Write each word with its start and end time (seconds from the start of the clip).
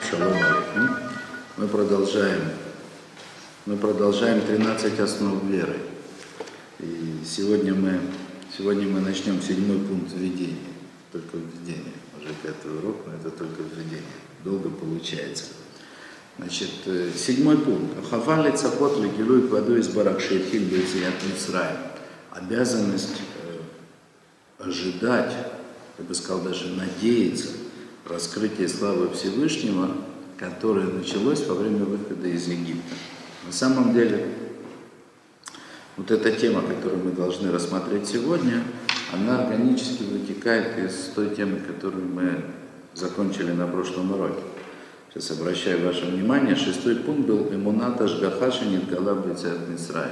Шалом. 0.00 0.34
Мы 1.56 1.68
продолжаем, 1.68 2.42
мы 3.64 3.76
продолжаем 3.76 4.40
13 4.40 4.98
основ 4.98 5.44
веры. 5.44 5.76
И 6.80 7.20
сегодня 7.24 7.74
мы, 7.74 8.00
сегодня 8.56 8.88
мы 8.88 9.00
начнем 9.00 9.40
седьмой 9.40 9.78
пункт 9.78 10.12
введения. 10.12 10.72
Только 11.12 11.36
введение. 11.36 11.92
Уже 12.18 12.34
пятый 12.42 12.76
урок, 12.76 12.96
но 13.06 13.14
это 13.14 13.30
только 13.30 13.62
введение. 13.62 14.02
Долго 14.42 14.68
получается. 14.68 15.44
Значит, 16.38 16.70
э, 16.86 17.12
седьмой 17.16 17.58
пункт. 17.58 18.08
Хавали 18.10 18.54
цапот 18.56 18.98
легилуй 19.00 19.46
кваду 19.46 19.76
из 19.76 19.86
барахшейхиль 19.88 20.64
бейцият 20.64 21.14
Мицраем. 21.24 21.78
Обязанность 22.32 23.20
э, 23.44 24.64
ожидать, 24.64 25.32
я 25.98 26.04
бы 26.04 26.12
сказал, 26.14 26.42
даже 26.42 26.70
надеяться 26.70 27.50
раскрытие 28.08 28.68
славы 28.68 29.10
Всевышнего, 29.10 29.90
которое 30.38 30.86
началось 30.86 31.46
во 31.46 31.54
время 31.54 31.84
выхода 31.84 32.28
из 32.28 32.46
Египта. 32.48 32.94
На 33.46 33.52
самом 33.52 33.92
деле, 33.94 34.28
вот 35.96 36.10
эта 36.10 36.32
тема, 36.32 36.62
которую 36.62 37.04
мы 37.04 37.12
должны 37.12 37.50
рассмотреть 37.50 38.06
сегодня, 38.06 38.62
она 39.12 39.44
органически 39.44 40.02
вытекает 40.02 40.78
из 40.78 41.12
той 41.14 41.34
темы, 41.34 41.60
которую 41.60 42.06
мы 42.06 42.44
закончили 42.94 43.52
на 43.52 43.66
прошлом 43.66 44.12
уроке. 44.12 44.42
Сейчас 45.12 45.38
обращаю 45.38 45.86
ваше 45.86 46.06
внимание, 46.06 46.56
шестой 46.56 46.96
пункт 46.96 47.28
был 47.28 47.48
«Эмуната 47.52 48.08
жгахаша 48.08 48.64
нидгала 48.64 49.14
бецят 49.14 49.68
Мисраем» 49.68 50.10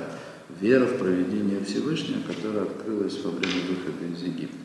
вера 0.61 0.87
в 0.87 0.99
проведение 0.99 1.65
Всевышнего, 1.65 2.21
которая 2.27 2.65
открылась 2.65 3.19
во 3.25 3.31
время 3.31 3.63
выхода 3.69 4.05
из 4.13 4.23
Египта. 4.23 4.57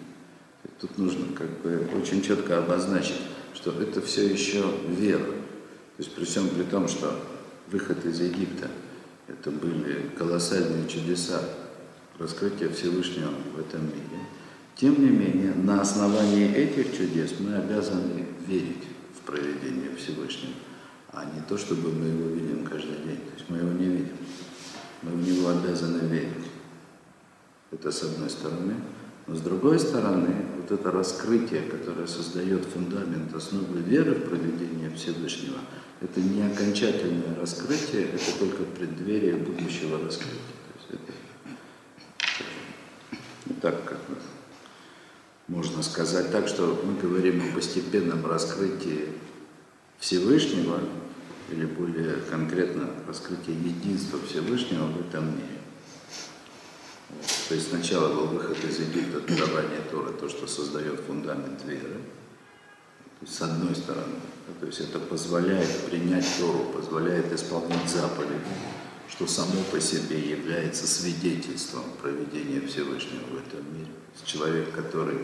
Тут 0.80 0.98
нужно 0.98 1.34
как 1.36 1.50
бы 1.62 1.90
очень 2.00 2.22
четко 2.22 2.60
обозначить, 2.60 3.22
что 3.56 3.72
это 3.72 4.02
все 4.02 4.28
еще 4.28 4.64
вера. 4.88 5.26
То 5.26 6.04
есть 6.04 6.14
при 6.14 6.26
всем 6.26 6.48
при 6.50 6.64
том, 6.64 6.88
что 6.88 7.20
выход 7.72 8.06
из 8.06 8.20
Египта, 8.20 8.70
это 9.28 9.50
были 9.50 10.12
колоссальные 10.18 10.88
чудеса, 10.88 11.42
раскрытия 12.20 12.70
Всевышнего 12.70 13.32
в 13.56 13.60
этом 13.60 13.86
мире. 13.86 14.28
Тем 14.76 15.02
не 15.04 15.10
менее, 15.10 15.54
на 15.56 15.82
основании 15.82 16.54
этих 16.54 16.96
чудес 16.96 17.34
мы 17.40 17.56
обязаны 17.56 18.28
верить 18.46 18.84
в 19.16 19.26
проведение 19.26 19.96
Всевышнего, 19.96 20.54
а 21.12 21.26
не 21.26 21.42
то, 21.50 21.58
чтобы 21.58 21.92
мы 21.92 22.06
его 22.06 22.30
видим 22.30 22.64
каждый 22.64 22.98
день. 23.04 23.18
То 23.18 23.34
есть 23.36 23.50
мы 23.50 23.58
его 23.58 23.72
не 23.72 23.86
видим. 23.86 24.18
Мы 25.02 25.12
в 25.12 25.28
него 25.28 25.50
обязаны 25.50 26.08
верить. 26.08 26.46
Это 27.72 27.92
с 27.92 28.04
одной 28.04 28.30
стороны. 28.30 28.76
Но 29.26 29.36
с 29.36 29.42
другой 29.42 29.80
стороны, 29.80 30.46
вот 30.68 30.80
это 30.80 30.92
раскрытие, 30.92 31.62
которое 31.64 32.08
создает 32.08 32.66
фундамент 32.66 33.34
основы 33.34 33.80
веры 33.80 34.16
в 34.16 34.30
проведение 34.30 34.90
Всевышнего, 34.92 35.60
это 36.02 36.20
не 36.20 36.44
окончательное 36.44 37.36
раскрытие, 37.40 38.10
это 38.14 38.40
только 38.40 38.64
преддверие 38.64 39.36
будущего 39.36 40.00
раскрытия. 40.04 40.38
То 40.68 40.96
есть 40.96 41.04
это 43.10 43.62
так, 43.62 43.86
как 43.86 44.00
можно 45.48 45.82
сказать 45.82 46.32
так, 46.32 46.48
что 46.48 46.82
мы 46.84 47.00
говорим 47.00 47.42
о 47.42 47.56
постепенном 47.56 48.26
раскрытии 48.26 49.10
Всевышнего, 50.00 50.82
или 51.50 51.66
более 51.66 52.18
конкретно 52.30 52.90
раскрытие 53.08 53.56
единства 53.56 54.20
Всевышнего 54.28 54.88
в 54.88 55.00
этом 55.00 55.28
мире. 55.28 55.57
То 57.48 57.56
есть 57.56 57.70
сначала 57.70 58.14
был 58.14 58.28
выход 58.28 58.58
из 58.64 58.80
Египта, 58.80 59.22
дарование 59.22 59.82
Торы, 59.90 60.14
то, 60.14 60.28
что 60.28 60.48
создает 60.48 61.00
фундамент 61.02 61.64
веры. 61.64 62.02
То 63.20 63.26
есть, 63.26 63.36
с 63.36 63.42
одной 63.42 63.76
стороны, 63.76 64.16
то 64.60 64.66
есть 64.66 64.80
это 64.82 65.00
позволяет 65.00 65.86
принять 65.90 66.26
Тору, 66.40 66.66
позволяет 66.74 67.32
исполнять 67.34 67.90
заповеди, 67.90 68.42
что 69.10 69.26
само 69.26 69.64
по 69.72 69.80
себе 69.80 70.20
является 70.20 70.86
свидетельством 70.86 71.84
проведения 72.02 72.62
Всевышнего 72.68 73.24
в 73.32 73.38
этом 73.38 73.74
мире. 73.74 73.92
Человек, 74.26 74.72
который 74.74 75.20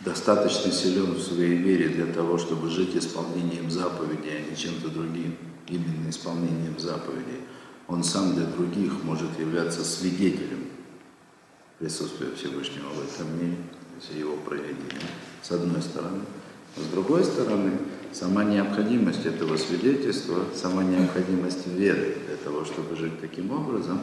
достаточно 0.00 0.72
силен 0.72 1.12
в 1.12 1.22
своей 1.22 1.56
вере 1.56 1.88
для 1.88 2.06
того, 2.06 2.38
чтобы 2.38 2.70
жить 2.70 2.96
исполнением 2.96 3.70
заповедей, 3.70 4.38
а 4.38 4.50
не 4.50 4.56
чем-то 4.56 4.88
другим, 4.88 5.36
именно 5.68 6.08
исполнением 6.08 6.78
заповедей, 6.78 7.42
он 7.88 8.04
сам 8.04 8.34
для 8.34 8.44
других 8.44 9.02
может 9.02 9.38
являться 9.38 9.82
свидетелем 9.82 10.66
присутствия 11.78 12.28
Всевышнего 12.36 12.88
в 12.90 13.02
этом 13.02 13.40
мире, 13.40 13.56
то 14.06 14.16
его 14.16 14.36
проведения, 14.36 15.08
с 15.42 15.50
одной 15.50 15.80
стороны. 15.80 16.20
С 16.76 16.92
другой 16.92 17.24
стороны, 17.24 17.72
сама 18.12 18.44
необходимость 18.44 19.24
этого 19.26 19.56
свидетельства, 19.56 20.44
сама 20.54 20.84
необходимость 20.84 21.66
веры 21.66 22.18
для 22.26 22.36
того, 22.36 22.64
чтобы 22.64 22.94
жить 22.94 23.20
таким 23.20 23.50
образом, 23.50 24.00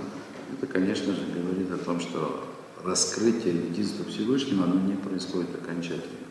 это, 0.51 0.67
конечно 0.67 1.13
же, 1.13 1.21
говорит 1.33 1.71
о 1.71 1.77
том, 1.77 1.99
что 1.99 2.43
раскрытие 2.83 3.55
единства 3.55 4.05
Всевышнего, 4.05 4.63
оно 4.63 4.79
не 4.81 4.95
происходит 4.95 5.55
окончательно. 5.55 6.24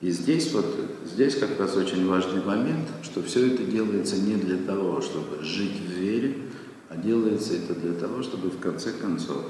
И 0.00 0.10
здесь 0.10 0.52
вот, 0.52 0.64
здесь 1.04 1.36
как 1.36 1.58
раз 1.58 1.76
очень 1.76 2.08
важный 2.08 2.42
момент, 2.42 2.88
что 3.02 3.22
все 3.22 3.52
это 3.52 3.64
делается 3.64 4.16
не 4.16 4.36
для 4.36 4.56
того, 4.56 5.02
чтобы 5.02 5.42
жить 5.42 5.78
в 5.78 5.90
вере, 5.90 6.36
а 6.88 6.96
делается 6.96 7.54
это 7.54 7.74
для 7.74 7.92
того, 7.92 8.22
чтобы 8.22 8.48
в 8.50 8.58
конце 8.58 8.92
концов 8.92 9.44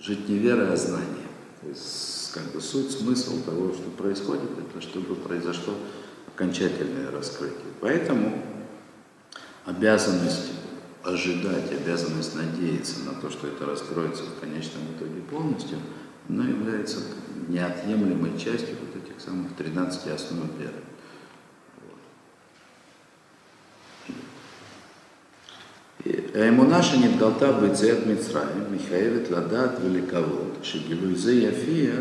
жить 0.00 0.28
не 0.28 0.38
верой, 0.38 0.72
а 0.72 0.76
знанием. 0.76 1.30
То 1.62 1.68
есть 1.68 2.32
как 2.32 2.52
бы 2.52 2.60
суть, 2.60 2.90
смысл 2.90 3.42
того, 3.44 3.72
что 3.72 3.88
происходит, 3.96 4.50
это 4.58 4.80
чтобы 4.82 5.14
произошло 5.14 5.74
окончательное 6.26 7.10
раскрытие. 7.12 7.72
Поэтому 7.80 8.42
обязанность 9.64 10.50
ожидать, 11.04 11.70
обязанность 11.70 12.34
надеяться 12.34 12.96
на 13.04 13.14
то, 13.14 13.30
что 13.30 13.46
это 13.46 13.64
раскроется 13.64 14.24
в 14.24 14.40
конечном 14.40 14.82
итоге 14.96 15.20
полностью, 15.30 15.78
она 16.28 16.44
является 16.48 16.98
неотъемлемой 17.48 18.36
частью 18.36 18.74
вот 18.80 19.02
этих 19.15 19.19
самых 19.19 19.55
13 19.57 20.07
основ 20.07 20.49
веры. 20.57 20.83
האמונה 26.35 26.83
שנתגלתה 26.83 27.51
ביציאת 27.51 27.97
מצרים 28.07 28.63
מחייבת 28.71 29.31
לדעת 29.31 29.71
ולקוות 29.83 30.57
שגילוי 30.61 31.15
זה 31.15 31.33
יפיע 31.33 31.91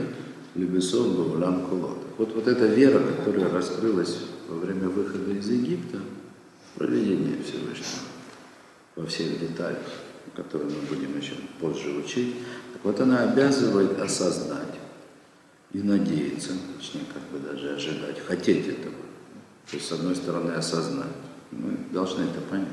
לבסוף 0.56 1.16
בעולם 1.16 1.54
כולו. 1.68 1.96
Вот, 2.18 2.34
вот 2.34 2.48
эта 2.48 2.66
вера, 2.66 3.00
которая 3.16 3.48
раскрылась 3.48 4.18
во 4.46 4.58
время 4.58 4.88
выхода 4.90 5.32
из 5.32 5.48
Египта, 5.48 5.98
проведение 6.74 7.36
Всевышнего 7.42 8.04
во 8.96 9.06
всех 9.06 9.40
деталях, 9.40 9.78
которые 10.36 10.68
мы 10.68 10.82
будем 10.94 11.18
еще 11.18 11.32
позже 11.58 11.90
учить, 11.92 12.34
так 12.74 12.84
вот 12.84 13.00
она 13.00 13.22
обязывает 13.22 13.98
осознать 13.98 14.73
и 15.75 15.83
надеяться, 15.83 16.53
точнее, 16.77 17.03
как 17.13 17.21
бы 17.23 17.39
даже 17.39 17.75
ожидать, 17.75 18.25
хотеть 18.25 18.65
этого. 18.65 18.95
То 19.69 19.75
есть, 19.75 19.89
с 19.89 19.91
одной 19.91 20.15
стороны, 20.15 20.51
осознать. 20.51 21.11
Мы 21.51 21.77
должны 21.91 22.23
это 22.23 22.39
понять, 22.39 22.69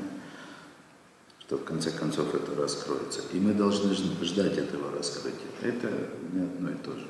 что 1.39 1.57
в 1.57 1.65
конце 1.65 1.91
концов 1.91 2.33
это 2.33 2.55
раскроется. 2.55 3.19
И 3.33 3.39
мы 3.39 3.53
должны 3.53 3.93
ждать 3.93 4.57
этого 4.57 4.95
раскрытия. 4.97 5.49
Это 5.61 5.89
не 6.31 6.43
одно 6.43 6.69
и 6.69 6.75
то 6.75 6.93
же. 6.93 7.05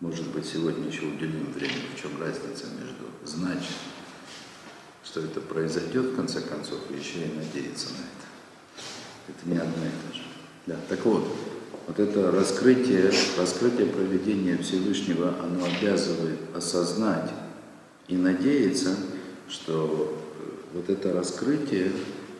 Может 0.00 0.26
быть, 0.30 0.46
сегодня 0.46 0.88
еще 0.88 1.02
уделим 1.02 1.52
время, 1.52 1.74
в 1.94 2.00
чем 2.00 2.20
разница 2.20 2.66
между 2.66 3.04
знать, 3.24 3.64
что 5.04 5.20
это 5.20 5.40
произойдет, 5.40 6.06
в 6.06 6.16
конце 6.16 6.40
концов, 6.40 6.80
и 6.90 6.94
еще 6.94 7.20
и 7.20 7.32
надеяться 7.32 7.90
на 7.90 7.98
это. 7.98 9.38
Это 9.38 9.48
не 9.48 9.56
одно 9.56 9.84
и 9.84 10.10
то 10.10 10.16
же. 10.16 10.22
Да, 10.66 10.76
так 10.88 11.04
вот, 11.04 11.28
вот 11.88 11.98
это 11.98 12.30
раскрытие, 12.30 13.10
раскрытие 13.38 13.86
проведения 13.86 14.58
Всевышнего, 14.58 15.34
оно 15.42 15.64
обязывает 15.64 16.38
осознать 16.54 17.30
и 18.08 18.16
надеяться, 18.16 18.94
что 19.48 20.22
вот 20.74 20.90
это 20.90 21.14
раскрытие, 21.14 21.90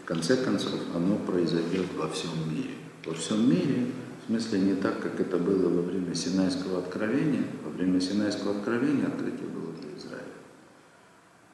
в 0.03 0.05
конце 0.05 0.37
концов, 0.37 0.75
оно 0.95 1.17
произойдет 1.17 1.87
во 1.97 2.09
всем 2.11 2.31
мире. 2.55 2.73
Во 3.07 3.15
всем 3.15 3.49
мире, 3.49 3.87
в 4.23 4.27
смысле 4.27 4.61
не 4.61 4.75
так, 4.75 5.01
как 5.01 5.19
это 5.19 5.39
было 5.39 5.71
во 5.71 5.81
время 5.81 6.15
Синайского 6.15 6.81
откровения. 6.81 7.45
Во 7.65 7.71
время 7.71 8.03
Синайского 8.03 8.59
откровения 8.59 9.07
открытие 9.07 9.49
было 9.49 9.73
для 9.81 9.97
Израиля. 9.97 10.25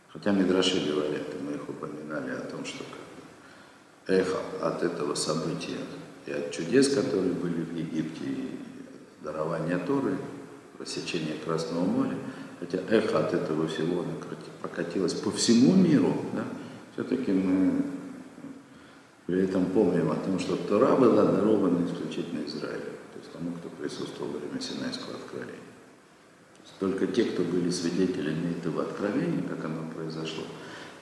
Хотя 0.09 0.33
Мидраши 0.33 0.85
говорят, 0.85 1.23
и 1.33 1.45
мы 1.45 1.53
их 1.53 1.69
упоминали 1.69 2.31
о 2.31 2.41
том, 2.41 2.65
что 2.65 2.85
эхо 4.09 4.39
от 4.61 4.83
этого 4.83 5.15
события 5.15 5.79
и 6.27 6.33
от 6.33 6.51
чудес, 6.51 6.89
которые 6.89 7.33
были 7.33 7.63
в 7.63 7.77
Египте, 7.77 8.25
и 8.25 8.59
дарования 9.23 9.79
Торы, 9.79 10.17
рассечение 10.79 11.37
Красного 11.45 11.85
моря, 11.85 12.17
хотя 12.61 12.79
эхо 12.89 13.27
от 13.27 13.35
этого 13.35 13.67
всего 13.69 14.05
прокатилось 14.61 15.15
по 15.15 15.31
всему 15.31 15.75
миру, 15.75 16.15
да, 16.35 16.45
все-таки 16.95 17.33
мы 17.33 17.83
при 19.27 19.43
этом 19.43 19.67
помним 19.67 20.11
о 20.11 20.17
том, 20.17 20.39
что 20.39 20.57
Тора 20.57 20.97
была 20.97 21.25
дарована 21.25 21.87
исключительно 21.87 22.45
Израилю, 22.47 22.93
то 23.13 23.19
есть 23.19 23.33
тому, 23.33 23.53
кто 23.53 23.69
присутствовал 23.71 24.33
во 24.33 24.39
время 24.39 24.61
Синайского 24.61 25.17
откровения. 25.17 25.61
Только 26.81 27.07
те, 27.07 27.25
кто 27.25 27.43
были 27.43 27.71
свидетелями 27.71 28.57
этого 28.59 28.83
откровения, 28.83 29.43
как 29.49 29.65
оно 29.65 29.89
произошло, 29.95 30.45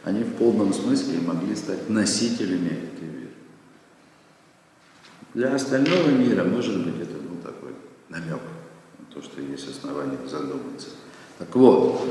они 0.05 0.23
в 0.23 0.35
полном 0.35 0.73
смысле 0.73 1.21
могли 1.21 1.57
стать 1.57 1.89
носителями 1.89 2.69
этой. 2.69 3.22
Для 5.35 5.55
остального 5.55 6.11
мира, 6.11 6.45
может 6.45 6.85
быть, 6.85 7.01
это 7.01 7.17
ну, 7.17 7.41
такой 7.43 7.73
намек, 8.11 8.41
на 8.99 9.15
то, 9.15 9.23
что 9.23 9.41
есть 9.41 9.69
основания 9.69 10.19
задуматься. 10.29 10.89
Так 11.39 11.55
вот, 11.57 12.03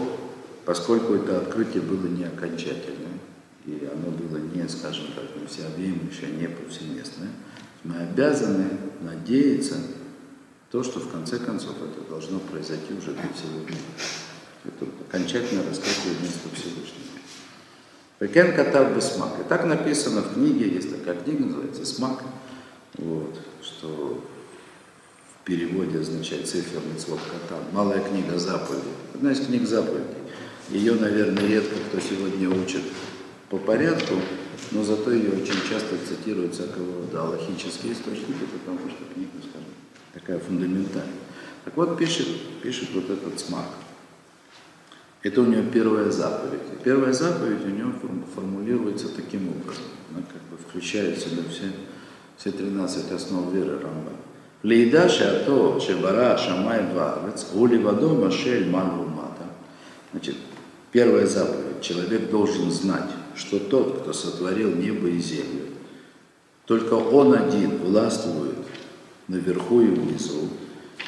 поскольку 0.66 1.14
это 1.14 1.38
открытие 1.38 1.84
было 1.84 2.08
не 2.08 2.24
окончательное, 2.24 3.20
и 3.66 3.88
оно 3.92 4.10
было 4.10 4.38
не, 4.38 4.68
скажем 4.68 5.06
так, 5.16 5.26
не 5.40 5.46
всеобъемлющее, 5.46 6.32
не 6.32 6.48
повсеместное, 6.48 7.30
мы 7.84 7.98
обязаны 7.98 8.70
надеяться 9.02 9.76
то, 10.72 10.84
что 10.84 11.00
в 11.00 11.12
конце 11.12 11.38
концов 11.38 11.76
это 11.82 12.10
должно 12.10 12.40
произойти 12.40 12.94
уже 12.94 13.12
для 13.12 13.30
всего 13.34 13.60
мира. 13.60 13.78
Это 14.64 14.86
окончательное 15.08 15.68
раскрытие 15.68 16.14
вместо 16.20 16.50
Всевышнего. 16.54 17.12
Пекен 18.20 18.56
Катав 18.56 18.96
Бесмак. 18.96 19.40
И 19.40 19.44
так 19.50 19.66
написано 19.66 20.22
в 20.22 20.36
книге, 20.36 20.70
есть 20.70 20.92
такая 20.96 21.22
книга, 21.22 21.46
называется 21.46 21.86
Смак, 21.86 22.24
вот, 23.01 23.38
что 23.62 24.24
в 25.36 25.45
переводе 25.45 26.00
означает 26.00 26.48
Цифер 26.48 26.81
Митцвот 26.92 27.19
Катав. 27.19 27.74
Малая 27.74 28.01
книга 28.01 28.38
заповедей. 28.38 28.92
Одна 29.13 29.31
из 29.31 29.45
книг 29.45 29.68
заповедей. 29.68 30.06
Ее, 30.69 30.94
наверное, 30.95 31.48
редко 31.48 31.75
кто 31.89 32.00
сегодня 32.00 32.50
учит 32.50 32.83
по 33.50 33.57
порядку, 33.57 34.15
но 34.71 34.83
зато 34.83 35.12
ее 35.12 35.31
очень 35.31 35.59
часто 35.69 35.98
цитируют 36.07 36.53
всякого 36.53 37.01
рода 37.01 37.24
аллахические 37.24 37.94
источники, 37.94 38.45
потому 38.53 38.80
что 38.89 39.13
книга, 39.13 39.31
скажем, 39.39 39.74
такая 40.13 40.39
фундаментальная. 40.39 41.12
Так 41.65 41.75
вот, 41.75 41.98
пишет, 41.98 42.27
пишет 42.62 42.89
вот 42.94 43.09
этот 43.09 43.39
смак. 43.39 43.65
Это 45.24 45.42
у 45.42 45.45
него 45.45 45.69
первая 45.71 46.09
заповедь. 46.09 46.62
Первая 46.83 47.13
заповедь 47.13 47.65
у 47.65 47.69
него 47.69 47.94
формулируется 48.33 49.09
таким 49.09 49.50
образом. 49.50 49.83
Она 50.12 50.24
как 50.24 50.42
бы 50.50 50.57
включает 50.57 51.18
в 51.18 51.21
себя 51.21 51.44
все, 51.50 51.65
все 52.42 52.52
13 52.52 53.12
основ 53.12 53.54
веры 53.54 53.80
Рамба. 53.80 54.14
Лейда 54.64 55.08
шато 55.08 55.80
шебара 55.80 56.36
шамай 56.40 56.92
варец, 56.92 57.46
гули 57.54 57.78
вадо 57.78 58.10
машель 58.16 58.68
мальву 58.68 59.06
мата. 59.06 59.46
Значит, 60.12 60.38
первая 60.92 61.28
заповедь. 61.28 61.82
Человек 61.82 62.32
должен 62.32 62.72
знать, 62.72 63.12
что 63.36 63.60
тот, 63.60 64.02
кто 64.02 64.14
сотворил 64.14 64.76
небо 64.76 65.08
и 65.08 65.20
землю, 65.20 65.68
только 66.66 66.96
он 66.96 67.34
один 67.36 67.78
властвует 67.78 68.58
наверху 69.28 69.82
и 69.82 69.88
внизу, 69.88 70.50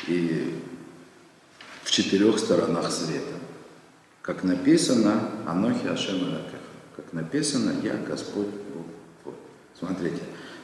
и 0.08 0.54
в 1.82 1.90
четырех 1.90 2.38
сторонах 2.38 2.92
света. 2.92 3.40
Как 4.22 4.44
написано, 4.44 5.30
Анохи 5.48 5.88
Ашем. 5.88 6.20
Как 6.96 7.12
написано, 7.12 7.74
я 7.82 7.96
Господь 7.96 8.48
Бог. 9.26 9.34
Смотрите, 9.78 10.22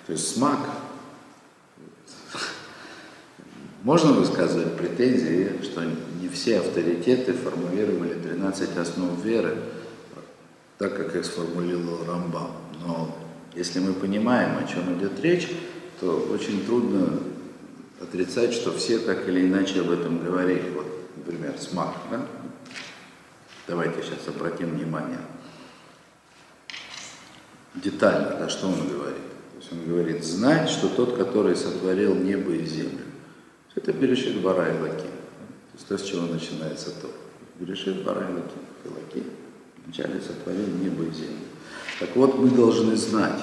то 0.09 0.13
есть 0.13 0.35
смак, 0.35 0.57
можно 3.83 4.11
высказывать 4.13 4.75
претензии, 4.75 5.61
что 5.61 5.83
не 6.19 6.27
все 6.29 6.61
авторитеты 6.61 7.33
формулировали 7.33 8.15
13 8.15 8.75
основ 8.77 9.23
веры, 9.23 9.55
так 10.79 10.97
как 10.97 11.15
их 11.15 11.23
сформулировал 11.23 12.05
Рамбам. 12.07 12.53
Но 12.83 13.15
если 13.53 13.81
мы 13.81 13.93
понимаем, 13.93 14.57
о 14.57 14.67
чем 14.67 14.97
идет 14.97 15.19
речь, 15.19 15.47
то 15.99 16.27
очень 16.31 16.65
трудно 16.65 17.19
отрицать, 18.01 18.53
что 18.53 18.75
все 18.75 18.97
так 18.97 19.29
или 19.29 19.45
иначе 19.45 19.81
об 19.81 19.91
этом 19.91 20.25
говорили. 20.25 20.71
Вот, 20.71 20.87
например, 21.17 21.53
Смак, 21.59 21.93
да? 22.09 22.25
Давайте 23.67 24.01
сейчас 24.01 24.27
обратим 24.27 24.71
внимание 24.71 25.21
детально, 27.75 28.37
да, 28.39 28.49
что 28.49 28.69
он 28.69 28.87
говорит. 28.87 29.28
Есть 29.59 29.73
он 29.73 29.85
говорит, 29.89 30.23
знать, 30.23 30.69
что 30.69 30.87
тот, 30.87 31.17
который 31.17 31.53
сотворил 31.53 32.15
небо 32.15 32.51
и 32.53 32.65
землю, 32.65 33.03
это 33.75 33.91
Берешит 33.91 34.41
Бара 34.41 34.73
и 34.73 34.79
Лаки. 34.79 35.03
То 35.03 35.73
есть 35.73 35.87
то, 35.87 35.97
с 35.97 36.01
чего 36.03 36.21
начинается 36.27 36.91
то. 36.91 37.09
Берешит 37.59 38.03
Бара 38.03 38.21
и 38.29 38.33
Лаки. 38.33 38.55
И 38.85 38.87
Лаки 38.87 39.23
вначале 39.83 40.21
сотворил 40.21 40.65
небо 40.81 41.03
и 41.03 41.11
землю. 41.11 41.45
Так 41.99 42.15
вот, 42.15 42.39
мы 42.39 42.49
должны 42.51 42.95
знать, 42.95 43.41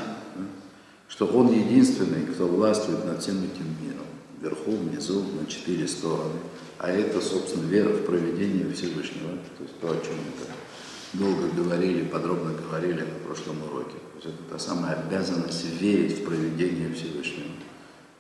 что 1.07 1.27
Он 1.27 1.53
единственный, 1.53 2.25
кто 2.25 2.47
властвует 2.47 3.05
над 3.05 3.21
всем 3.21 3.37
этим 3.39 3.67
миром 3.83 4.07
вверху, 4.41 4.71
внизу, 4.71 5.23
на 5.39 5.47
четыре 5.47 5.87
стороны. 5.87 6.41
А 6.79 6.91
это, 6.91 7.21
собственно, 7.21 7.67
вера 7.69 7.91
в 7.91 8.07
проведение 8.07 8.73
Всевышнего. 8.73 9.37
То 9.59 9.65
есть 9.65 9.81
то, 9.81 9.89
о 9.89 10.01
чем 10.05 10.15
мы 10.15 11.21
долго 11.21 11.49
говорили, 11.55 12.07
подробно 12.07 12.53
говорили 12.55 13.01
на 13.01 13.27
прошлом 13.27 13.63
уроке. 13.65 13.97
Есть 14.27 14.41
это 14.41 14.55
та 14.55 14.59
самая 14.59 14.97
обязанность 14.97 15.65
верить 15.81 16.19
в 16.19 16.25
проведение 16.25 16.93
Всевышнего. 16.93 17.51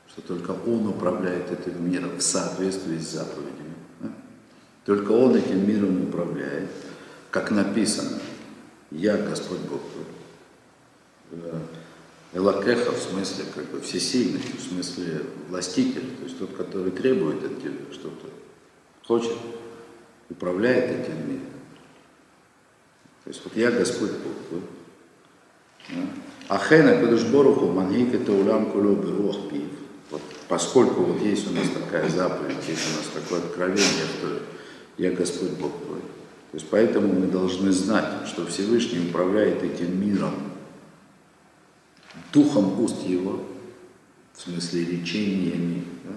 Что 0.08 0.22
только 0.22 0.52
Он 0.52 0.86
управляет 0.86 1.50
этим 1.50 1.90
миром 1.90 2.16
в 2.16 2.22
соответствии 2.22 2.98
с 2.98 3.10
заповедями. 3.10 3.74
Только 4.84 5.10
Он 5.10 5.34
этим 5.34 5.66
миром 5.66 6.08
управляет, 6.08 6.70
как 7.30 7.50
написано. 7.50 8.20
Я 8.92 9.16
Господь 9.16 9.58
Бог 9.68 9.80
твой 11.30 11.52
Элакеха 12.32 12.92
в 12.92 12.98
смысле 12.98 13.44
как 13.52 13.64
бы 13.66 13.80
всесильный, 13.80 14.40
в 14.40 14.60
смысле 14.60 15.22
властитель, 15.48 16.16
то 16.18 16.24
есть 16.24 16.38
тот, 16.38 16.54
который 16.54 16.92
требует 16.92 17.42
от 17.42 17.60
тебя 17.60 17.72
что-то, 17.92 18.28
хочет, 19.04 19.36
управляет 20.30 21.00
этим 21.00 21.28
миром. 21.28 21.46
То 23.24 23.30
есть 23.30 23.40
вот 23.42 23.56
я 23.56 23.72
Господь 23.72 24.12
Бог. 24.12 24.62
Ахена 26.48 27.00
Кадушборуху 27.00 27.66
Мангик 27.66 28.14
это 28.14 28.32
улам 28.32 28.70
кулюбы 28.70 29.10
рох 29.10 29.48
пив. 29.48 29.62
Вот 30.10 30.22
поскольку 30.48 31.02
вот 31.02 31.22
есть 31.22 31.50
у 31.50 31.54
нас 31.54 31.66
такая 31.68 32.08
заповедь, 32.08 32.56
есть 32.68 32.82
у 32.92 32.98
нас 32.98 33.24
такое 33.24 33.40
откровение, 33.40 34.06
что 34.18 34.42
я 34.98 35.10
Господь 35.10 35.50
Бог 35.60 35.72
твой. 35.84 36.00
То 36.00 36.54
есть 36.54 36.66
поэтому 36.70 37.12
мы 37.12 37.26
должны 37.26 37.72
знать, 37.72 38.26
что 38.26 38.46
Всевышний 38.46 39.08
управляет 39.08 39.62
этим 39.62 40.00
миром 40.00 40.34
духом 42.32 42.80
уст 42.80 43.02
его, 43.06 43.42
в 44.34 44.40
смысле 44.40 44.84
речениями, 44.84 45.84
да? 46.04 46.14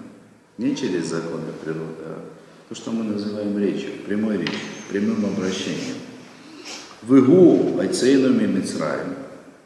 не 0.58 0.76
через 0.76 1.06
законы 1.06 1.52
природы, 1.62 2.02
а 2.04 2.24
то, 2.68 2.74
что 2.74 2.92
мы 2.92 3.04
называем 3.04 3.58
речью, 3.58 3.90
прямой 4.06 4.36
речью, 4.36 4.58
прямым 4.88 5.24
обращением. 5.26 5.96
Выгу 7.02 7.80
айцейнуми 7.80 8.46
Мицраем, 8.46 9.16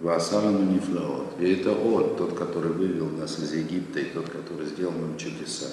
ваасарану 0.04 0.70
нифлаот. 0.70 1.40
И 1.40 1.54
это 1.54 1.72
он, 1.72 2.14
тот, 2.16 2.38
который 2.38 2.72
вывел 2.72 3.08
нас 3.08 3.38
из 3.38 3.54
Египта, 3.54 4.00
и 4.00 4.10
тот, 4.10 4.28
который 4.28 4.66
сделал 4.66 4.92
нам 4.92 5.16
чудеса. 5.16 5.66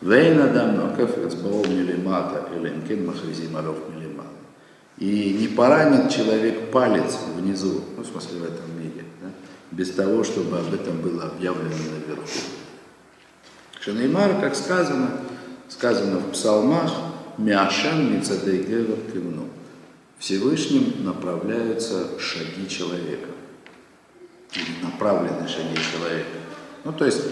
Вейна 0.00 0.48
дам 0.48 0.76
нокафец 0.76 1.34
баол 1.34 1.66
милимата, 1.66 2.48
эленкин 2.54 3.04
махризи 3.06 3.48
малов 3.48 3.78
милимата. 3.92 4.28
И 4.98 5.36
не 5.40 5.48
поранит 5.48 6.10
человек 6.10 6.70
палец 6.70 7.18
внизу, 7.36 7.82
ну, 7.96 8.02
в 8.04 8.06
смысле 8.06 8.38
в 8.38 8.44
этом 8.44 8.78
мире, 8.80 9.04
да? 9.20 9.30
без 9.72 9.90
того, 9.90 10.22
чтобы 10.22 10.58
об 10.58 10.72
этом 10.72 11.00
было 11.00 11.24
объявлено 11.24 11.70
наверху. 11.70 12.38
Шанеймар, 13.80 14.40
как 14.40 14.54
сказано, 14.54 15.10
сказано 15.68 16.18
в 16.18 16.30
псалмах, 16.30 16.92
Мяшан 17.38 18.12
Мицадей 18.12 18.62
Гевер 18.62 18.98
Кивну. 19.12 19.48
Всевышним 20.18 21.04
направляются 21.04 22.18
шаги 22.18 22.68
человека. 22.68 23.28
Или 24.54 24.84
направлены 24.84 25.46
шаги 25.46 25.76
человека. 25.92 26.38
Ну, 26.84 26.92
то 26.92 27.04
есть, 27.04 27.22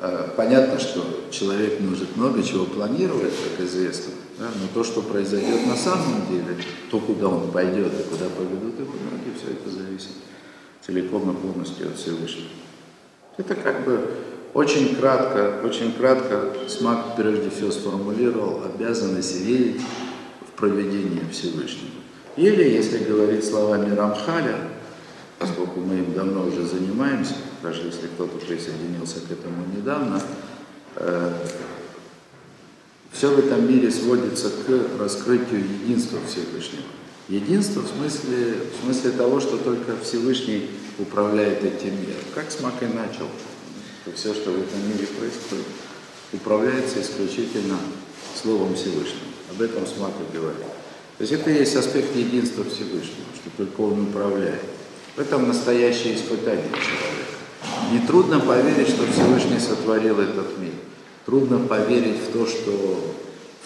э, 0.00 0.28
понятно, 0.36 0.78
что 0.78 1.26
человек 1.30 1.80
может 1.80 2.16
много 2.16 2.42
чего 2.42 2.66
планировать, 2.66 3.32
как 3.32 3.66
известно, 3.66 4.12
да, 4.38 4.46
но 4.60 4.68
то, 4.74 4.84
что 4.84 5.00
произойдет 5.00 5.66
на 5.66 5.76
самом 5.76 6.26
деле, 6.28 6.56
то, 6.90 7.00
куда 7.00 7.28
он 7.28 7.50
пойдет 7.50 7.92
и 7.98 8.02
куда 8.04 8.26
поведут 8.26 8.78
его 8.78 8.92
ноги, 8.92 9.34
все 9.38 9.52
это 9.52 9.70
зависит 9.70 10.12
целиком 10.86 11.30
и 11.30 11.34
полностью 11.34 11.88
от 11.88 11.96
Всевышнего. 11.96 12.48
Это 13.38 13.54
как 13.54 13.84
бы 13.84 14.10
очень 14.54 14.96
кратко, 14.96 15.60
очень 15.64 15.92
кратко 15.92 16.52
Смак 16.68 17.16
прежде 17.16 17.50
всего 17.50 17.70
сформулировал 17.70 18.62
обязанность 18.64 19.40
верить 19.40 19.82
в 20.46 20.58
проведение 20.58 21.22
Всевышнего. 21.30 21.90
Или, 22.36 22.70
если 22.70 23.04
говорить 23.04 23.44
словами 23.44 23.94
Рамхаля, 23.94 24.56
поскольку 25.38 25.80
мы 25.80 25.96
им 25.98 26.14
давно 26.14 26.46
уже 26.46 26.66
занимаемся, 26.66 27.34
даже 27.62 27.82
если 27.82 28.06
кто-то 28.06 28.38
присоединился 28.38 29.20
к 29.20 29.30
этому 29.30 29.64
недавно, 29.76 30.22
э, 30.96 31.32
все 33.12 33.34
в 33.34 33.38
этом 33.38 33.66
мире 33.66 33.90
сводится 33.90 34.50
к 34.50 35.00
раскрытию 35.00 35.60
единства 35.60 36.18
Всевышнего. 36.26 36.84
Единство 37.28 37.80
в 37.80 37.88
смысле, 37.88 38.54
в 38.72 38.84
смысле 38.84 39.10
того, 39.12 39.40
что 39.40 39.56
только 39.56 39.96
Всевышний 40.02 40.70
управляет 40.98 41.64
этим 41.64 41.92
миром. 42.00 42.22
Как 42.34 42.50
Смак 42.50 42.74
и 42.82 42.86
начал, 42.86 43.26
что 44.02 44.12
все, 44.14 44.34
что 44.34 44.50
в 44.50 44.60
этом 44.60 44.88
мире 44.88 45.06
происходит, 45.18 45.66
управляется 46.32 47.00
исключительно 47.00 47.78
Словом 48.40 48.74
Всевышнего. 48.74 49.26
Об 49.50 49.62
этом 49.62 49.86
Смак 49.86 50.12
и 50.20 50.36
говорит. 50.36 50.60
То 51.18 51.22
есть 51.22 51.32
это 51.32 51.50
и 51.50 51.58
есть 51.58 51.74
аспект 51.74 52.14
единства 52.14 52.64
Всевышнего, 52.64 53.26
что 53.34 53.50
только 53.56 53.80
Он 53.80 54.08
управляет. 54.08 54.62
В 55.16 55.18
этом 55.18 55.48
настоящее 55.48 56.14
испытание 56.14 56.68
человека. 56.70 57.26
Не 57.90 58.00
трудно 58.06 58.38
поверить, 58.38 58.88
что 58.88 59.10
Всевышний 59.10 59.58
сотворил 59.58 60.20
этот 60.20 60.58
мир. 60.58 60.72
Трудно 61.24 61.58
поверить 61.58 62.18
в 62.28 62.32
то, 62.32 62.46
что, 62.46 62.70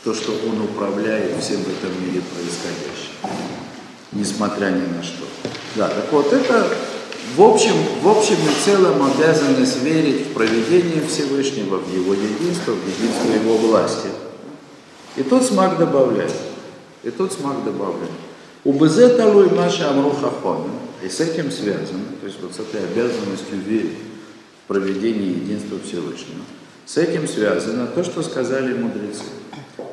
в 0.01 0.05
то, 0.05 0.15
что 0.15 0.33
Он 0.47 0.61
управляет 0.63 1.43
всем 1.43 1.63
в 1.63 1.69
этом 1.69 1.91
мире 2.05 2.23
происходящим, 2.23 3.15
несмотря 4.13 4.71
ни 4.71 4.97
на 4.97 5.03
что. 5.03 5.25
Да, 5.75 5.89
так 5.89 6.13
вот, 6.13 6.33
это 6.33 6.73
в 7.37 7.43
общем, 7.43 7.75
в 8.03 8.09
общем 8.09 8.35
и 8.35 8.65
целом 8.65 9.03
обязанность 9.03 9.83
верить 9.83 10.29
в 10.29 10.33
проведение 10.33 11.05
Всевышнего, 11.07 11.79
в 11.79 11.93
Его 11.93 12.15
единство, 12.15 12.73
в 12.73 12.87
единство 12.87 13.33
Его 13.33 13.57
власти. 13.57 14.09
И 15.17 15.23
тут 15.23 15.45
смак 15.45 15.79
добавляет. 15.79 16.33
И 17.03 17.11
тут 17.11 17.33
смак 17.33 17.65
добавляет. 17.65 18.13
У 18.65 18.73
Безета 18.73 19.27
Луй 19.27 19.51
Маша 19.51 19.91
Амруха 19.91 20.31
И 21.03 21.09
с 21.09 21.21
этим 21.21 21.51
связано, 21.51 22.05
то 22.21 22.27
есть 22.27 22.41
вот 22.43 22.55
с 22.55 22.59
этой 22.59 22.85
обязанностью 22.85 23.59
верить 23.59 23.99
в 24.65 24.69
проведение 24.69 25.31
единства 25.31 25.79
Всевышнего. 25.81 26.45
С 26.87 26.97
этим 26.99 27.27
связано 27.27 27.87
то, 27.87 28.05
что 28.05 28.23
сказали 28.23 28.75
мудрецы. 28.75 29.25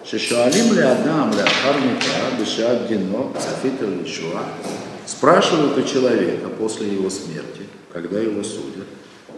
Шишуалим 0.06 0.74
ли 0.74 0.82
Адам 0.82 1.32
ли 1.32 1.42
Ахарника, 1.42 2.06
Бешат 2.40 2.88
Дино, 2.88 3.34
Цафит 3.40 3.82
Лишуа, 3.82 4.44
Спрашивают 5.08 5.78
у 5.78 5.84
человека 5.84 6.50
после 6.50 6.90
его 6.92 7.10
смерти, 7.10 7.62
когда 7.94 8.20
его 8.20 8.44
судят, 8.44 8.88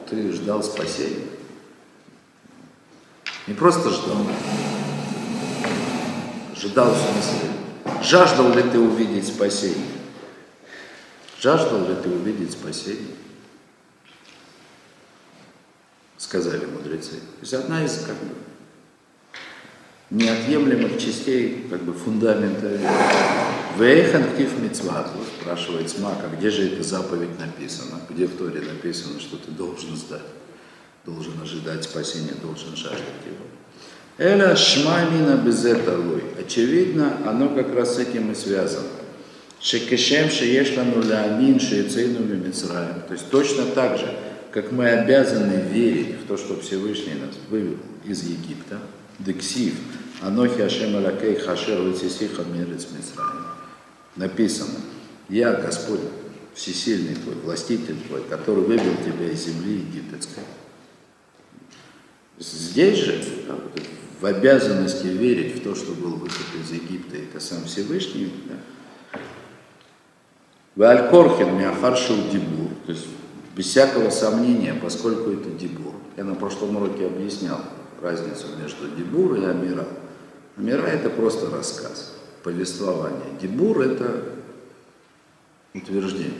ты 0.09 0.31
ждал 0.31 0.63
спасения? 0.63 1.27
Не 3.45 3.53
просто 3.53 3.91
ждал. 3.91 4.17
Ждал 6.55 6.91
в 6.91 6.97
смысле. 6.97 7.49
Жаждал 8.03 8.51
ли 8.51 8.63
ты 8.63 8.79
увидеть 8.79 9.27
спасение? 9.27 9.98
Жаждал 11.41 11.87
ли 11.87 11.95
ты 12.03 12.09
увидеть 12.09 12.51
спасение? 12.51 13.15
Сказали 16.17 16.65
мудрецы. 16.65 17.11
То 17.11 17.41
есть 17.41 17.53
одна 17.53 17.85
из 17.85 17.99
как 17.99 18.15
бы, 18.15 18.35
неотъемлемых 20.09 20.99
частей 20.99 21.65
как 21.69 21.81
бы 21.83 21.93
фундамента 21.93 22.67
веры. 22.67 22.93
Вейхан 23.77 24.33
ктив 24.33 24.49
спрашивает 25.39 25.89
Смака, 25.89 26.27
где 26.37 26.49
же 26.49 26.73
эта 26.73 26.83
заповедь 26.83 27.39
написана, 27.39 28.01
где 28.09 28.25
в 28.25 28.35
Торе 28.37 28.59
написано, 28.59 29.21
что 29.21 29.37
ты 29.37 29.51
должен 29.51 29.95
сдать, 29.95 30.21
должен 31.05 31.41
ожидать 31.41 31.85
спасения, 31.85 32.33
должен 32.41 32.75
жаждать 32.75 32.99
его. 33.25 33.45
Эля 34.17 34.57
шмамина 34.57 35.37
безеталуй. 35.37 36.23
Очевидно, 36.37 37.17
оно 37.25 37.47
как 37.55 37.73
раз 37.73 37.95
с 37.95 37.99
этим 37.99 38.31
и 38.31 38.35
связано. 38.35 38.89
Шекешем 39.61 40.29
шеешлану 40.29 41.01
леамин 41.01 41.59
шеецейну 41.59 42.19
мимицраем. 42.19 43.01
То 43.07 43.13
есть 43.13 43.29
точно 43.29 43.65
так 43.65 43.97
же, 43.97 44.13
как 44.51 44.71
мы 44.71 44.87
обязаны 44.89 45.61
верить 45.71 46.21
в 46.21 46.27
то, 46.27 46.37
что 46.37 46.59
Всевышний 46.59 47.15
нас 47.15 47.35
вывел 47.49 47.77
из 48.05 48.23
Египта, 48.23 48.79
дексив, 49.19 49.75
анохи 50.21 50.61
ашем 50.61 50.95
алакей 50.95 51.35
хашер 51.35 51.81
летисиха 51.85 52.43
мирец 52.43 52.87
мицраем 52.95 53.49
написано, 54.19 54.75
я 55.29 55.53
Господь 55.53 56.01
всесильный 56.53 57.15
твой, 57.15 57.35
властитель 57.35 57.95
твой, 58.07 58.23
который 58.23 58.63
вывел 58.63 58.95
тебя 58.97 59.31
из 59.31 59.45
земли 59.45 59.77
египетской. 59.77 60.43
Здесь 62.37 62.97
же, 62.99 63.23
в 64.19 64.25
обязанности 64.25 65.07
верить 65.07 65.55
в 65.55 65.63
то, 65.63 65.75
что 65.75 65.93
был 65.93 66.15
выход 66.15 66.45
из 66.61 66.71
Египта, 66.71 67.17
это 67.17 67.39
сам 67.39 67.65
Всевышний, 67.65 68.31
да? 68.47 68.55
Валькорхин 70.75 71.57
Миахаршил 71.57 72.17
Дибур, 72.31 72.69
то 72.85 72.91
есть 72.91 73.07
без 73.55 73.65
всякого 73.65 74.09
сомнения, 74.09 74.73
поскольку 74.73 75.31
это 75.31 75.49
Дибур. 75.49 75.93
Я 76.15 76.23
на 76.23 76.35
прошлом 76.35 76.77
уроке 76.77 77.07
объяснял 77.07 77.59
разницу 78.01 78.47
между 78.61 78.87
Дибур 78.95 79.35
и 79.35 79.45
Амира. 79.45 79.85
Амира 80.57 80.83
это 80.83 81.09
просто 81.09 81.49
рассказ 81.49 82.13
повествование. 82.43 83.37
Дебур– 83.41 83.81
это 83.81 84.23
утверждение. 85.73 86.33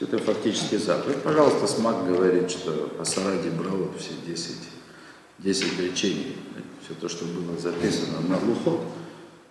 Это 0.00 0.18
фактически 0.18 0.76
заповедь. 0.76 1.22
Пожалуйста, 1.22 1.66
Смак 1.66 2.06
говорит, 2.06 2.50
что 2.50 2.90
Асаради 3.00 3.48
брал 3.48 3.90
все 3.98 4.10
10, 4.26 4.56
10 5.38 5.80
речений. 5.80 6.36
Все 6.84 6.94
то, 7.00 7.08
что 7.08 7.24
было 7.24 7.56
записано 7.58 8.20
на 8.28 8.36
лухот, 8.36 8.80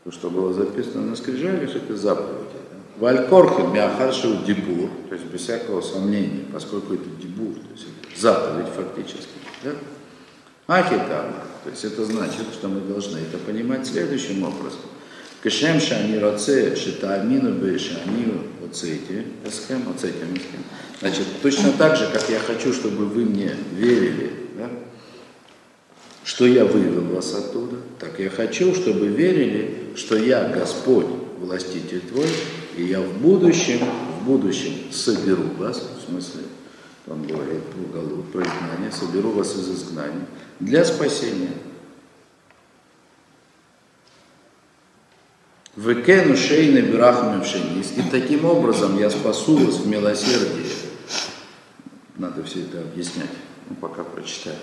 то, 0.04 0.12
что 0.12 0.30
было 0.30 0.54
записано 0.54 1.08
на 1.08 1.16
скрижалях, 1.16 1.76
это 1.76 1.98
заповеди. 1.98 2.63
Валькорхен 2.98 3.74
Миахаршев 3.74 4.46
Дебур, 4.46 4.90
то 5.10 5.16
есть 5.16 5.26
без 5.26 5.42
всякого 5.42 5.82
сомнения, 5.82 6.46
поскольку 6.52 6.94
это 6.94 7.10
Дебур, 7.20 7.56
то 7.56 7.72
есть 7.74 7.86
это 7.86 8.20
заповедь 8.20 8.68
фактически. 8.76 9.28
Да? 9.64 9.72
Ахитама. 10.68 11.44
То 11.64 11.70
есть 11.70 11.84
это 11.84 12.06
значит, 12.06 12.46
что 12.54 12.68
мы 12.68 12.82
должны 12.82 13.18
это 13.18 13.38
понимать 13.38 13.88
следующим 13.88 14.44
образом. 14.44 14.80
Кешем 15.44 15.80
шани 15.82 16.18
роце 16.18 16.76
шитаамину 16.76 17.54
бы 17.56 17.78
шани 17.78 18.34
оцете 18.66 19.26
эсхем 19.46 19.90
оцетим 19.94 20.34
эсхем. 20.36 20.64
Значит, 21.00 21.26
точно 21.42 21.74
так 21.74 21.98
же, 21.98 22.10
как 22.12 22.30
я 22.30 22.40
хочу, 22.40 22.74
чтобы 22.74 23.06
вы 23.06 23.26
мне 23.26 23.56
верили, 23.74 24.32
да, 24.58 24.70
что 26.24 26.46
я 26.46 26.64
вывел 26.66 27.14
вас 27.14 27.34
оттуда, 27.34 27.78
так 28.00 28.20
я 28.20 28.30
хочу, 28.30 28.74
чтобы 28.74 29.08
верили, 29.08 29.94
что 29.96 30.18
я 30.18 30.48
Господь, 30.48 31.08
властитель 31.40 32.02
твой, 32.02 32.28
и 32.76 32.86
я 32.86 33.02
в 33.02 33.18
будущем, 33.20 33.80
в 34.20 34.26
будущем 34.26 34.92
соберу 34.92 35.44
вас, 35.58 35.82
в 35.98 36.10
смысле, 36.10 36.42
он 37.08 37.26
говорит 37.28 37.64
про 37.66 38.00
Галут, 38.00 38.32
про 38.32 38.42
изгнание, 38.42 38.92
соберу 38.92 39.32
вас 39.32 39.56
из 39.56 39.70
изгнания 39.70 40.26
для 40.60 40.86
спасения. 40.86 41.52
Векену 45.76 46.38
шейны 46.38 46.80
бирахами 46.80 47.42
пшенис. 47.42 47.94
И 47.98 48.04
таким 48.12 48.46
образом 48.46 48.98
я 49.00 49.10
спасу 49.10 49.58
вас 49.58 49.78
в 49.78 49.88
милосердии. 49.88 50.70
Надо 52.16 52.44
все 52.44 52.62
это 52.62 52.82
объяснять. 52.82 53.32
Ну, 53.70 53.76
пока 53.76 54.04
прочитаю. 54.04 54.58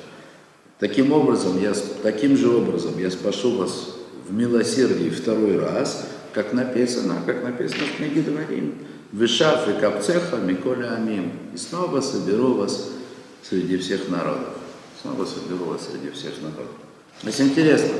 Таким 0.78 1.12
образом, 1.12 1.60
я, 1.60 1.74
таким 2.02 2.36
же 2.36 2.48
образом 2.48 2.98
я 2.98 3.10
спасу 3.10 3.56
вас 3.56 3.96
в 4.26 4.32
милосердии 4.32 5.10
второй 5.10 5.58
раз, 5.58 6.06
как 6.32 6.52
написано, 6.52 7.22
как 7.26 7.42
написано 7.42 7.84
в 7.84 7.96
книге 7.96 8.22
Дворим. 8.22 8.75
Вышав 9.12 9.68
и 9.68 9.80
капцеха 9.80 10.37
Миколя 10.37 10.94
Амим. 10.94 11.32
И 11.54 11.56
снова 11.56 12.00
соберу 12.00 12.54
вас 12.54 12.90
среди 13.42 13.76
всех 13.76 14.08
народов. 14.08 14.54
Снова 15.02 15.25
соберу 15.25 15.64
вас 15.64 15.88
среди 15.90 16.10
всех 16.10 16.40
народов. 16.42 16.76
То 17.20 17.26
есть 17.26 17.40
интересно? 17.40 17.94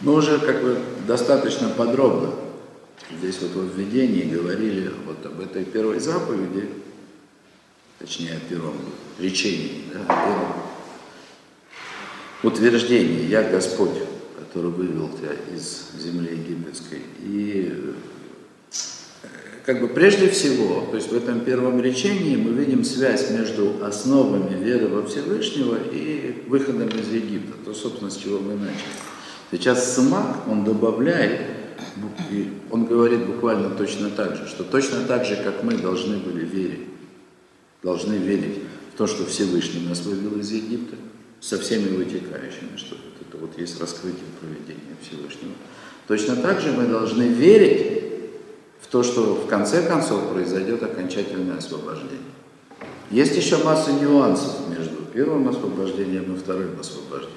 Мы 0.00 0.14
уже 0.14 0.38
как 0.38 0.62
бы 0.62 0.78
достаточно 1.06 1.68
подробно 1.68 2.34
здесь 3.10 3.38
вот 3.40 3.52
в 3.52 3.76
введении 3.76 4.22
говорили 4.22 4.90
вот 5.06 5.24
об 5.26 5.40
этой 5.40 5.64
первой 5.64 6.00
заповеди, 6.00 6.68
точнее 7.98 8.36
о 8.36 8.40
первом 8.48 8.76
речении, 9.18 9.84
да, 9.92 10.00
о 10.00 10.26
первом 10.26 10.52
утверждении 12.42 13.26
«Я 13.26 13.42
Господь, 13.42 13.98
который 14.46 14.70
вывел 14.70 15.08
тебя 15.08 15.32
из 15.54 15.90
земли 16.00 16.30
египетской». 16.32 17.00
И 17.20 17.94
как 19.64 19.80
бы 19.80 19.88
прежде 19.88 20.28
всего, 20.28 20.86
то 20.90 20.96
есть 20.96 21.10
в 21.10 21.16
этом 21.16 21.40
первом 21.40 21.80
речении 21.80 22.36
мы 22.36 22.52
видим 22.52 22.84
связь 22.84 23.30
между 23.30 23.82
основами 23.82 24.62
веры 24.62 24.88
во 24.88 25.06
Всевышнего 25.06 25.78
и 25.90 26.44
выходом 26.48 26.88
из 26.88 27.08
Египта, 27.08 27.54
то, 27.64 27.72
собственно, 27.72 28.10
с 28.10 28.16
чего 28.16 28.40
мы 28.40 28.54
начали. 28.54 28.74
Сейчас 29.50 29.94
Смак, 29.94 30.46
он 30.48 30.64
добавляет, 30.64 31.40
и 32.30 32.52
он 32.70 32.84
говорит 32.84 33.24
буквально 33.24 33.70
точно 33.70 34.10
так 34.10 34.36
же, 34.36 34.46
что 34.48 34.64
точно 34.64 35.04
так 35.04 35.24
же, 35.24 35.36
как 35.36 35.62
мы 35.62 35.78
должны 35.78 36.18
были 36.18 36.44
верить, 36.44 36.86
должны 37.82 38.14
верить 38.14 38.58
в 38.92 38.98
то, 38.98 39.06
что 39.06 39.24
Всевышний 39.24 39.86
нас 39.88 40.04
вывел 40.04 40.38
из 40.40 40.50
Египта, 40.50 40.96
со 41.44 41.58
всеми 41.58 41.88
вытекающими, 41.88 42.76
что 42.76 42.96
это 43.20 43.36
вот 43.36 43.58
есть 43.58 43.78
раскрытие 43.78 44.24
проведения 44.40 44.96
Всевышнего. 45.02 45.52
Точно 46.08 46.36
так 46.36 46.60
же 46.60 46.72
мы 46.72 46.86
должны 46.86 47.24
верить 47.24 48.02
в 48.80 48.86
то, 48.86 49.02
что 49.02 49.34
в 49.34 49.46
конце 49.46 49.82
концов 49.82 50.32
произойдет 50.32 50.82
окончательное 50.82 51.58
освобождение. 51.58 52.32
Есть 53.10 53.36
еще 53.36 53.62
масса 53.62 53.92
нюансов 53.92 54.68
между 54.70 55.02
первым 55.12 55.46
освобождением 55.48 56.34
и 56.34 56.38
вторым 56.38 56.80
освобождением. 56.80 57.34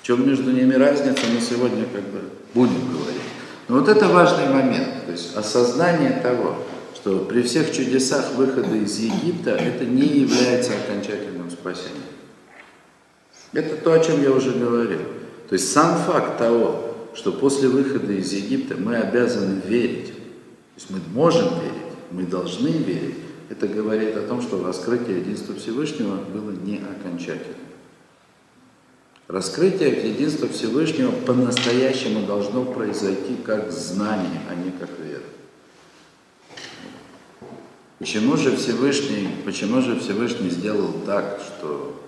В 0.00 0.06
чем 0.06 0.26
между 0.28 0.52
ними 0.52 0.74
разница, 0.74 1.22
мы 1.34 1.40
сегодня 1.40 1.84
как 1.92 2.02
бы 2.02 2.20
будем 2.54 2.92
говорить. 2.92 3.22
Но 3.66 3.80
вот 3.80 3.88
это 3.88 4.06
важный 4.06 4.48
момент, 4.48 5.06
то 5.06 5.12
есть 5.12 5.34
осознание 5.34 6.20
того, 6.22 6.58
что 6.94 7.18
при 7.20 7.42
всех 7.42 7.72
чудесах 7.72 8.34
выхода 8.36 8.76
из 8.76 8.98
Египта 9.00 9.50
это 9.50 9.84
не 9.84 10.06
является 10.06 10.72
окончательным 10.74 11.50
спасением. 11.50 12.21
Это 13.52 13.76
то, 13.76 13.92
о 13.92 14.00
чем 14.00 14.22
я 14.22 14.32
уже 14.32 14.52
говорил. 14.52 15.00
То 15.48 15.54
есть 15.54 15.70
сам 15.70 15.98
факт 15.98 16.38
того, 16.38 16.94
что 17.14 17.32
после 17.32 17.68
выхода 17.68 18.12
из 18.12 18.32
Египта 18.32 18.76
мы 18.76 18.96
обязаны 18.96 19.60
верить, 19.66 20.06
то 20.06 20.76
есть 20.76 20.90
мы 20.90 20.98
можем 21.12 21.48
верить, 21.60 21.92
мы 22.10 22.22
должны 22.24 22.68
верить, 22.68 23.16
это 23.50 23.68
говорит 23.68 24.16
о 24.16 24.22
том, 24.22 24.40
что 24.40 24.64
раскрытие 24.64 25.18
единства 25.18 25.54
Всевышнего 25.54 26.16
было 26.16 26.50
не 26.52 26.78
окончательным. 26.78 27.56
Раскрытие 29.28 30.10
единства 30.10 30.48
Всевышнего 30.48 31.10
по-настоящему 31.10 32.26
должно 32.26 32.64
произойти 32.64 33.36
как 33.44 33.70
знание, 33.70 34.40
а 34.50 34.54
не 34.54 34.70
как 34.70 34.90
вера. 34.98 35.22
Почему 37.98 38.36
же 38.36 38.56
Всевышний, 38.56 39.28
почему 39.44 39.80
же 39.80 40.00
Всевышний 40.00 40.50
сделал 40.50 40.92
так, 41.06 41.40
что 41.40 42.01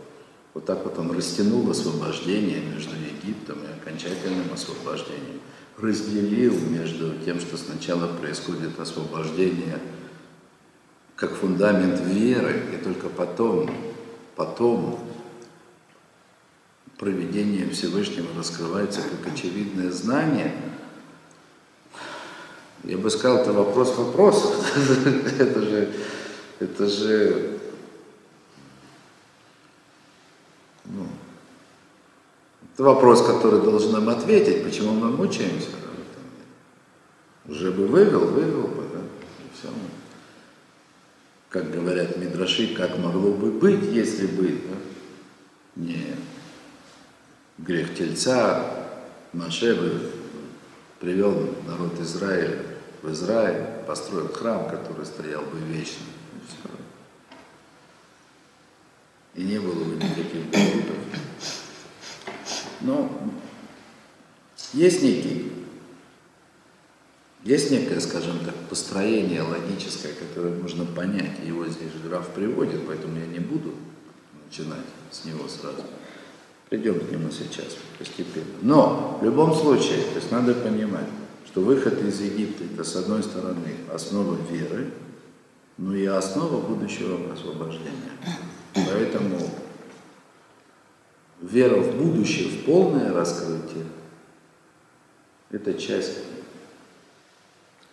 вот 0.55 0.65
так 0.65 0.85
вот 0.85 0.99
он 0.99 1.11
растянул 1.11 1.69
освобождение 1.69 2.61
между 2.61 2.95
Египтом 2.95 3.59
и 3.65 3.81
окончательным 3.81 4.53
освобождением, 4.53 5.41
разделил 5.77 6.59
между 6.71 7.13
тем, 7.25 7.41
что 7.41 7.57
сначала 7.57 8.07
происходит 8.07 8.79
освобождение 8.79 9.81
как 11.17 11.35
фундамент 11.35 12.01
веры, 12.01 12.63
и 12.73 12.83
только 12.83 13.09
потом, 13.09 13.71
потом 14.37 15.01
проведение 16.99 17.69
Всевышнего 17.71 18.29
раскрывается 18.37 19.01
как 19.03 19.33
очевидное 19.33 19.91
знание, 19.91 20.53
я 22.85 22.99
бы 22.99 23.11
сказал, 23.11 23.39
это 23.39 23.53
вопрос 23.53 23.97
вопросов. 23.97 24.77
это 25.39 25.63
же, 25.63 25.93
это 26.61 26.87
же, 26.87 27.59
ну, 30.95 31.07
это 32.73 32.83
вопрос, 32.83 33.27
который 33.27 33.61
должен 33.63 33.93
нам 33.93 34.09
ответить, 34.09 34.65
почему 34.65 34.93
мы 34.93 35.11
мучаемся. 35.11 35.69
Уже 37.47 37.71
бы 37.71 37.87
вывел, 37.87 38.27
вывел 38.27 38.69
бы, 38.69 38.85
да, 38.93 39.01
и 39.01 39.59
все. 39.59 39.69
Как 41.51 41.71
говорят 41.71 42.17
Мидраши, 42.17 42.75
как 42.75 42.99
могло 42.99 43.33
бы 43.33 43.51
быть, 43.53 43.85
если 43.93 44.27
бы, 44.27 44.61
да? 44.69 44.77
Нет 45.77 46.19
грех 47.59 47.95
тельца, 47.95 48.89
Маше 49.33 49.75
бы 49.75 50.11
привел 51.01 51.55
народ 51.67 51.99
Израиля 52.01 52.59
в 53.03 53.11
Израиль, 53.11 53.85
построил 53.87 54.29
храм, 54.29 54.69
который 54.69 55.05
стоял 55.05 55.43
бы 55.43 55.59
вечно. 55.59 56.05
И 59.35 59.43
не 59.43 59.59
было 59.59 59.85
бы 59.85 59.97
никаких 59.97 60.45
бунтов. 60.45 60.97
Но 62.81 63.11
есть 64.73 65.03
некий, 65.03 65.53
есть 67.45 67.71
некое, 67.71 68.01
скажем 68.01 68.39
так, 68.45 68.55
построение 68.71 69.43
логическое, 69.43 70.13
которое 70.13 70.55
можно 70.61 70.85
понять. 70.85 71.39
Его 71.45 71.67
здесь 71.67 71.93
граф 72.03 72.29
приводит, 72.29 72.87
поэтому 72.87 73.19
я 73.19 73.27
не 73.27 73.39
буду 73.39 73.75
начинать 74.47 74.87
с 75.11 75.25
него 75.25 75.47
сразу. 75.49 75.85
Придем 76.71 76.99
к 77.01 77.11
нему 77.11 77.31
сейчас 77.31 77.77
постепенно. 77.99 78.47
Но 78.63 79.19
в 79.21 79.25
любом 79.25 79.55
случае, 79.55 80.03
то 80.05 80.17
есть 80.17 80.31
надо 80.31 80.55
понимать, 80.55 81.09
что 81.47 81.61
выход 81.61 82.03
из 82.03 82.21
Египта 82.21 82.65
это 82.65 82.83
с 82.83 82.97
одной 82.97 83.23
стороны 83.23 83.77
основа 83.93 84.37
веры, 84.51 84.91
но 85.77 85.95
и 85.95 86.07
основа 86.07 86.61
будущего 86.61 87.33
освобождения. 87.33 88.13
Поэтому 88.95 89.41
вера 91.43 91.81
в 91.81 91.97
будущее, 91.97 92.49
в 92.49 92.65
полное 92.65 93.13
раскрытие, 93.13 93.87
это 95.51 95.75
часть, 95.75 96.19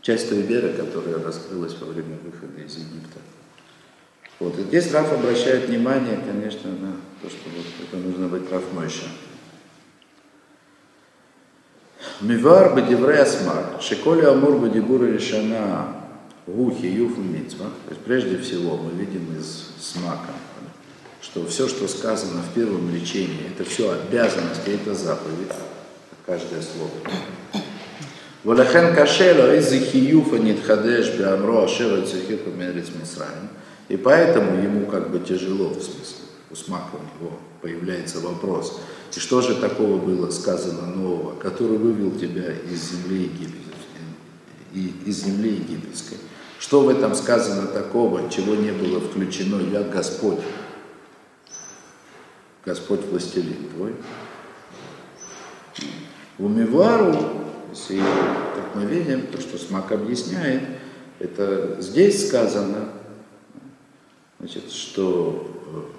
часть 0.01 0.29
той 0.29 0.41
веры, 0.41 0.74
которая 0.74 1.24
раскрылась 1.24 1.75
во 1.79 1.87
время 1.87 2.18
выхода 2.24 2.61
из 2.61 2.75
Египта. 2.77 3.20
Вот. 4.40 4.57
И 4.59 4.64
здесь 4.64 4.92
Раф 4.92 5.11
обращает 5.11 5.70
внимание, 5.70 6.20
конечно, 6.24 6.70
на 6.70 6.96
то, 7.22 7.29
что 7.29 7.50
вот 7.50 7.66
это 7.81 7.98
нужно 7.98 8.27
быть 8.27 8.51
Раф 8.51 8.64
Мойша. 8.74 9.07
Мивар 12.22 12.75
бадиврей 12.75 13.18
асмак, 13.18 13.81
шиколи 13.81 14.25
амур 14.25 14.59
бадибура 14.59 15.05
решана 15.05 15.96
гухи 16.46 16.85
юфу 16.85 17.22
митцва. 17.22 17.66
То 17.85 17.92
есть 17.92 18.03
прежде 18.03 18.37
всего 18.37 18.77
мы 18.77 18.92
видим 18.92 19.35
из 19.35 19.70
смака, 19.79 20.33
что 21.22 21.46
все, 21.46 21.68
что 21.68 21.88
сказано 21.88 22.42
в 22.42 22.53
первом 22.53 22.94
лечении, 22.94 23.51
это 23.53 23.70
все 23.70 23.92
обязанность, 23.92 24.68
и 24.68 24.72
это 24.72 24.96
заповедь, 24.96 25.53
каждое 26.25 26.62
слово. 26.62 26.92
Валахен 28.44 28.96
кашело 28.96 29.55
из 29.55 29.70
хиюфа 29.70 30.38
нитхадеш 30.38 31.14
беамро 31.14 31.66
ашера 31.66 32.03
цихиха 32.05 32.50
мерец. 32.50 32.88
И 33.88 33.98
поэтому 33.98 34.62
ему 34.62 34.88
как 34.88 35.12
бы 35.12 35.20
тяжело, 35.20 35.70
в 35.70 35.74
смысле, 35.74 36.25
у 36.50 36.55
Смака 36.55 36.94
у 36.94 37.24
него 37.24 37.34
появляется 37.62 38.20
вопрос, 38.20 38.79
и 39.16 39.20
что 39.20 39.42
же 39.42 39.55
такого 39.55 39.98
было 39.98 40.31
сказано 40.31 40.88
нового, 40.88 41.36
который 41.36 41.77
вывел 41.77 42.18
тебя 42.18 42.53
из 42.72 42.92
земли 42.92 43.24
египетской, 43.24 45.05
из 45.05 45.25
земли 45.25 45.51
египетской. 45.51 46.18
Что 46.60 46.81
в 46.81 46.90
этом 46.90 47.16
сказано 47.16 47.68
такого, 47.68 48.29
чего 48.29 48.55
не 48.55 48.72
было 48.72 49.01
включено, 49.01 49.60
я 49.72 49.81
Господь, 49.84 50.38
Господь 52.65 53.01
властелин 53.01 53.69
твой. 53.75 53.95
Умивару, 56.37 57.15
если 57.71 57.97
как 57.97 58.75
мы 58.75 58.85
видим, 58.85 59.27
то, 59.27 59.39
что 59.39 59.57
Смак 59.57 59.91
объясняет, 59.91 60.63
это 61.19 61.77
здесь 61.79 62.27
сказано, 62.27 62.89
значит, 64.39 64.71
что 64.71 65.91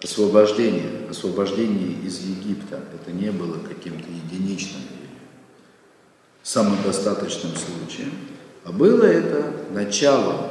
э, 0.00 0.04
освобождение, 0.04 1.08
освобождение 1.10 2.00
из 2.02 2.20
Египта, 2.20 2.80
это 2.94 3.12
не 3.12 3.30
было 3.30 3.58
каким-то 3.58 4.08
единичным 4.10 4.82
самодостаточным 6.42 7.52
случаем, 7.56 8.12
а 8.64 8.72
было 8.72 9.02
это 9.02 9.52
началом 9.72 10.48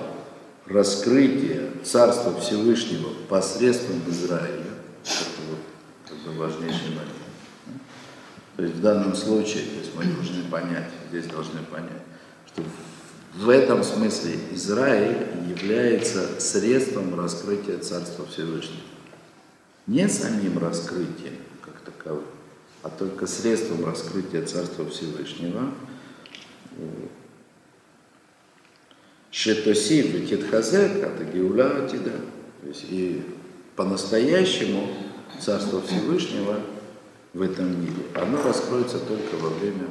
раскрытия 0.65 1.69
Царства 1.83 2.37
Всевышнего 2.39 3.09
посредством 3.29 4.01
Израиля. 4.09 4.74
Это 5.05 6.15
бы 6.25 6.37
важнейший 6.37 6.89
момент. 6.89 7.11
То 8.57 8.63
есть 8.63 8.75
в 8.75 8.81
данном 8.81 9.15
случае, 9.15 9.63
то 9.63 9.79
есть 9.79 9.95
мы 9.95 10.05
должны 10.05 10.43
понять, 10.49 10.89
здесь 11.09 11.25
должны 11.25 11.61
понять, 11.63 12.01
что 12.47 12.63
в 13.35 13.49
этом 13.49 13.83
смысле 13.83 14.39
Израиль 14.53 15.27
является 15.49 16.39
средством 16.39 17.19
раскрытия 17.19 17.79
Царства 17.79 18.25
Всевышнего. 18.25 18.79
Не 19.87 20.07
самим 20.07 20.57
раскрытием, 20.57 21.35
как 21.61 21.81
таковым, 21.81 22.23
а 22.81 22.89
только 22.89 23.27
средством 23.27 23.85
раскрытия 23.85 24.45
Царства 24.45 24.89
Всевышнего. 24.89 25.71
Шетосив 29.31 30.15
и 30.15 30.25
Титхазек, 30.25 31.03
это 31.03 31.25
Геуля 31.25 31.87
Тида. 31.89 32.13
То 32.61 32.67
есть 32.69 32.85
и 32.89 33.34
по-настоящему 33.75 34.87
Царство 35.39 35.81
Всевышнего 35.81 36.61
в 37.33 37.41
этом 37.41 37.81
мире, 37.81 38.05
оно 38.15 38.41
раскроется 38.41 38.99
только 38.99 39.35
во 39.35 39.49
время 39.49 39.87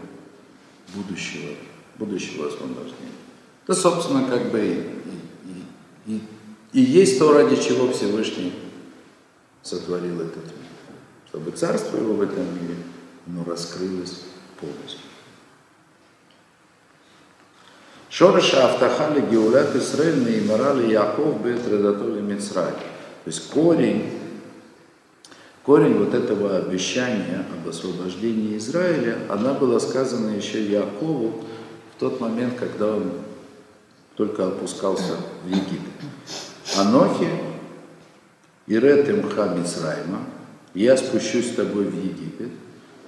будущего, 0.94 1.54
будущего 1.98 2.48
освобождения. 2.48 3.12
Это, 3.64 3.74
собственно, 3.74 4.26
как 4.26 4.50
бы 4.50 4.60
и, 4.60 5.60
и, 6.06 6.14
и, 6.14 6.20
и 6.72 6.80
есть 6.80 7.18
то, 7.18 7.32
ради 7.32 7.56
чего 7.56 7.92
Всевышний 7.92 8.54
сотворил 9.62 10.20
этот 10.22 10.44
мир. 10.44 10.54
Чтобы 11.28 11.50
царство 11.50 11.98
его 11.98 12.14
в 12.14 12.22
этом 12.22 12.44
мире, 12.54 12.76
оно 13.26 13.44
раскрылось 13.44 14.22
полностью. 14.58 15.00
Шороша 18.08 18.66
Автахали 18.66 19.20
Геулят 19.28 19.74
Исраиль 19.74 20.22
Наимарали 20.22 20.90
Яков 20.90 21.42
Бет 21.42 21.66
Редатоли 21.66 22.20
Мицрай. 22.20 22.72
То 23.24 23.30
есть 23.30 23.50
корень, 23.50 24.10
корень 25.64 25.94
вот 25.94 26.12
этого 26.12 26.58
обещания 26.58 27.46
об 27.52 27.66
освобождении 27.66 28.58
Израиля, 28.58 29.18
она 29.30 29.54
была 29.54 29.80
сказана 29.80 30.36
еще 30.36 30.62
Якову 30.62 31.42
в 31.96 32.00
тот 32.00 32.20
момент, 32.20 32.54
когда 32.58 32.94
он 32.94 33.12
только 34.14 34.46
опускался 34.46 35.16
в 35.42 35.48
Египет. 35.48 35.80
Анохи, 36.76 37.28
Ирет 38.66 39.08
Имха 39.08 39.54
Мицрайма, 39.54 40.20
я 40.74 40.96
спущусь 40.96 41.52
с 41.52 41.54
тобой 41.54 41.84
в 41.84 41.96
Египет, 41.96 42.50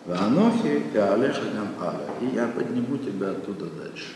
в 0.06 0.12
Анохи 0.12 0.82
и 0.94 0.96
Алешагам 0.96 1.74
Аля, 1.80 2.08
и 2.22 2.34
я 2.34 2.46
подниму 2.46 2.96
тебя 2.96 3.32
оттуда 3.32 3.66
дальше. 3.66 4.14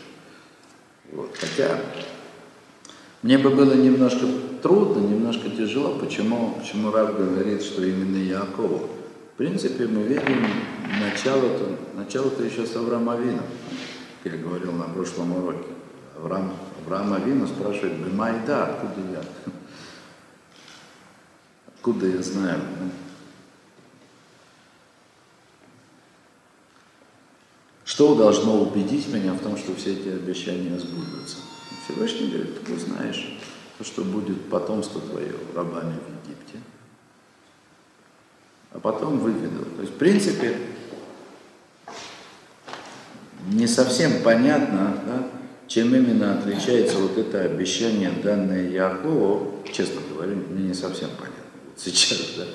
Вот. 1.11 1.35
Хотя 1.39 1.77
мне 3.21 3.37
бы 3.37 3.51
было 3.51 3.73
немножко 3.73 4.25
трудно, 4.61 4.99
немножко 5.01 5.49
тяжело, 5.49 5.97
почему, 5.99 6.55
почему 6.59 6.91
Рав 6.91 7.17
говорит, 7.17 7.61
что 7.61 7.83
именно 7.83 8.17
Якову. 8.17 8.89
В 9.33 9.37
принципе, 9.37 9.87
мы 9.87 10.03
видим 10.03 10.45
начало-то, 10.99 11.77
начало-то 11.95 12.43
еще 12.43 12.65
с 12.65 12.75
Авраама 12.75 13.13
Авина, 13.13 13.43
как 14.23 14.33
я 14.33 14.39
говорил 14.39 14.71
на 14.73 14.85
прошлом 14.85 15.35
уроке. 15.35 15.67
Авраам, 16.17 16.53
Авраам 16.85 17.13
Авина 17.13 17.47
спрашивает, 17.47 17.93
Бемайда, 17.93 18.65
откуда 18.65 19.01
я? 19.11 19.23
Откуда 21.67 22.05
я 22.05 22.21
знаю? 22.21 22.59
Что 27.83 28.15
должно 28.15 28.61
убедить 28.61 29.07
меня 29.07 29.33
в 29.33 29.39
том, 29.39 29.57
что 29.57 29.75
все 29.75 29.93
эти 29.93 30.09
обещания 30.09 30.77
сбудутся? 30.79 31.37
Всевышний 31.83 32.27
говорит, 32.27 32.63
ты 32.63 32.71
знаешь, 33.81 33.87
что 33.87 34.03
будет 34.03 34.49
потомство 34.49 35.01
твое 35.01 35.33
рабами 35.55 35.93
в 35.93 36.27
Египте. 36.27 36.59
А 38.71 38.79
потом 38.79 39.19
выведу. 39.19 39.65
То 39.75 39.81
есть, 39.81 39.93
в 39.93 39.97
принципе, 39.97 40.55
не 43.47 43.67
совсем 43.67 44.21
понятно, 44.23 44.97
да, 45.05 45.27
чем 45.67 45.95
именно 45.95 46.37
отличается 46.37 46.97
вот 46.97 47.17
это 47.17 47.41
обещание, 47.41 48.11
данное 48.23 48.69
Якову, 48.69 49.63
честно 49.71 50.01
говоря, 50.09 50.35
мне 50.35 50.69
не 50.69 50.73
совсем 50.73 51.09
понятно 51.17 51.41
сейчас, 51.75 52.35
да, 52.37 52.45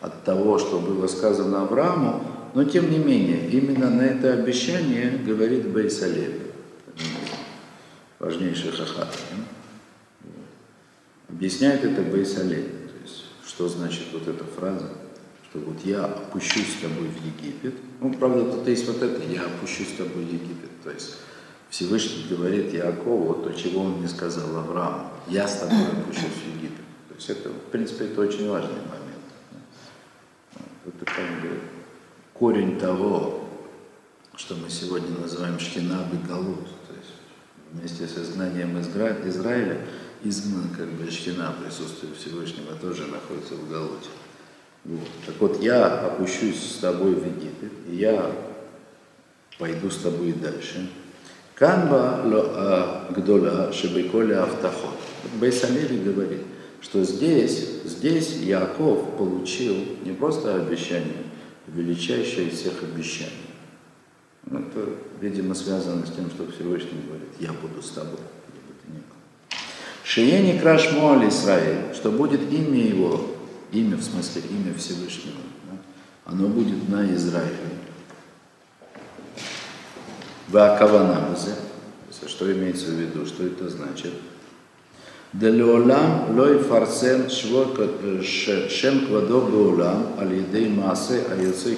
от 0.00 0.24
того, 0.24 0.58
что 0.58 0.78
было 0.78 1.06
сказано 1.08 1.62
Аврааму, 1.62 2.22
но 2.54 2.64
тем 2.64 2.90
не 2.90 2.98
менее, 2.98 3.48
именно 3.50 3.90
на 3.90 4.02
это 4.02 4.32
обещание 4.32 5.10
говорит 5.10 5.68
Бейсалеви, 5.68 6.42
важнейший 8.18 8.70
хахат. 8.70 9.08
Объясняет 11.36 11.84
это 11.84 12.00
Бейсалеви, 12.00 12.62
то 12.62 13.02
есть, 13.02 13.24
что 13.46 13.68
значит 13.68 14.06
вот 14.14 14.26
эта 14.26 14.42
фраза, 14.42 14.88
что 15.50 15.58
вот 15.58 15.76
я 15.84 16.06
опущусь 16.06 16.78
с 16.78 16.80
тобой 16.80 17.08
в 17.08 17.26
Египет. 17.26 17.74
Ну, 18.00 18.10
правда, 18.14 18.52
тут 18.52 18.66
есть 18.66 18.88
вот 18.88 19.02
это, 19.02 19.22
я 19.30 19.42
опущусь 19.44 19.90
с 19.90 19.98
тобой 19.98 20.24
в 20.24 20.32
Египет. 20.32 20.70
То 20.82 20.90
есть 20.90 21.16
Всевышний 21.68 22.24
говорит 22.30 22.72
Якову 22.72 23.34
то, 23.34 23.52
чего 23.52 23.82
он 23.82 24.00
не 24.00 24.08
сказал 24.08 24.56
Аврааму. 24.56 25.10
Я 25.28 25.46
с 25.46 25.58
тобой 25.58 25.76
опущусь 25.92 26.24
в 26.24 26.56
Египет. 26.56 26.84
То 27.10 27.14
есть 27.16 27.28
это, 27.28 27.50
в 27.50 27.70
принципе, 27.70 28.06
это 28.06 28.22
очень 28.22 28.48
важный 28.48 28.70
момент. 28.70 29.26
Это 30.86 31.04
как 31.04 31.42
бы 31.42 31.60
корень 32.32 32.78
того, 32.78 33.46
что 34.36 34.54
мы 34.54 34.70
сегодня 34.70 35.10
называем 35.18 35.58
Шхинаб 35.58 36.14
и 36.14 36.26
Галут. 36.26 36.64
То 36.88 36.94
есть 36.94 37.12
вместе 37.72 38.06
с 38.06 38.16
изгнанием 38.16 38.80
Изра... 38.80 39.18
Израиля 39.26 39.82
изгнан 40.28 40.68
как 40.76 40.88
бы 40.88 41.10
Шхина, 41.10 41.54
присутствие 41.62 42.12
Всевышнего 42.14 42.74
тоже 42.80 43.06
находится 43.06 43.54
в 43.54 43.70
Галуте. 43.70 44.08
Вот. 44.84 45.08
Так 45.26 45.34
вот, 45.40 45.62
я 45.62 45.86
опущусь 45.86 46.62
с 46.62 46.78
тобой 46.78 47.14
в 47.14 47.26
Египет, 47.26 47.72
и 47.88 47.96
я 47.96 48.30
пойду 49.58 49.90
с 49.90 49.98
тобой 49.98 50.32
дальше. 50.32 50.88
Канба 51.54 52.20
а, 52.24 53.10
гдола 53.10 53.72
шебеколя 53.72 54.44
автоход. 54.44 54.94
Бейсалеви 55.40 55.98
говорит, 55.98 56.42
что 56.82 57.02
здесь, 57.02 57.82
здесь 57.84 58.36
Яков 58.36 59.16
получил 59.16 59.74
не 60.04 60.12
просто 60.12 60.54
обещание, 60.54 61.24
величайшее 61.66 62.48
из 62.48 62.60
всех 62.60 62.82
обещаний. 62.82 63.32
Это, 64.46 64.90
видимо, 65.20 65.54
связано 65.54 66.06
с 66.06 66.12
тем, 66.12 66.30
что 66.30 66.46
Всевышний 66.52 67.00
говорит, 67.06 67.28
я 67.40 67.52
буду 67.52 67.82
с 67.82 67.90
тобой, 67.90 68.20
где 68.48 68.60
бы 68.60 68.74
ты 68.82 68.92
ни 68.92 68.98
был. 68.98 69.16
Шиени 70.05 70.59
краш 70.59 70.91
Моаль 70.93 71.29
Исраиль, 71.29 71.93
что 71.93 72.11
будет 72.11 72.41
имя 72.51 72.79
его, 72.79 73.27
имя 73.71 73.97
в 73.97 74.03
смысле 74.03 74.41
имя 74.49 74.73
Всевышнего, 74.77 75.37
да? 75.69 75.77
оно 76.25 76.47
будет 76.47 76.89
на 76.89 77.05
Израиле. 77.15 77.55
Вакаванамзе, 80.49 81.55
что 82.27 82.51
имеется 82.51 82.87
в 82.87 82.95
виду, 82.95 83.25
что 83.25 83.45
это 83.45 83.69
значит? 83.69 84.13
דלעולם 85.35 86.35
לא 86.35 86.55
יפרסם 86.55 87.21
שם 88.67 89.05
כבודו 89.05 89.41
בעולם 89.41 90.01
על 90.17 90.31
ידי 90.31 90.67
מעשה 90.67 91.19
היוצא 91.31 91.69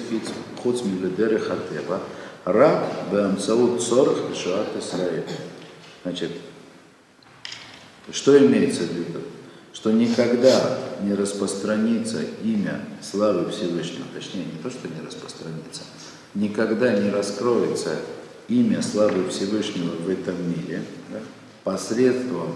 חוץ 0.64 0.82
מלדרך 0.82 1.50
הטבע, 1.50 1.98
רק 2.46 2.78
באמצעות 3.10 3.78
צורך 3.78 4.18
לשואת 4.30 4.66
ישראל. 4.78 5.20
Значит, 6.04 6.30
что 8.11 8.37
имеется 8.37 8.83
в 8.83 8.91
виду? 8.91 9.19
Что 9.73 9.91
никогда 9.91 10.77
не 11.01 11.13
распространится 11.13 12.19
имя 12.43 12.81
славы 13.01 13.49
Всевышнего, 13.51 14.05
точнее, 14.13 14.45
не 14.45 14.61
то, 14.61 14.69
что 14.69 14.87
не 14.87 15.05
распространится, 15.05 15.83
никогда 16.33 16.93
не 16.93 17.09
раскроется 17.11 17.97
имя 18.47 18.81
славы 18.81 19.29
Всевышнего 19.29 19.91
в 19.91 20.09
этом 20.09 20.35
мире 20.49 20.83
да, 21.11 21.19
посредством 21.63 22.55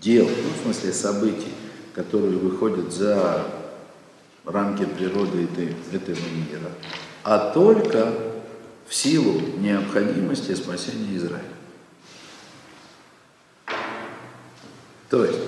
дел, 0.00 0.26
ну, 0.26 0.50
в 0.60 0.62
смысле 0.62 0.92
событий, 0.92 1.52
которые 1.94 2.36
выходят 2.36 2.92
за 2.92 3.44
рамки 4.44 4.84
природы 4.84 5.44
этой, 5.44 5.74
этого 5.92 6.16
мира, 6.16 6.70
а 7.24 7.52
только 7.52 8.12
в 8.86 8.94
силу 8.94 9.40
необходимости 9.58 10.54
спасения 10.54 11.16
Израиля. 11.16 11.57
То 15.10 15.24
есть, 15.24 15.38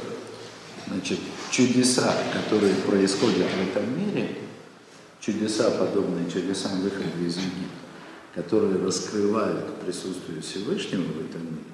значит, 0.89 1.19
чудеса, 1.51 2.15
которые 2.33 2.75
происходят 2.75 3.49
в 3.49 3.69
этом 3.69 3.99
мире, 3.99 4.37
чудеса, 5.21 5.71
подобные 5.71 6.31
чудесам 6.31 6.81
выхода 6.81 7.05
из 7.21 7.37
Египта, 7.37 7.81
которые 8.35 8.83
раскрывают 8.83 9.75
присутствие 9.81 10.41
Всевышнего 10.41 11.03
в 11.03 11.29
этом 11.29 11.45
мире, 11.45 11.65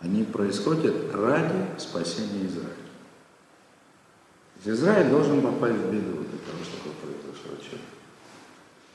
они 0.00 0.22
происходят 0.24 1.14
ради 1.14 1.66
спасения 1.78 2.46
Израиля. 2.46 2.84
Израиль 4.64 5.10
должен 5.10 5.42
попасть 5.42 5.76
в 5.76 5.92
беду 5.92 6.24
для 6.24 6.38
того, 6.38 6.64
чтобы 6.64 6.94
произошло 7.02 7.52
чудо. 7.62 7.82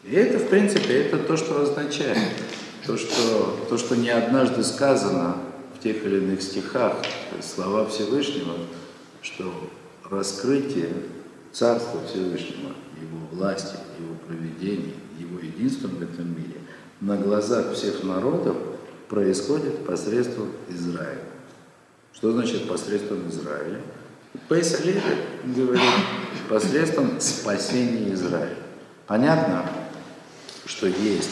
И 0.04 0.16
это, 0.16 0.40
в 0.40 0.50
принципе, 0.50 1.04
это 1.04 1.20
то, 1.20 1.38
что 1.38 1.62
означает, 1.62 2.18
то, 2.88 2.98
что, 2.98 3.68
то, 3.70 3.78
что 3.78 3.96
не 3.96 4.10
однажды 4.10 4.64
сказано 4.64 5.38
в 5.80 5.84
тех 5.84 6.06
или 6.06 6.18
иных 6.18 6.42
стихах, 6.42 6.98
слова 7.42 7.86
Всевышнего, 7.88 8.56
что 9.22 9.70
раскрытие 10.10 10.90
Царства 11.54 12.02
Всевышнего, 12.06 12.74
Его 13.02 13.28
власти, 13.32 13.76
Его 13.98 14.16
проведения, 14.28 14.94
Его 15.18 15.40
единства 15.40 15.88
в 15.88 16.02
этом 16.02 16.30
мире 16.38 16.60
на 17.00 17.16
глазах 17.16 17.74
всех 17.74 18.04
народов 18.04 18.58
происходит 19.08 19.86
посредством 19.86 20.52
Израиля. 20.68 21.24
Что 22.14 22.34
значит 22.34 22.68
посредством 22.68 23.30
Израиля? 23.30 23.80
Леви 24.50 25.02
говорит 25.56 25.82
посредством 26.50 27.22
спасения 27.22 28.14
Израиля. 28.14 28.58
Понятно, 29.08 29.66
что 30.66 30.88
есть, 30.88 31.32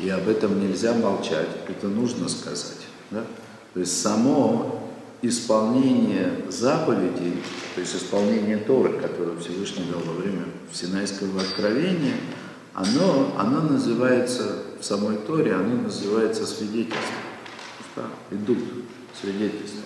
и 0.00 0.08
об 0.08 0.28
этом 0.28 0.60
нельзя 0.60 0.94
молчать, 0.94 1.48
это 1.68 1.88
нужно 1.88 2.28
сказать. 2.28 2.86
Да? 3.10 3.24
То 3.78 3.82
есть 3.82 4.02
само 4.02 4.90
исполнение 5.22 6.32
заповедей, 6.48 7.34
то 7.76 7.80
есть 7.80 7.94
исполнение 7.94 8.56
Торы, 8.56 8.98
которое 8.98 9.38
Всевышний 9.38 9.84
дал 9.88 10.00
во 10.00 10.14
время 10.14 10.46
Синайского 10.72 11.40
откровения, 11.40 12.16
оно, 12.74 13.32
оно 13.38 13.60
называется 13.60 14.64
в 14.80 14.84
самой 14.84 15.18
Торе, 15.18 15.54
оно 15.54 15.82
называется 15.82 16.44
свидетельством. 16.44 17.04
Да, 17.94 18.06
идут 18.32 18.58
свидетельства. 19.14 19.82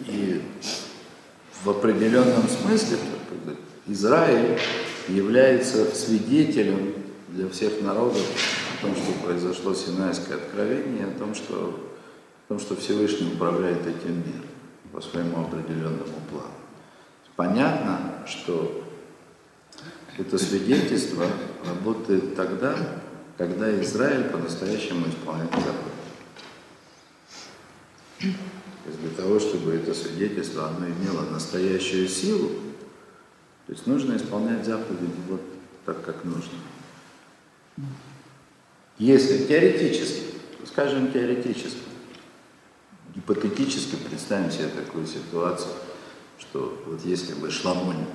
И 0.00 0.42
в 1.64 1.70
определенном 1.70 2.44
смысле 2.50 2.98
Израиль 3.86 4.58
является 5.08 5.86
свидетелем 5.94 6.92
для 7.28 7.48
всех 7.48 7.80
народов 7.80 8.20
о 8.78 8.82
том, 8.82 8.94
что 8.94 9.12
произошло 9.24 9.74
Синайское 9.74 10.36
откровение, 10.36 11.06
о 11.06 11.18
том, 11.18 11.34
что, 11.34 11.90
о 12.46 12.48
том, 12.48 12.60
что 12.60 12.76
Всевышний 12.76 13.32
управляет 13.32 13.86
этим 13.86 14.18
миром 14.18 14.46
по 14.92 15.00
своему 15.00 15.40
определенному 15.42 16.20
плану. 16.30 16.52
Понятно, 17.34 18.24
что 18.26 18.84
это 20.16 20.38
свидетельство 20.38 21.26
работает 21.64 22.36
тогда, 22.36 22.76
когда 23.36 23.80
Израиль 23.82 24.24
по-настоящему 24.24 25.08
исполняет 25.08 25.50
заповедь. 25.52 25.98
То 28.18 28.90
есть 28.90 29.00
для 29.00 29.10
того, 29.10 29.38
чтобы 29.38 29.74
это 29.74 29.92
свидетельство 29.94 30.68
оно 30.68 30.86
имело 30.86 31.22
настоящую 31.30 32.08
силу, 32.08 32.48
то 33.66 33.72
есть 33.72 33.86
нужно 33.86 34.16
исполнять 34.16 34.64
заповеди 34.64 35.10
вот 35.28 35.42
так, 35.84 36.04
как 36.04 36.24
нужно. 36.24 36.58
Если 38.98 39.46
теоретически, 39.46 40.24
скажем 40.66 41.12
теоретически, 41.12 41.78
гипотетически 43.14 43.96
представим 43.96 44.50
себе 44.50 44.68
такую 44.68 45.06
ситуацию, 45.06 45.72
что 46.38 46.82
вот 46.86 47.04
если 47.04 47.34
бы 47.34 47.50
Шламонь 47.50 48.06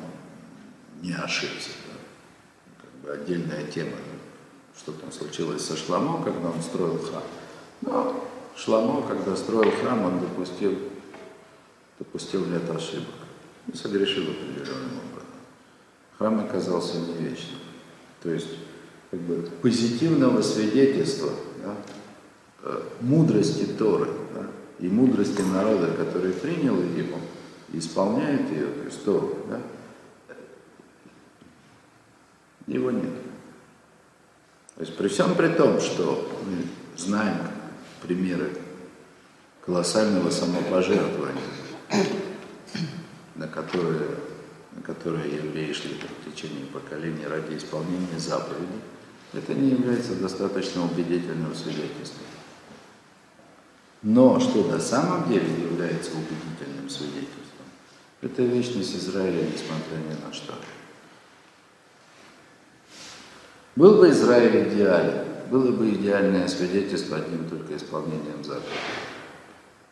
не 1.02 1.14
ошибся. 1.14 1.70
Да? 1.88 2.82
Как 2.82 2.92
бы 3.02 3.12
отдельная 3.12 3.66
тема, 3.68 3.92
что 4.78 4.94
там 4.94 5.12
случилось 5.12 5.66
со 5.66 5.78
Шламо, 5.78 6.24
когда 6.24 6.50
он 6.50 6.62
строил 6.62 6.98
храм. 6.98 7.24
Но 7.82 8.30
Шламо, 8.56 9.06
когда 9.08 9.36
строил 9.36 9.72
храм, 9.72 10.04
он 10.04 10.20
допустил, 10.20 10.78
допустил 12.00 12.46
ряд 12.52 12.70
ошибок 12.70 13.16
и 13.72 13.78
согрешил 13.78 14.24
определенным 14.24 14.98
образом. 14.98 15.30
Храм 16.18 16.40
оказался 16.40 16.98
не 17.00 17.14
вечным. 17.14 17.60
То 18.22 18.30
есть 18.32 18.50
как 19.14 19.22
бы, 19.22 19.48
позитивного 19.62 20.42
свидетельства 20.42 21.30
да, 21.64 21.76
э, 22.64 22.82
мудрости 23.02 23.66
Торы 23.66 24.10
да, 24.34 24.48
и 24.80 24.88
мудрости 24.88 25.42
народа, 25.42 25.92
который 25.96 26.34
принял 26.34 26.82
его, 26.82 27.20
исполняет 27.74 28.50
ее, 28.50 28.66
то 28.66 28.84
есть 28.86 29.06
Тору, 29.06 29.38
да, 29.48 29.62
его 32.66 32.90
нет. 32.90 33.14
То 34.78 34.82
есть 34.82 34.98
при 34.98 35.08
всем 35.10 35.36
при 35.36 35.50
том, 35.50 35.80
что 35.80 36.28
мы 36.48 36.66
знаем 36.98 37.38
примеры 38.02 38.50
колоссального 39.64 40.32
самопожертвования, 40.32 41.40
на 43.36 43.48
которые, 43.48 44.08
на 44.72 44.82
которые 44.82 45.36
евреи 45.36 45.72
шли 45.72 46.00
в 46.00 46.34
течение 46.34 46.66
поколений 46.66 47.28
ради 47.28 47.58
исполнения 47.58 48.18
заповедей, 48.18 48.82
это 49.34 49.54
не 49.54 49.72
является 49.72 50.16
достаточно 50.16 50.86
убедительным 50.86 51.56
свидетельством. 51.56 52.26
Но 54.04 54.40
что 54.40 54.66
на 54.66 54.80
самом 54.80 55.28
деле 55.30 55.48
является 55.62 56.12
убедительным 56.12 56.90
свидетельством, 56.90 57.66
это 58.22 58.44
вечность 58.44 58.96
Израиля, 58.96 59.44
несмотря 59.44 59.98
ни 59.98 60.26
на 60.26 60.34
что. 60.34 60.54
Был 63.76 63.98
бы 63.98 64.10
Израиль 64.10 64.70
идеален, 64.70 65.26
было 65.50 65.72
бы 65.72 65.90
идеальное 65.90 66.48
свидетельство 66.48 67.18
одним 67.18 67.50
только 67.50 67.76
исполнением 67.76 68.44
заповедей. 68.44 68.78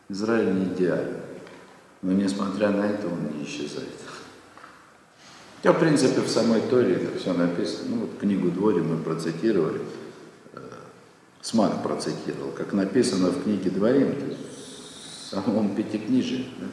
Израиль 0.10 0.54
не 0.54 0.66
идеален, 0.66 1.18
но 2.02 2.12
несмотря 2.12 2.70
на 2.70 2.86
это 2.86 3.08
он 3.08 3.38
не 3.38 3.44
исчезает. 3.44 3.90
Хотя, 5.62 5.74
в 5.74 5.80
принципе, 5.80 6.22
в 6.22 6.28
самой 6.28 6.60
Торе 6.60 6.96
это 6.96 7.20
все 7.20 7.34
написано. 7.34 7.90
Ну, 7.90 7.98
вот 8.02 8.18
книгу 8.20 8.50
Двори 8.50 8.80
мы 8.80 8.98
процитировали, 8.98 9.80
э, 10.54 10.60
Смак 11.42 11.84
процитировал, 11.84 12.50
как 12.52 12.74
написано 12.74 13.28
в 13.28 13.44
книге 13.44 13.70
Дворим, 13.70 14.16
в 14.16 15.30
самом 15.30 15.76
Пятикнижии. 15.76 16.48
Да? 16.60 16.66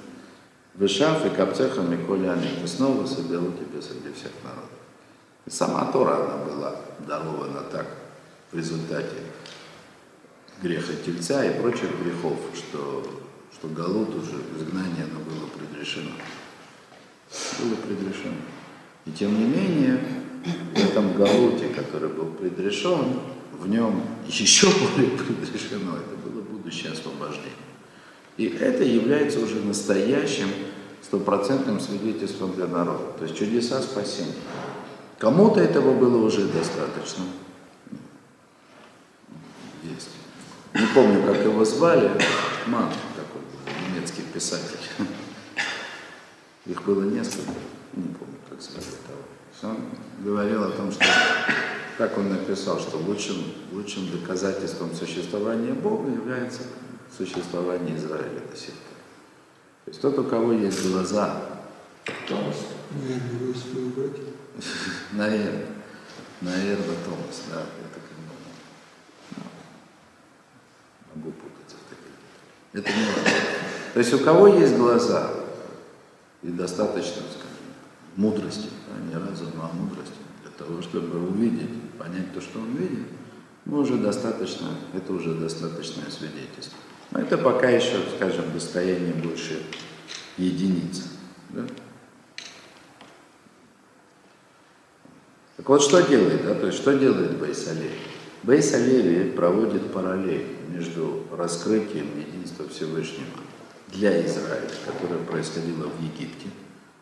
Вышав 0.76 1.26
и 1.26 1.28
капцеха 1.28 1.82
Миколяни, 1.82 2.48
и 2.64 2.66
снова 2.66 3.04
соберу 3.04 3.52
тебя 3.52 3.82
среди 3.82 4.14
всех 4.14 4.32
народов. 4.42 4.70
И 5.44 5.50
сама 5.50 5.84
Тора, 5.92 6.24
она 6.24 6.44
была 6.44 6.76
дарована 7.06 7.64
так 7.70 7.86
в 8.52 8.56
результате 8.56 9.16
греха 10.62 10.94
тельца 11.04 11.44
и 11.44 11.60
прочих 11.60 11.90
грехов, 12.02 12.38
что, 12.54 13.06
что 13.52 13.68
Галут 13.68 14.14
уже, 14.14 14.40
изгнание, 14.56 15.04
оно 15.04 15.20
было 15.20 15.46
предрешено. 15.48 16.12
Было 17.60 17.74
предрешено. 17.74 18.36
И 19.08 19.12
тем 19.12 19.38
не 19.38 19.46
менее, 19.46 20.00
в 20.74 20.78
этом 20.78 21.14
Галуте, 21.14 21.68
который 21.70 22.10
был 22.10 22.26
предрешен, 22.26 23.20
в 23.58 23.66
нем 23.66 24.02
еще 24.26 24.66
более 24.66 25.12
предрешено, 25.12 25.96
это 25.96 26.28
было 26.28 26.42
будущее 26.42 26.92
освобождение. 26.92 27.52
И 28.36 28.46
это 28.46 28.84
является 28.84 29.40
уже 29.40 29.60
настоящим 29.60 30.48
стопроцентным 31.02 31.80
свидетельством 31.80 32.52
для 32.54 32.66
народа. 32.66 33.12
То 33.18 33.24
есть 33.24 33.36
чудеса 33.36 33.80
спасения. 33.80 34.34
Кому-то 35.18 35.60
этого 35.60 35.98
было 35.98 36.24
уже 36.24 36.46
достаточно. 36.46 37.24
Есть. 39.82 40.10
Не 40.74 40.86
помню, 40.94 41.22
как 41.22 41.42
его 41.42 41.64
звали. 41.64 42.10
Ман 42.66 42.90
такой 43.16 43.40
был, 43.40 43.94
немецкий 43.94 44.22
писатель. 44.22 44.78
Их 46.66 46.84
было 46.84 47.04
несколько. 47.04 47.52
Не 47.94 48.14
помню. 48.14 48.37
Он 49.62 49.76
говорил 50.20 50.64
о 50.64 50.70
том, 50.70 50.90
что 50.92 51.04
так 51.96 52.16
он 52.16 52.30
написал, 52.30 52.78
что 52.78 52.96
лучшим, 52.96 53.36
лучшим 53.72 54.10
доказательством 54.10 54.94
существования 54.94 55.72
Бога 55.72 56.10
является 56.10 56.62
существование 57.16 57.96
Израиля 57.96 58.40
до 58.50 58.56
сих 58.56 58.74
пор. 58.74 58.96
То 59.84 59.90
есть 59.90 60.00
тот, 60.00 60.18
у 60.18 60.24
кого 60.24 60.52
есть 60.52 60.86
глаза, 60.88 61.42
Томас. 62.28 62.56
Наверное. 65.12 65.66
Наверное. 66.40 66.96
Томас, 67.04 67.42
да. 67.50 67.62
Это 67.62 68.00
как 68.00 68.18
бы, 68.18 68.34
ну, 69.36 69.42
могу 71.14 71.32
путаться 71.32 71.76
в 71.76 71.90
таких. 71.90 72.14
Это 72.72 72.90
не 72.96 73.06
важно. 73.06 73.30
То 73.94 73.98
есть 73.98 74.14
у 74.14 74.18
кого 74.20 74.46
есть 74.48 74.76
глаза 74.76 75.30
и 76.42 76.48
достаточно, 76.48 77.22
скажем, 77.22 77.57
мудрости, 78.18 78.68
а 78.92 79.00
не 79.08 79.14
разума, 79.14 79.70
а 79.70 79.74
мудрости, 79.74 80.12
для 80.42 80.50
того, 80.50 80.82
чтобы 80.82 81.24
увидеть, 81.24 81.70
понять 81.98 82.34
то, 82.34 82.40
что 82.40 82.58
он 82.58 82.76
видит, 82.76 83.06
ну, 83.64 83.78
уже 83.78 83.96
достаточно, 83.96 84.70
это 84.92 85.12
уже 85.12 85.34
достаточное 85.34 86.10
свидетельство. 86.10 86.76
Но 87.12 87.20
это 87.20 87.38
пока 87.38 87.70
еще, 87.70 87.96
скажем, 88.16 88.52
достояние 88.52 89.14
больше 89.14 89.62
единиц. 90.36 91.04
Да? 91.50 91.64
Так 95.56 95.68
вот, 95.68 95.82
что 95.82 96.00
делает, 96.02 96.44
да, 96.44 96.54
то 96.54 96.66
есть 96.66 96.78
что 96.78 96.98
делает 96.98 97.38
Бейс 97.38 97.68
Алеви? 97.68 97.98
Бейс 98.42 98.74
Алеви 98.74 99.30
проводит 99.30 99.92
параллель 99.92 100.46
между 100.68 101.24
раскрытием 101.30 102.06
единства 102.18 102.68
Всевышнего 102.68 103.26
для 103.88 104.24
Израиля, 104.26 104.70
которое 104.86 105.24
происходило 105.24 105.88
в 105.88 106.02
Египте, 106.02 106.48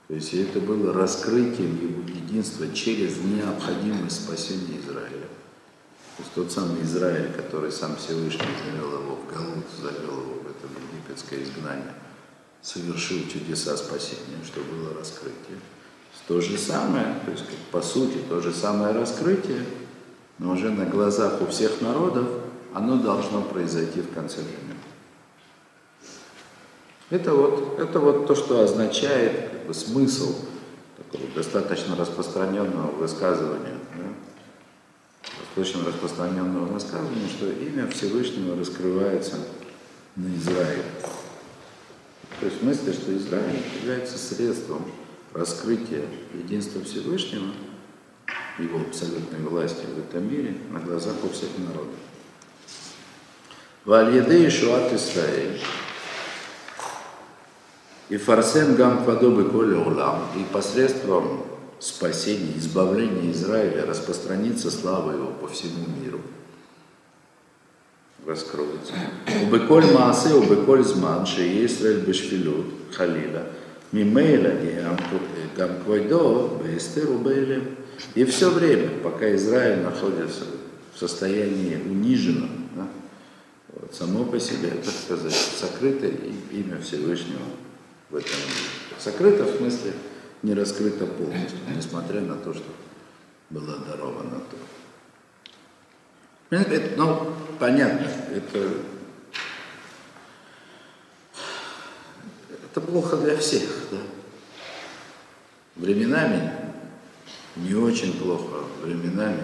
то 0.08 0.14
есть 0.14 0.32
это 0.34 0.60
было 0.60 0.92
раскрытием 0.92 1.76
его 1.82 2.02
единства 2.02 2.72
через 2.72 3.16
необходимость 3.18 4.24
спасения 4.24 4.78
Израиля. 4.78 5.26
То 6.16 6.22
есть 6.22 6.32
тот 6.34 6.52
самый 6.52 6.82
Израиль, 6.82 7.32
который 7.32 7.72
сам 7.72 7.96
Всевышний 7.96 8.46
завел 8.64 9.00
его 9.00 9.16
в 9.16 9.32
Галут, 9.32 9.66
завел 9.80 10.20
его 10.20 10.34
в 10.42 10.50
это 10.50 10.68
египетское 10.92 11.42
изгнание, 11.42 11.92
совершил 12.62 13.18
чудеса 13.28 13.76
спасения, 13.76 14.38
что 14.44 14.60
было 14.60 14.94
раскрытие. 14.94 15.58
То 16.26 16.40
же 16.40 16.58
самое, 16.58 17.20
то 17.24 17.30
есть 17.30 17.46
как 17.46 17.58
по 17.70 17.82
сути 17.82 18.18
то 18.28 18.40
же 18.40 18.52
самое 18.52 18.92
раскрытие, 18.92 19.64
но 20.38 20.52
уже 20.52 20.70
на 20.70 20.84
глазах 20.84 21.40
у 21.40 21.46
всех 21.46 21.80
народов 21.80 22.26
оно 22.74 22.96
должно 22.96 23.42
произойти 23.42 24.00
в 24.00 24.12
конце 24.12 24.40
времен. 24.40 24.65
Это 27.08 27.34
вот, 27.34 27.78
это 27.78 28.00
вот 28.00 28.26
то, 28.26 28.34
что 28.34 28.62
означает 28.62 29.50
как 29.50 29.66
бы, 29.66 29.74
смысл 29.74 30.34
такого 30.96 31.30
достаточно 31.34 31.94
распространенного 31.94 32.90
высказывания, 32.90 33.78
да? 33.96 35.30
достаточно 35.54 35.86
распространенного 35.86 36.64
высказывания, 36.64 37.28
что 37.28 37.48
имя 37.48 37.86
Всевышнего 37.88 38.58
раскрывается 38.58 39.36
на 40.16 40.34
Израиле. 40.36 40.82
То 42.40 42.46
есть 42.46 42.58
в 42.58 42.60
смысле, 42.62 42.92
что 42.92 43.16
Израиль 43.16 43.62
является 43.80 44.18
средством 44.18 44.84
раскрытия 45.32 46.02
единства 46.34 46.82
Всевышнего, 46.82 47.52
его 48.58 48.80
абсолютной 48.80 49.40
власти 49.40 49.84
в 49.84 49.98
этом 49.98 50.28
мире 50.28 50.56
на 50.70 50.80
глазах 50.80 51.14
у 51.22 51.28
всех 51.28 51.50
народов. 51.58 51.94
Вальеды 53.84 54.44
и 54.44 54.50
Шуат 54.50 54.92
Исраэль. 54.92 55.60
И 58.08 58.16
фарсен 58.18 58.76
гам 58.76 59.04
подобы 59.04 59.44
коля 59.44 59.78
улам, 59.78 60.22
и 60.36 60.44
посредством 60.52 61.42
спасения, 61.80 62.56
избавления 62.56 63.32
Израиля 63.32 63.84
распространится 63.84 64.70
слава 64.70 65.12
его 65.12 65.26
по 65.32 65.48
всему 65.48 65.84
миру. 66.00 66.20
Раскроется. 68.24 68.92
Убеколь 69.42 69.86
маасе, 69.92 70.34
убеколь 70.34 70.84
зман, 70.84 71.26
ши 71.26 71.64
Израиль 71.64 72.00
бешфилют, 72.00 72.66
халиля, 72.92 73.46
мимейла 73.90 74.52
и 74.62 74.78
гам 75.56 75.70
бейстеру 76.62 77.18
бейлем. 77.18 77.76
И 78.14 78.24
все 78.24 78.50
время, 78.50 78.90
пока 79.02 79.34
Израиль 79.34 79.82
находится 79.82 80.44
в 80.94 80.98
состоянии 80.98 81.76
униженном, 81.76 82.68
да, 82.76 82.88
вот, 83.72 83.94
само 83.94 84.24
по 84.24 84.38
себе, 84.38 84.70
так 84.70 84.94
сказать, 84.94 85.32
сокрыто 85.32 86.06
имя 86.06 86.80
Всевышнего 86.80 87.40
в 88.10 88.16
этом. 88.16 88.38
Сокрыто 88.98 89.44
в 89.44 89.56
смысле 89.56 89.92
не 90.42 90.54
раскрыто 90.54 91.06
полностью, 91.06 91.58
несмотря 91.74 92.20
на 92.20 92.36
то, 92.36 92.54
что 92.54 92.64
было 93.50 93.78
даровано 93.78 94.40
то. 94.40 94.56
Ну, 96.96 97.34
понятно, 97.58 98.06
это, 98.32 98.70
это 102.64 102.80
плохо 102.80 103.16
для 103.16 103.36
всех, 103.36 103.68
да. 103.90 103.98
Временами 105.74 106.52
не 107.56 107.74
очень 107.74 108.18
плохо, 108.18 108.64
временами 108.82 109.42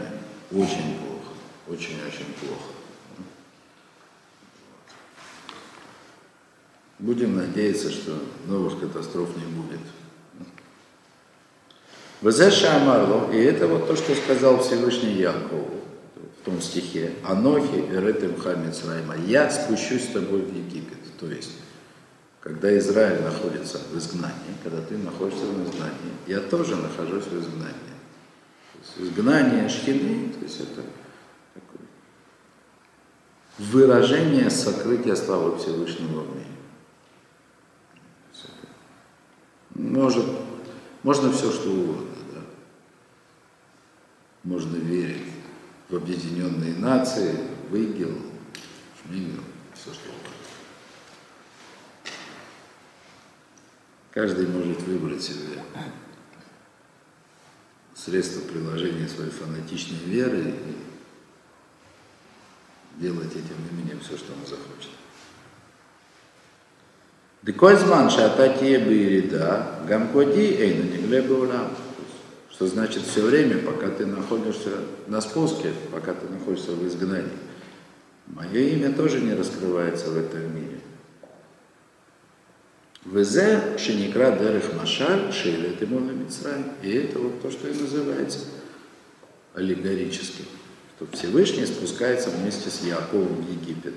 очень 0.50 0.98
плохо, 0.98 1.32
очень-очень 1.68 2.32
плохо. 2.40 2.81
Будем 7.02 7.36
надеяться, 7.36 7.90
что 7.90 8.16
новых 8.46 8.78
катастроф 8.78 9.30
не 9.36 9.44
будет. 9.44 9.80
Везеша 12.20 12.76
Амарло, 12.76 13.32
и 13.32 13.38
это 13.38 13.66
вот 13.66 13.88
то, 13.88 13.96
что 13.96 14.14
сказал 14.14 14.62
Всевышний 14.62 15.14
Якову 15.14 15.80
в 16.40 16.44
том 16.44 16.60
стихе, 16.62 17.14
Анохи 17.24 17.80
Эретем 17.90 18.38
Хамец 18.38 18.84
Райма, 18.84 19.16
я 19.16 19.50
спущусь 19.50 20.04
с 20.04 20.12
тобой 20.12 20.42
в 20.42 20.56
Египет. 20.56 20.98
То 21.18 21.26
есть, 21.26 21.50
когда 22.40 22.78
Израиль 22.78 23.20
находится 23.20 23.80
в 23.92 23.98
изгнании, 23.98 24.54
когда 24.62 24.80
ты 24.80 24.96
находишься 24.96 25.46
в 25.46 25.64
изгнании, 25.64 26.12
я 26.28 26.38
тоже 26.38 26.76
нахожусь 26.76 27.24
в 27.24 27.36
изгнании. 27.36 27.96
То 28.74 29.00
есть, 29.00 29.10
изгнание 29.10 29.68
Шхины, 29.68 30.32
то 30.34 30.44
есть 30.44 30.60
это 30.60 30.82
такое 31.52 31.88
выражение 33.58 34.48
сокрытия 34.50 35.16
славы 35.16 35.58
Всевышнего 35.58 36.20
в 36.20 36.36
мире. 36.36 36.51
Может, 39.74 40.26
можно 41.02 41.32
все, 41.32 41.50
что 41.50 41.70
угодно, 41.70 42.14
да. 42.34 42.40
Можно 44.44 44.76
верить 44.76 45.32
в 45.88 45.96
объединенные 45.96 46.74
нации, 46.74 47.38
в 47.68 47.74
ИГИЛ, 47.74 48.18
Шмигел, 49.02 49.42
все 49.74 49.92
что 49.92 50.08
угодно. 50.08 50.30
Каждый 54.10 54.46
может 54.46 54.82
выбрать 54.82 55.22
себе 55.22 55.64
средство 57.94 58.40
приложения 58.42 59.08
своей 59.08 59.30
фанатичной 59.30 60.00
веры 60.00 60.54
и 60.54 60.76
делать 63.00 63.30
этим 63.32 63.56
именем 63.70 64.00
все, 64.00 64.18
что 64.18 64.32
он 64.34 64.46
захочет. 64.46 64.90
Деколь 67.42 67.76
зман 67.76 68.08
шата 68.08 68.56
тие 68.56 69.22
да, 69.22 69.80
гамкоди 69.88 70.56
эйну 70.60 70.84
не 70.84 70.98
глебе 70.98 71.48
Что 72.52 72.66
значит 72.68 73.02
все 73.02 73.22
время, 73.22 73.58
пока 73.58 73.88
ты 73.88 74.06
находишься 74.06 74.70
на 75.08 75.20
спуске, 75.20 75.72
пока 75.90 76.14
ты 76.14 76.28
находишься 76.28 76.70
в 76.70 76.86
изгнании. 76.86 77.30
Мое 78.28 78.60
имя 78.60 78.92
тоже 78.92 79.20
не 79.20 79.34
раскрывается 79.34 80.10
в 80.10 80.18
этом 80.18 80.54
мире. 80.54 80.78
Везе 83.04 83.76
шеникра 83.76 84.38
дерех 84.38 84.72
машаль 84.74 85.32
шейлет 85.32 85.82
ему 85.82 85.98
на 85.98 86.12
И 86.82 86.92
это 86.92 87.18
вот 87.18 87.42
то, 87.42 87.50
что 87.50 87.66
и 87.66 87.74
называется 87.74 88.38
аллегорически, 89.54 90.44
что 90.96 91.08
Всевышний 91.12 91.66
спускается 91.66 92.30
вместе 92.30 92.70
с 92.70 92.84
Яковом 92.84 93.42
в 93.42 93.50
Египет. 93.50 93.94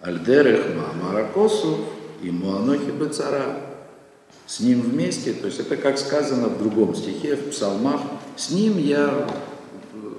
Альдерех 0.00 0.64
Маамаракосу 0.76 1.86
и 2.22 2.30
Муанохи 2.30 2.90
Бацара. 2.90 3.56
С 4.46 4.60
ним 4.60 4.80
вместе, 4.80 5.34
то 5.34 5.46
есть 5.46 5.60
это 5.60 5.76
как 5.76 5.98
сказано 5.98 6.48
в 6.48 6.58
другом 6.58 6.94
стихе, 6.94 7.36
в 7.36 7.50
псалмах, 7.50 8.00
с 8.36 8.50
ним 8.50 8.78
я 8.78 9.28
в 9.92 10.14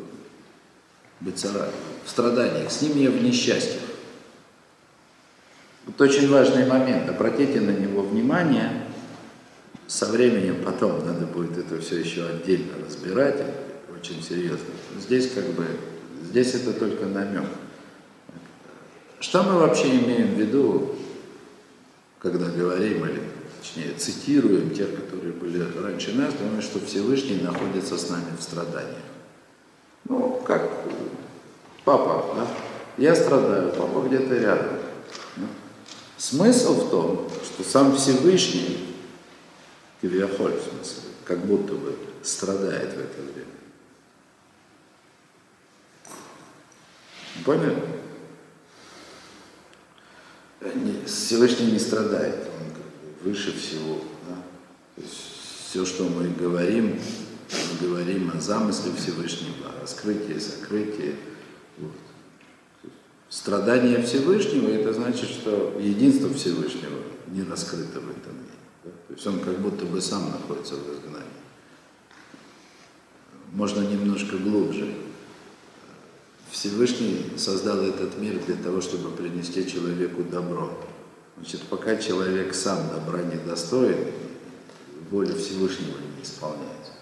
Бацара, 1.20 1.70
в 2.06 2.10
страданиях, 2.10 2.72
с 2.72 2.82
ним 2.82 2.98
я 2.98 3.10
в 3.10 3.24
несчастьях. 3.24 3.82
Это 5.88 6.04
очень 6.04 6.30
важный 6.30 6.68
момент, 6.68 7.10
обратите 7.10 7.60
на 7.60 7.72
него 7.72 8.04
внимание, 8.04 8.84
со 9.88 10.06
временем 10.06 10.64
потом 10.64 11.04
надо 11.04 11.26
будет 11.26 11.58
это 11.58 11.82
все 11.82 12.00
еще 12.00 12.28
отдельно 12.28 12.74
разбирать, 12.86 13.42
очень 14.00 14.22
серьезно. 14.22 14.68
Здесь 15.00 15.32
как 15.32 15.46
бы, 15.48 15.66
здесь 16.30 16.54
это 16.54 16.74
только 16.74 17.08
намек. 17.08 17.46
Что 19.20 19.44
мы 19.44 19.60
вообще 19.60 19.90
имеем 19.90 20.36
в 20.36 20.40
виду, 20.40 20.96
когда 22.20 22.46
говорим, 22.46 23.06
или 23.06 23.22
точнее 23.60 23.94
цитируем 23.98 24.74
тех, 24.74 24.96
которые 24.96 25.34
были 25.34 25.62
раньше 25.78 26.14
нас, 26.14 26.34
думаю, 26.34 26.62
что 26.62 26.80
Всевышний 26.80 27.42
находится 27.42 27.98
с 27.98 28.10
нами 28.10 28.36
в 28.38 28.42
страданиях. 28.42 29.04
Ну, 30.08 30.42
как 30.46 30.70
папа, 31.84 32.34
да? 32.36 32.48
Я 32.98 33.14
страдаю, 33.14 33.74
папа 33.74 34.08
где-то 34.08 34.36
рядом. 34.36 34.80
Да? 35.36 35.48
Смысл 36.18 36.88
в 36.88 36.90
том, 36.90 37.30
что 37.44 37.64
сам 37.64 37.96
Всевышний, 37.96 38.96
Кивиахоль 40.02 40.54
в 40.54 40.64
смысле, 40.64 41.04
как 41.26 41.40
будто 41.40 41.74
бы 41.74 41.96
страдает 42.24 42.94
в 42.94 43.00
это 43.00 43.22
время. 43.22 43.46
Поняли? 47.46 47.99
Всевышний 51.06 51.72
не 51.72 51.80
страдает, 51.80 52.36
он 52.36 53.30
выше 53.30 53.58
всего. 53.58 54.02
Да? 54.28 54.36
То 54.96 55.02
есть 55.02 55.16
все, 55.70 55.86
что 55.86 56.04
мы 56.04 56.28
говорим, 56.30 57.00
мы 57.52 57.88
говорим 57.88 58.32
о 58.36 58.42
замысле 58.42 58.92
Всевышнего, 58.98 59.70
о 59.70 59.82
раскрытии, 59.82 60.38
сокрытии. 60.38 61.16
Вот. 61.78 61.92
Страдание 63.30 64.02
Всевышнего, 64.02 64.70
это 64.70 64.94
значит, 64.94 65.30
что 65.30 65.80
единство 65.80 66.34
Всевышнего 66.34 67.04
не 67.28 67.44
раскрыто 67.44 68.00
в 68.00 68.10
этом 68.10 68.36
мире. 68.36 68.60
Да? 68.84 68.92
То 69.08 69.14
есть 69.14 69.28
он 69.28 69.40
как 69.40 69.60
будто 69.60 69.86
бы 69.86 70.02
сам 70.02 70.32
находится 70.32 70.76
в 70.76 70.94
изгнании. 70.94 71.28
Можно 73.54 73.82
немножко 73.82 74.38
глубже. 74.38 74.94
Всевышний 76.52 77.26
создал 77.38 77.82
этот 77.82 78.18
мир 78.18 78.40
для 78.46 78.56
того, 78.56 78.82
чтобы 78.82 79.12
принести 79.12 79.70
человеку 79.70 80.24
добро. 80.24 80.72
Значит, 81.38 81.62
пока 81.70 81.96
человек 81.98 82.54
сам 82.54 82.90
добра 82.90 83.22
не 83.22 83.36
достоин, 83.36 83.98
воля 85.12 85.36
Всевышнего 85.36 85.98
не 86.18 86.24
исполняется. 86.24 86.94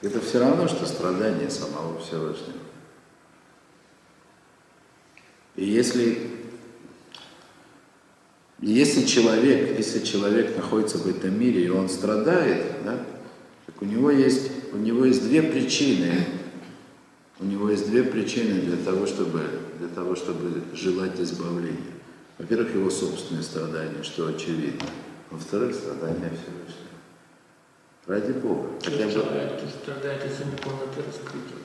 Это 0.00 0.20
все 0.20 0.40
равно, 0.40 0.66
что 0.68 0.86
страдание 0.86 1.50
самого 1.50 2.00
Всевышнего. 2.00 2.58
И 5.54 5.64
если, 5.64 6.30
если, 8.58 9.04
человек, 9.04 9.78
если 9.78 10.04
человек 10.04 10.56
находится 10.56 10.98
в 10.98 11.06
этом 11.06 11.38
мире 11.38 11.66
и 11.66 11.68
он 11.68 11.88
страдает, 11.88 12.64
да, 12.84 13.04
так 13.66 13.80
у 13.82 13.84
него 13.84 14.10
есть, 14.10 14.50
у 14.72 14.78
него 14.78 15.04
есть 15.04 15.22
две 15.22 15.42
причины 15.42 16.26
у 17.42 17.44
него 17.44 17.70
есть 17.70 17.90
две 17.90 18.04
причины 18.04 18.60
для 18.60 18.76
того, 18.76 19.04
чтобы, 19.04 19.42
для 19.80 19.88
того, 19.88 20.14
чтобы 20.14 20.62
желать 20.74 21.20
избавления. 21.20 21.76
Во-первых, 22.38 22.72
его 22.74 22.88
собственные 22.88 23.42
страдания, 23.42 24.02
что 24.04 24.28
очевидно. 24.28 24.86
Во-вторых, 25.30 25.74
страдания 25.74 26.30
Всевышнего. 26.30 26.92
Ради 28.06 28.32
Бога. 28.32 28.68
Хотя 28.84 29.06
бы... 29.06 29.10
страдает, 29.10 29.60
страдает 29.82 30.24
из-за 30.24 30.44
неполноты 30.44 31.02
раскрытия. 31.04 31.58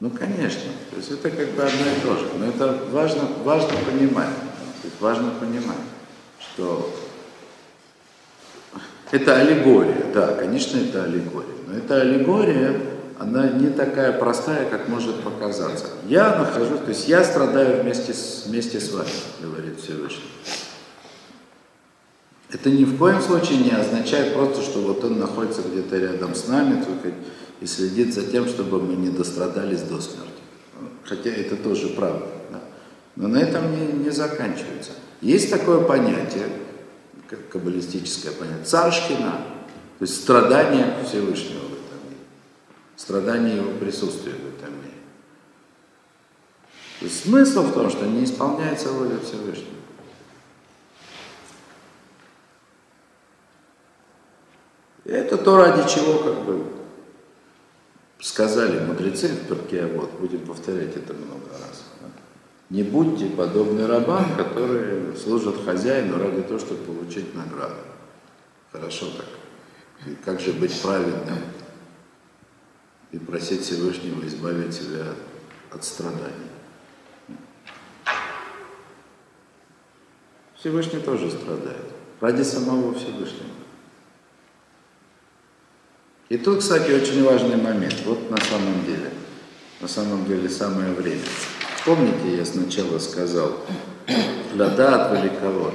Ну, 0.00 0.10
конечно. 0.10 0.70
То 0.90 0.96
есть 0.96 1.10
это 1.10 1.30
как 1.30 1.50
бы 1.50 1.62
одно 1.62 1.86
и 1.86 2.00
то 2.02 2.16
же. 2.16 2.26
Но 2.38 2.46
это 2.46 2.84
важно, 2.90 3.28
важно 3.44 3.76
понимать. 3.90 4.34
Важно 4.98 5.32
понимать, 5.32 5.76
что 6.38 6.90
это 9.10 9.36
аллегория. 9.36 10.06
Да, 10.14 10.34
конечно, 10.34 10.78
это 10.78 11.04
аллегория. 11.04 11.54
Но 11.66 11.76
это 11.76 12.00
аллегория 12.00 12.80
она 13.20 13.48
не 13.48 13.68
такая 13.68 14.18
простая, 14.18 14.68
как 14.70 14.88
может 14.88 15.20
показаться. 15.20 15.84
Я 16.08 16.38
нахожусь, 16.38 16.80
то 16.80 16.88
есть 16.88 17.06
я 17.06 17.22
страдаю 17.22 17.82
вместе 17.82 18.14
с, 18.14 18.46
вместе 18.46 18.80
с 18.80 18.90
вами, 18.92 19.10
говорит 19.42 19.78
Всевышний. 19.78 20.24
Это 22.50 22.70
ни 22.70 22.84
в 22.84 22.96
коем 22.96 23.20
случае 23.20 23.58
не 23.58 23.72
означает 23.72 24.32
просто, 24.32 24.62
что 24.62 24.80
вот 24.80 25.04
он 25.04 25.18
находится 25.18 25.60
где-то 25.60 25.98
рядом 25.98 26.34
с 26.34 26.48
нами 26.48 26.82
только 26.82 27.14
и 27.60 27.66
следит 27.66 28.14
за 28.14 28.22
тем, 28.22 28.48
чтобы 28.48 28.80
мы 28.80 28.94
не 28.94 29.10
дострадались 29.10 29.82
до 29.82 30.00
смерти. 30.00 30.30
Хотя 31.04 31.28
это 31.28 31.56
тоже 31.56 31.88
правда. 31.88 32.26
Да? 32.50 32.60
Но 33.16 33.28
на 33.28 33.36
этом 33.36 33.70
не, 33.70 34.04
не 34.04 34.10
заканчивается. 34.10 34.92
Есть 35.20 35.50
такое 35.50 35.82
понятие, 35.82 36.46
каббалистическое 37.52 38.32
понятие, 38.32 38.64
царшкина, 38.64 39.32
то 39.98 40.02
есть 40.02 40.22
страдание 40.22 40.94
Всевышнего 41.06 41.69
страдание 43.10 43.56
его 43.56 43.72
присутствия 43.72 44.34
в 44.34 44.56
этом 44.56 44.72
мире. 44.78 44.94
То 47.00 47.06
есть 47.06 47.24
смысл 47.24 47.62
в 47.62 47.72
том, 47.72 47.90
что 47.90 48.06
не 48.06 48.22
исполняется 48.22 48.92
воля 48.92 49.18
Всевышнего. 49.18 49.66
И 55.04 55.10
это 55.10 55.36
то, 55.38 55.56
ради 55.56 55.88
чего 55.92 56.18
как 56.18 56.44
бы 56.44 56.66
сказали 58.20 58.84
мудрецы 58.84 59.26
в 59.26 59.48
перке, 59.48 59.86
вот, 59.86 60.12
будем 60.20 60.46
повторять 60.46 60.94
это 60.94 61.12
много 61.14 61.48
раз. 61.50 61.82
Да? 62.00 62.06
Не 62.68 62.84
будьте 62.84 63.26
подобны 63.26 63.88
рабам, 63.88 64.36
которые 64.36 65.16
служат 65.16 65.64
хозяину 65.64 66.16
ради 66.16 66.42
того, 66.42 66.60
чтобы 66.60 66.84
получить 66.84 67.34
награду. 67.34 67.74
Хорошо 68.70 69.06
так. 69.16 69.26
И 70.06 70.14
как 70.24 70.38
же 70.38 70.52
быть 70.52 70.80
праведным 70.80 71.38
и 73.12 73.18
просить 73.18 73.62
Всевышнего 73.62 74.26
избавить 74.26 74.74
себя 74.74 75.06
от 75.70 75.84
страданий. 75.84 76.50
Всевышний 80.56 81.00
тоже 81.00 81.30
страдает. 81.30 81.86
Ради 82.20 82.42
самого 82.42 82.94
Всевышнего. 82.94 83.48
И 86.28 86.36
тут, 86.36 86.58
кстати, 86.60 86.92
очень 86.92 87.24
важный 87.24 87.56
момент. 87.56 87.96
Вот 88.04 88.30
на 88.30 88.36
самом 88.36 88.84
деле. 88.84 89.10
На 89.80 89.88
самом 89.88 90.26
деле 90.26 90.48
самое 90.48 90.92
время. 90.92 91.24
Помните, 91.84 92.36
я 92.36 92.44
сначала 92.44 92.98
сказал, 92.98 93.56
ляда 94.54 95.06
от 95.06 95.18
великого, 95.18 95.72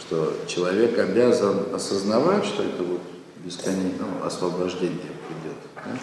что 0.00 0.36
человек 0.48 0.98
обязан 0.98 1.72
осознавать, 1.72 2.44
что 2.44 2.64
это 2.64 2.82
вот 2.82 3.00
бесконечно, 3.44 4.06
ну, 4.20 4.26
освобождение 4.26 5.12
придет. 5.28 5.56
Да? 5.76 5.96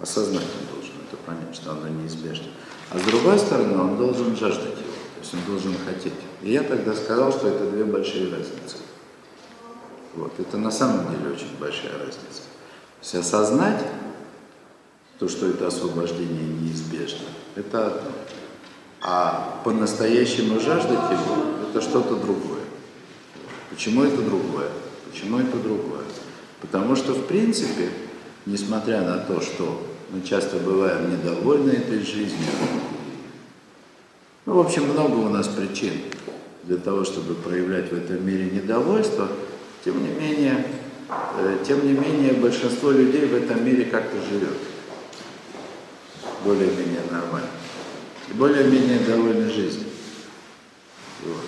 Осознать 0.00 0.44
он 0.60 0.74
должен 0.74 0.94
это 1.06 1.16
понять, 1.24 1.54
что 1.54 1.72
оно 1.72 1.88
неизбежно. 1.88 2.48
А 2.90 2.98
с 2.98 3.02
другой 3.02 3.38
стороны, 3.38 3.78
он 3.78 3.96
должен 3.96 4.36
жаждать 4.36 4.66
его, 4.66 4.92
то 5.14 5.20
есть 5.20 5.34
он 5.34 5.40
должен 5.46 5.74
хотеть. 5.84 6.12
И 6.42 6.52
я 6.52 6.62
тогда 6.62 6.94
сказал, 6.94 7.32
что 7.32 7.48
это 7.48 7.70
две 7.70 7.84
большие 7.84 8.30
разницы. 8.30 8.76
Вот, 10.14 10.32
это 10.38 10.56
на 10.56 10.70
самом 10.70 11.10
деле 11.10 11.34
очень 11.34 11.56
большая 11.58 11.92
разница. 11.92 12.42
То 13.00 13.02
есть 13.02 13.14
осознать 13.14 13.84
то, 15.18 15.28
что 15.28 15.46
это 15.46 15.66
освобождение 15.66 16.44
неизбежно, 16.44 17.26
это 17.54 17.86
одно. 17.86 18.10
А 19.02 19.60
по-настоящему 19.64 20.60
жаждать 20.60 21.10
его, 21.10 21.36
это 21.68 21.80
что-то 21.80 22.16
другое. 22.16 22.64
Почему 23.70 24.04
это 24.04 24.22
другое? 24.22 24.70
Почему 25.10 25.38
это 25.38 25.56
другое? 25.58 26.04
Потому 26.60 26.96
что, 26.96 27.12
в 27.12 27.26
принципе, 27.26 27.90
несмотря 28.46 29.02
на 29.02 29.18
то, 29.18 29.40
что 29.40 29.86
мы 30.10 30.22
часто 30.22 30.56
бываем 30.58 31.10
недовольны 31.10 31.72
этой 31.72 31.98
жизнью, 31.98 32.48
ну, 34.46 34.54
в 34.54 34.60
общем, 34.60 34.84
много 34.84 35.16
у 35.16 35.28
нас 35.28 35.48
причин 35.48 35.92
для 36.62 36.76
того, 36.76 37.04
чтобы 37.04 37.34
проявлять 37.34 37.90
в 37.90 37.96
этом 37.96 38.24
мире 38.24 38.48
недовольство, 38.50 39.28
тем 39.84 40.00
не 40.02 40.10
менее, 40.10 40.66
э, 41.38 41.58
тем 41.66 41.84
не 41.84 41.92
менее, 41.92 42.32
большинство 42.34 42.92
людей 42.92 43.26
в 43.26 43.34
этом 43.34 43.64
мире 43.64 43.86
как-то 43.86 44.16
живет 44.30 44.56
более-менее 46.44 47.02
нормально. 47.10 47.48
И 48.28 48.32
более-менее 48.34 49.00
довольны 49.00 49.50
жизнью. 49.50 49.88
Вот. 51.24 51.44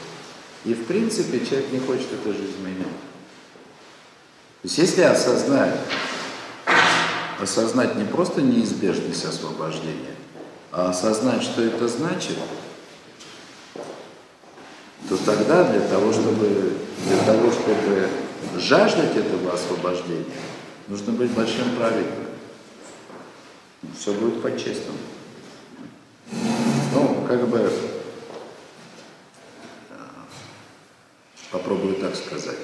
И 0.64 0.74
в 0.74 0.84
принципе 0.86 1.44
человек 1.44 1.72
не 1.72 1.78
хочет 1.78 2.12
эту 2.12 2.32
жизнь 2.32 2.60
менять. 2.64 2.86
То 4.62 4.64
есть 4.64 4.78
если 4.78 5.02
осознать, 5.02 5.78
осознать 7.40 7.96
не 7.96 8.04
просто 8.04 8.42
неизбежность 8.42 9.24
освобождения, 9.24 10.14
а 10.72 10.90
осознать, 10.90 11.42
что 11.42 11.62
это 11.62 11.88
значит, 11.88 12.36
то 15.08 15.16
тогда 15.24 15.64
для 15.64 15.80
того, 15.88 16.12
чтобы, 16.12 16.76
для 17.06 17.18
того, 17.24 17.50
чтобы 17.50 18.08
жаждать 18.58 19.16
этого 19.16 19.52
освобождения, 19.52 20.24
нужно 20.88 21.12
быть 21.12 21.30
большим 21.30 21.76
праведником. 21.76 22.26
Все 23.98 24.12
будет 24.12 24.42
по-честному. 24.42 24.98
Ну, 26.92 27.24
как 27.26 27.48
бы, 27.48 27.70
попробую 31.50 31.94
так 31.96 32.14
сказать. 32.14 32.58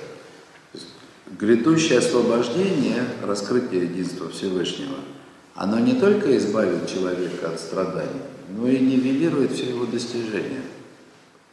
Грядущее 1.39 1.99
освобождение, 1.99 3.05
раскрытие 3.25 3.85
единства 3.85 4.31
Всевышнего, 4.31 4.99
оно 5.55 5.81
не 5.81 5.95
только 5.95 6.37
избавит 6.37 6.89
человека 6.89 7.51
от 7.51 7.59
страданий, 7.59 8.23
но 8.51 8.69
и 8.69 8.79
нивелирует 8.79 9.53
все 9.53 9.71
его 9.71 9.85
достижения. 9.87 10.63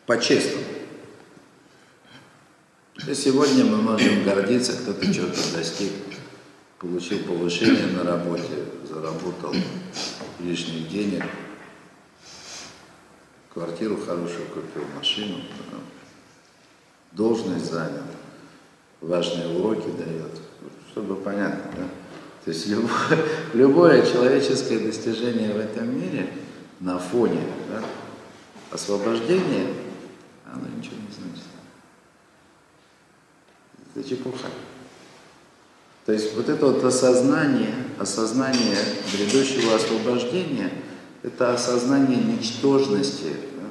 По-честному. 0.06 0.66
Сегодня 3.16 3.66
мы 3.66 3.78
можем 3.78 4.24
гордиться, 4.24 4.74
кто-то 4.74 5.12
чего-то 5.12 5.40
достиг, 5.58 5.92
получил 6.78 7.20
повышение 7.20 7.88
на 7.88 8.04
работе, 8.04 8.66
заработал 8.88 9.56
лишних 10.40 10.90
денег, 10.90 11.24
квартиру 13.52 13.98
хорошую 13.98 14.46
купил, 14.48 14.84
машину, 14.96 15.38
должность 17.14 17.72
занял, 17.72 18.04
важные 19.02 19.48
уроки 19.48 19.90
дает, 19.98 20.32
чтобы 20.92 21.16
понятно, 21.16 21.72
да? 21.76 21.88
То 22.46 22.52
есть 22.52 22.68
любое, 22.68 23.20
любое 23.54 24.06
человеческое 24.06 24.80
достижение 24.80 25.54
в 25.54 25.58
этом 25.58 26.00
мире 26.00 26.34
на 26.80 26.98
фоне 26.98 27.42
да, 27.70 27.84
освобождения, 28.72 29.68
оно 30.52 30.68
ничего 30.76 30.96
не 30.96 31.14
значит. 31.14 31.46
Это 33.94 34.08
чепуха. 34.08 34.48
То 36.06 36.14
есть 36.14 36.36
вот 36.36 36.50
это 36.50 36.66
вот 36.66 36.84
осознание, 36.84 37.74
осознание 38.00 38.78
грядущего 39.14 39.76
освобождения, 39.76 40.72
это 41.22 41.54
осознание 41.54 42.18
ничтожности 42.18 43.36
да, 43.56 43.68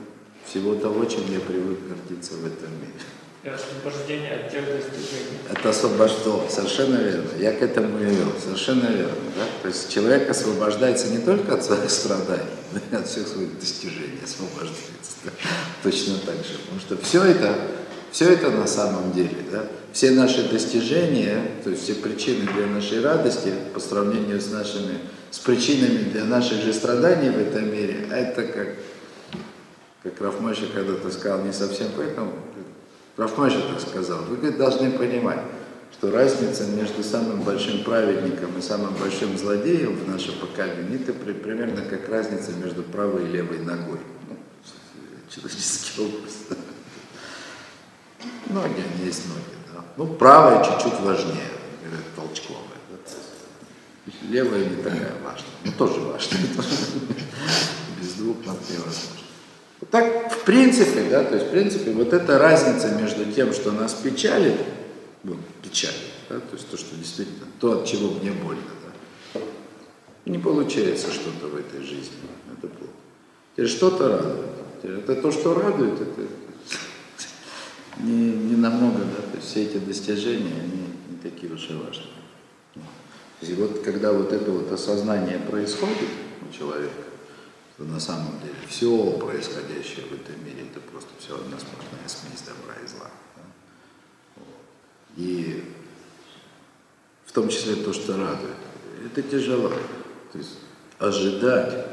всего 0.48 0.76
того, 0.76 1.04
чем 1.06 1.22
я 1.32 1.40
привык 1.40 1.80
гордиться 1.88 2.34
в 2.34 2.46
этом 2.46 2.70
мире. 2.80 2.94
И 3.42 3.48
освобождение 3.48 4.34
от 4.34 4.52
тех 4.52 4.66
достижений. 4.66 5.38
Это 5.50 5.70
освобождение, 5.70 6.50
совершенно 6.50 6.96
верно. 6.96 7.30
Я 7.38 7.52
к 7.52 7.62
этому 7.62 7.98
и 7.98 8.04
вел, 8.04 8.32
совершенно 8.38 8.88
верно. 8.88 9.14
Да? 9.34 9.44
То 9.62 9.68
есть 9.68 9.90
человек 9.90 10.28
освобождается 10.28 11.08
не 11.08 11.18
только 11.18 11.54
от 11.54 11.64
своих 11.64 11.90
страданий, 11.90 12.42
но 12.72 12.80
и 12.90 13.00
от 13.00 13.08
всех 13.08 13.26
своих 13.26 13.58
достижений 13.58 14.20
освобождается. 14.22 15.12
Да? 15.24 15.30
Точно 15.82 16.18
так 16.26 16.34
же. 16.34 16.58
Потому 16.64 16.80
что 16.80 16.96
все 16.98 17.24
это, 17.24 17.54
все 18.12 18.30
это 18.30 18.50
на 18.50 18.66
самом 18.66 19.12
деле, 19.12 19.38
да? 19.50 19.64
все 19.94 20.10
наши 20.10 20.46
достижения, 20.46 21.42
то 21.64 21.70
есть 21.70 21.84
все 21.84 21.94
причины 21.94 22.46
для 22.52 22.66
нашей 22.66 23.00
радости 23.00 23.54
по 23.72 23.80
сравнению 23.80 24.38
с 24.38 24.50
нашими, 24.50 24.98
с 25.30 25.38
причинами 25.38 26.10
для 26.10 26.24
наших 26.24 26.62
же 26.62 26.74
страданий 26.74 27.30
в 27.30 27.38
этом 27.38 27.72
мире, 27.72 28.06
а 28.10 28.16
это 28.16 28.42
как, 28.42 28.68
как 30.02 30.20
Рафмаша 30.20 30.66
когда-то 30.74 31.10
сказал, 31.10 31.42
не 31.42 31.54
совсем 31.54 31.88
поэтому, 31.96 32.32
Рафмаша 33.20 33.60
так 33.60 33.80
сказал, 33.86 34.22
вы 34.22 34.36
говорит, 34.36 34.56
должны 34.56 34.90
понимать, 34.92 35.40
что 35.92 36.10
разница 36.10 36.64
между 36.68 37.04
самым 37.04 37.42
большим 37.42 37.84
праведником 37.84 38.56
и 38.56 38.62
самым 38.62 38.94
большим 38.94 39.36
злодеем 39.36 39.94
в 39.94 40.08
нашем 40.08 40.36
поколении, 40.36 40.98
это 40.98 41.12
при, 41.12 41.34
примерно 41.34 41.82
как 41.82 42.08
разница 42.08 42.52
между 42.52 42.82
правой 42.82 43.28
и 43.28 43.32
левой 43.32 43.58
ногой. 43.58 43.98
Ну, 44.26 44.38
человеческий 45.28 46.00
образ. 46.00 46.32
Ноги, 48.46 48.82
они 48.94 49.04
есть 49.04 49.28
ноги. 49.28 49.74
Да? 49.74 49.84
Ну, 49.98 50.06
правая 50.14 50.64
чуть-чуть 50.64 50.98
важнее, 51.00 51.50
говорят, 51.84 52.06
толчковая. 52.16 52.64
Да? 52.88 54.12
Левая 54.30 54.64
не 54.64 54.76
такая 54.76 55.12
важная, 55.22 55.50
но 55.66 55.72
тоже 55.72 56.00
важная. 56.00 56.40
Без 58.00 58.14
двух 58.14 58.38
ног 58.46 58.56
невозможно. 58.70 59.19
Вот 59.80 59.90
так, 59.90 60.30
в 60.32 60.44
принципе, 60.44 61.04
да, 61.10 61.24
то 61.24 61.36
есть, 61.36 61.46
в 61.46 61.50
принципе, 61.50 61.92
вот 61.92 62.12
эта 62.12 62.38
разница 62.38 62.90
между 63.00 63.24
тем, 63.32 63.52
что 63.52 63.72
нас 63.72 63.94
печалит, 63.94 64.56
вот, 65.24 65.38
печалит, 65.62 65.96
да, 66.28 66.36
то 66.38 66.54
есть 66.54 66.68
то, 66.68 66.76
что 66.76 66.94
действительно, 66.96 67.46
то, 67.58 67.80
от 67.80 67.86
чего 67.86 68.10
мне 68.10 68.32
больно, 68.32 68.62
да, 69.34 69.40
не 70.26 70.38
получается 70.38 71.10
что-то 71.10 71.46
в 71.46 71.56
этой 71.56 71.80
жизни, 71.80 72.12
это 72.52 72.68
плохо. 72.68 72.92
Теперь 73.54 73.68
что-то 73.68 74.08
радует. 74.08 74.50
Это 74.82 75.14
то, 75.16 75.32
что 75.32 75.54
радует, 75.54 76.00
это 76.00 76.22
не, 77.98 78.32
не 78.32 78.56
намного, 78.56 78.98
да, 78.98 79.22
то 79.30 79.36
есть 79.36 79.48
все 79.48 79.62
эти 79.64 79.78
достижения, 79.78 80.52
они 80.60 80.88
не 81.08 81.16
такие 81.22 81.52
уж 81.52 81.70
и 81.70 81.74
важные. 81.74 82.06
И 83.40 83.54
вот 83.54 83.80
когда 83.80 84.12
вот 84.12 84.32
это 84.32 84.50
вот 84.50 84.70
осознание 84.70 85.38
происходит 85.38 86.08
у 86.46 86.54
человека, 86.54 87.09
что 87.80 87.88
на 87.88 87.98
самом 87.98 88.38
деле 88.40 88.54
все 88.68 89.12
происходящее 89.12 90.04
в 90.04 90.12
этом 90.12 90.44
мире 90.44 90.66
это 90.70 90.80
просто 90.80 91.08
все 91.18 91.34
одна 91.34 91.58
сплошная 91.58 92.06
смесь 92.06 92.42
добра 92.42 92.74
и 92.74 92.86
зла. 92.86 93.10
Да? 93.36 93.42
Вот. 94.36 94.46
И 95.16 95.64
в 97.24 97.32
том 97.32 97.48
числе 97.48 97.76
то, 97.76 97.94
что 97.94 98.18
радует, 98.18 98.56
это 99.06 99.22
тяжело. 99.22 99.70
То 100.30 100.38
есть 100.38 100.58
ожидать, 100.98 101.86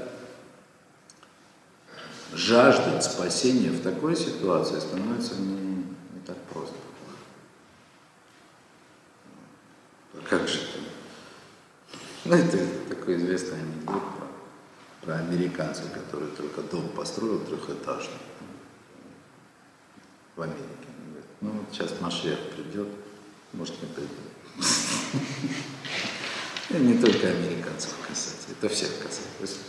жаждать 2.34 3.06
спасения 3.06 3.70
в 3.70 3.82
такой 3.82 4.18
ситуации 4.18 4.80
становится 4.80 5.36
не, 5.36 5.56
не 5.56 6.20
так 6.26 6.38
просто. 6.52 6.76
А 10.16 10.30
как 10.30 10.50
же 10.50 10.60
это? 10.60 10.80
Ну, 12.26 12.36
это 12.36 12.58
такой 12.90 13.16
известный 13.16 13.62
анекдот 13.62 14.17
про, 15.08 15.16
американца, 15.16 15.84
который 15.94 16.28
только 16.30 16.62
дом 16.62 16.90
построил 16.90 17.40
трехэтажный 17.40 18.20
в 20.36 20.42
Америке. 20.42 20.64
Он 21.00 21.10
говорит, 21.10 21.30
ну, 21.42 21.52
вот 21.52 21.68
сейчас 21.72 22.00
Машех 22.02 22.38
придет, 22.56 22.90
может, 23.54 23.82
не 23.82 23.88
придет. 23.88 24.12
И 26.70 26.74
не 26.74 26.98
только 26.98 27.28
американцев 27.28 27.94
касается. 28.06 28.50
Это 28.52 28.68
всех 28.68 28.90
касается. 28.98 29.60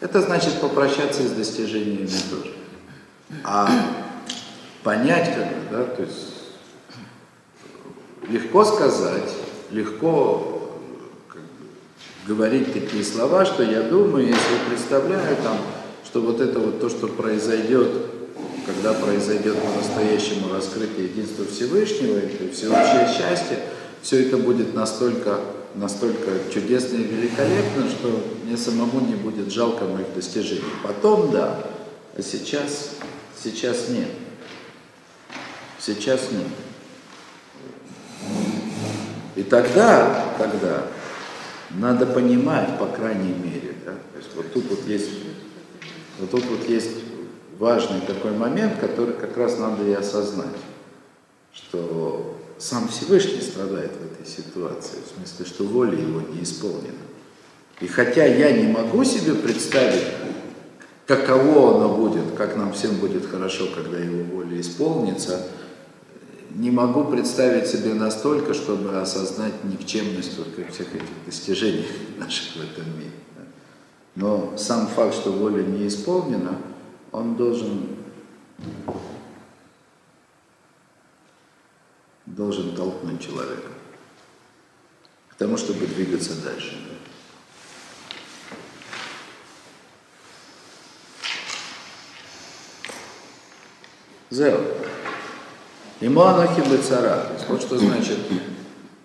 Это 0.00 0.20
значит 0.20 0.60
попрощаться 0.60 1.22
с 1.22 1.30
достижениями 1.30 2.10
тоже. 2.28 2.56
А 3.44 3.70
понять, 4.82 5.32
как 5.36 5.46
бы, 5.46 5.70
да, 5.70 5.84
то 5.84 6.02
есть 6.02 6.34
легко 8.28 8.64
сказать, 8.64 9.30
легко 9.70 10.49
говорить 12.26 12.72
такие 12.72 13.04
слова, 13.04 13.44
что 13.44 13.62
я 13.62 13.82
думаю, 13.82 14.26
если 14.26 14.68
представляю 14.68 15.36
там, 15.36 15.58
что 16.04 16.20
вот 16.20 16.40
это 16.40 16.58
вот 16.58 16.80
то, 16.80 16.88
что 16.88 17.08
произойдет, 17.08 17.88
когда 18.66 18.92
произойдет 18.92 19.56
по-настоящему 19.58 20.52
раскрытие 20.52 21.06
единства 21.06 21.44
Всевышнего, 21.44 22.18
это 22.18 22.52
всеобщее 22.52 23.08
счастье, 23.08 23.58
все 24.02 24.26
это 24.26 24.36
будет 24.36 24.74
настолько, 24.74 25.40
настолько 25.74 26.30
чудесно 26.52 26.96
и 26.96 27.04
великолепно, 27.04 27.88
что 27.88 28.24
мне 28.44 28.56
самому 28.56 29.00
не 29.00 29.14
будет 29.14 29.52
жалко 29.52 29.84
моих 29.84 30.14
достижений. 30.14 30.62
Потом 30.82 31.30
да, 31.30 31.58
а 32.16 32.22
сейчас, 32.22 32.90
сейчас 33.42 33.88
нет. 33.88 34.08
Сейчас 35.78 36.20
нет. 36.32 36.46
И 39.36 39.42
тогда, 39.42 40.34
тогда 40.38 40.86
надо 41.74 42.06
понимать, 42.06 42.78
по 42.78 42.86
крайней 42.86 43.32
мере, 43.32 43.74
да, 43.84 43.92
то 43.92 44.18
есть 44.18 44.30
вот 44.34 44.52
тут 44.52 44.70
вот 44.70 44.86
есть, 44.86 45.10
вот 46.18 46.30
тут 46.30 46.44
вот 46.46 46.68
есть 46.68 46.90
важный 47.58 48.00
такой 48.00 48.32
момент, 48.32 48.78
который 48.80 49.14
как 49.14 49.36
раз 49.36 49.58
надо 49.58 49.84
и 49.84 49.92
осознать, 49.92 50.56
что 51.52 52.36
сам 52.58 52.88
Всевышний 52.88 53.40
страдает 53.40 53.92
в 53.92 54.12
этой 54.12 54.30
ситуации, 54.30 54.98
в 55.04 55.16
смысле, 55.16 55.46
что 55.46 55.64
воля 55.64 55.98
его 55.98 56.20
не 56.20 56.42
исполнена. 56.42 56.94
И 57.80 57.86
хотя 57.86 58.24
я 58.24 58.52
не 58.52 58.70
могу 58.70 59.04
себе 59.04 59.34
представить, 59.34 60.04
каково 61.06 61.76
оно 61.76 61.96
будет, 61.96 62.34
как 62.36 62.56
нам 62.56 62.72
всем 62.72 62.96
будет 62.96 63.26
хорошо, 63.26 63.68
когда 63.74 63.98
его 63.98 64.22
воля 64.24 64.60
исполнится, 64.60 65.46
не 66.50 66.70
могу 66.70 67.04
представить 67.04 67.66
себе 67.68 67.94
настолько, 67.94 68.54
чтобы 68.54 69.00
осознать 69.00 69.64
никчемность 69.64 70.36
вот 70.38 70.48
всех 70.72 70.94
этих 70.94 71.24
достижений 71.24 71.86
наших 72.18 72.56
в 72.56 72.60
этом 72.62 72.98
мире. 72.98 73.10
Но 74.16 74.56
сам 74.56 74.88
факт, 74.88 75.14
что 75.14 75.32
воля 75.32 75.62
не 75.62 75.86
исполнена, 75.86 76.58
он 77.12 77.36
должен, 77.36 77.96
должен 82.26 82.74
толкнуть 82.74 83.20
человека 83.20 83.68
к 85.28 85.34
тому, 85.36 85.56
чтобы 85.56 85.86
двигаться 85.86 86.34
дальше. 86.42 86.76
Зео. 94.30 94.79
То 97.22 97.34
есть 97.34 97.48
вот 97.48 97.60
что 97.60 97.78
значит, 97.78 98.18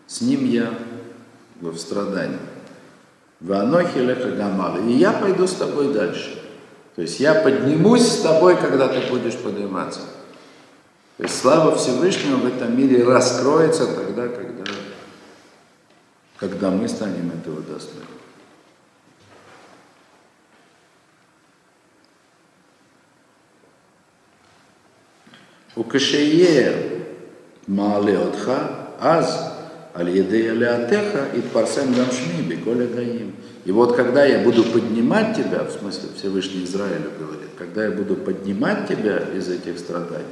с 0.07 0.21
ним 0.21 0.45
я 0.45 0.73
в 1.59 1.77
страдании. 1.77 2.39
В 3.41 3.51
анохи 3.51 3.97
леха 3.97 4.31
гамала. 4.31 4.77
И 4.77 4.93
я 4.93 5.11
пойду 5.11 5.45
с 5.45 5.53
тобой 5.53 5.93
дальше. 5.93 6.41
То 6.95 7.01
есть 7.01 7.19
я 7.19 7.35
поднимусь 7.35 8.07
с 8.07 8.21
тобой, 8.21 8.55
когда 8.55 8.87
ты 8.87 9.01
будешь 9.09 9.35
подниматься. 9.35 9.99
То 11.17 11.23
есть 11.23 11.39
слава 11.39 11.75
Всевышнего 11.75 12.37
в 12.37 12.45
этом 12.45 12.77
мире 12.77 13.03
раскроется 13.03 13.87
тогда, 13.87 14.27
когда, 14.27 14.63
когда 16.37 16.69
мы 16.71 16.87
станем 16.87 17.31
этого 17.31 17.61
достойны. 17.61 18.05
укашее 25.75 26.73
маале 27.67 28.17
отха 28.17 28.69
аз 28.99 29.55
аль-едея 29.95 30.53
леатеха 30.53 31.27
и 31.35 31.41
парсем 31.41 31.93
гамшми 31.93 32.41
беколя 32.47 32.87
гаим. 32.87 33.35
И 33.65 33.71
вот 33.71 33.95
когда 33.95 34.25
я 34.25 34.39
буду 34.39 34.63
поднимать 34.63 35.35
тебя, 35.35 35.63
в 35.63 35.71
смысле 35.71 36.09
Всевышний 36.17 36.65
Израилю 36.65 37.11
говорит, 37.19 37.49
когда 37.57 37.85
я 37.85 37.91
буду 37.91 38.15
поднимать 38.15 38.87
тебя 38.87 39.17
из 39.35 39.49
этих 39.49 39.79
страданий, 39.79 40.25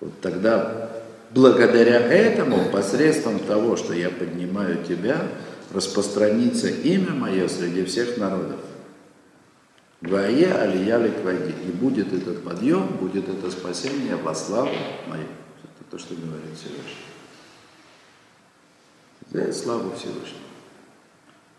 вот 0.00 0.12
тогда 0.20 0.90
благодаря 1.30 2.00
этому, 2.00 2.70
посредством 2.70 3.38
того, 3.38 3.76
что 3.76 3.94
я 3.94 4.10
поднимаю 4.10 4.78
тебя, 4.86 5.22
распространится 5.72 6.68
имя 6.68 7.12
мое 7.12 7.48
среди 7.48 7.84
всех 7.84 8.18
народов. 8.18 8.58
Вае 10.02 10.52
алия 10.52 10.98
квади. 11.10 11.54
И 11.66 11.70
будет 11.72 12.12
этот 12.12 12.42
подъем, 12.42 12.86
будет 13.00 13.28
это 13.28 13.50
спасение 13.50 14.16
во 14.16 14.34
славу 14.34 14.70
мою. 15.06 15.26
Это 15.62 15.90
то, 15.90 15.98
что 15.98 16.14
говорит 16.14 16.56
Всевышний. 16.56 16.96
За 19.30 19.52
славу 19.52 19.92
Всевышнего. 19.94 20.40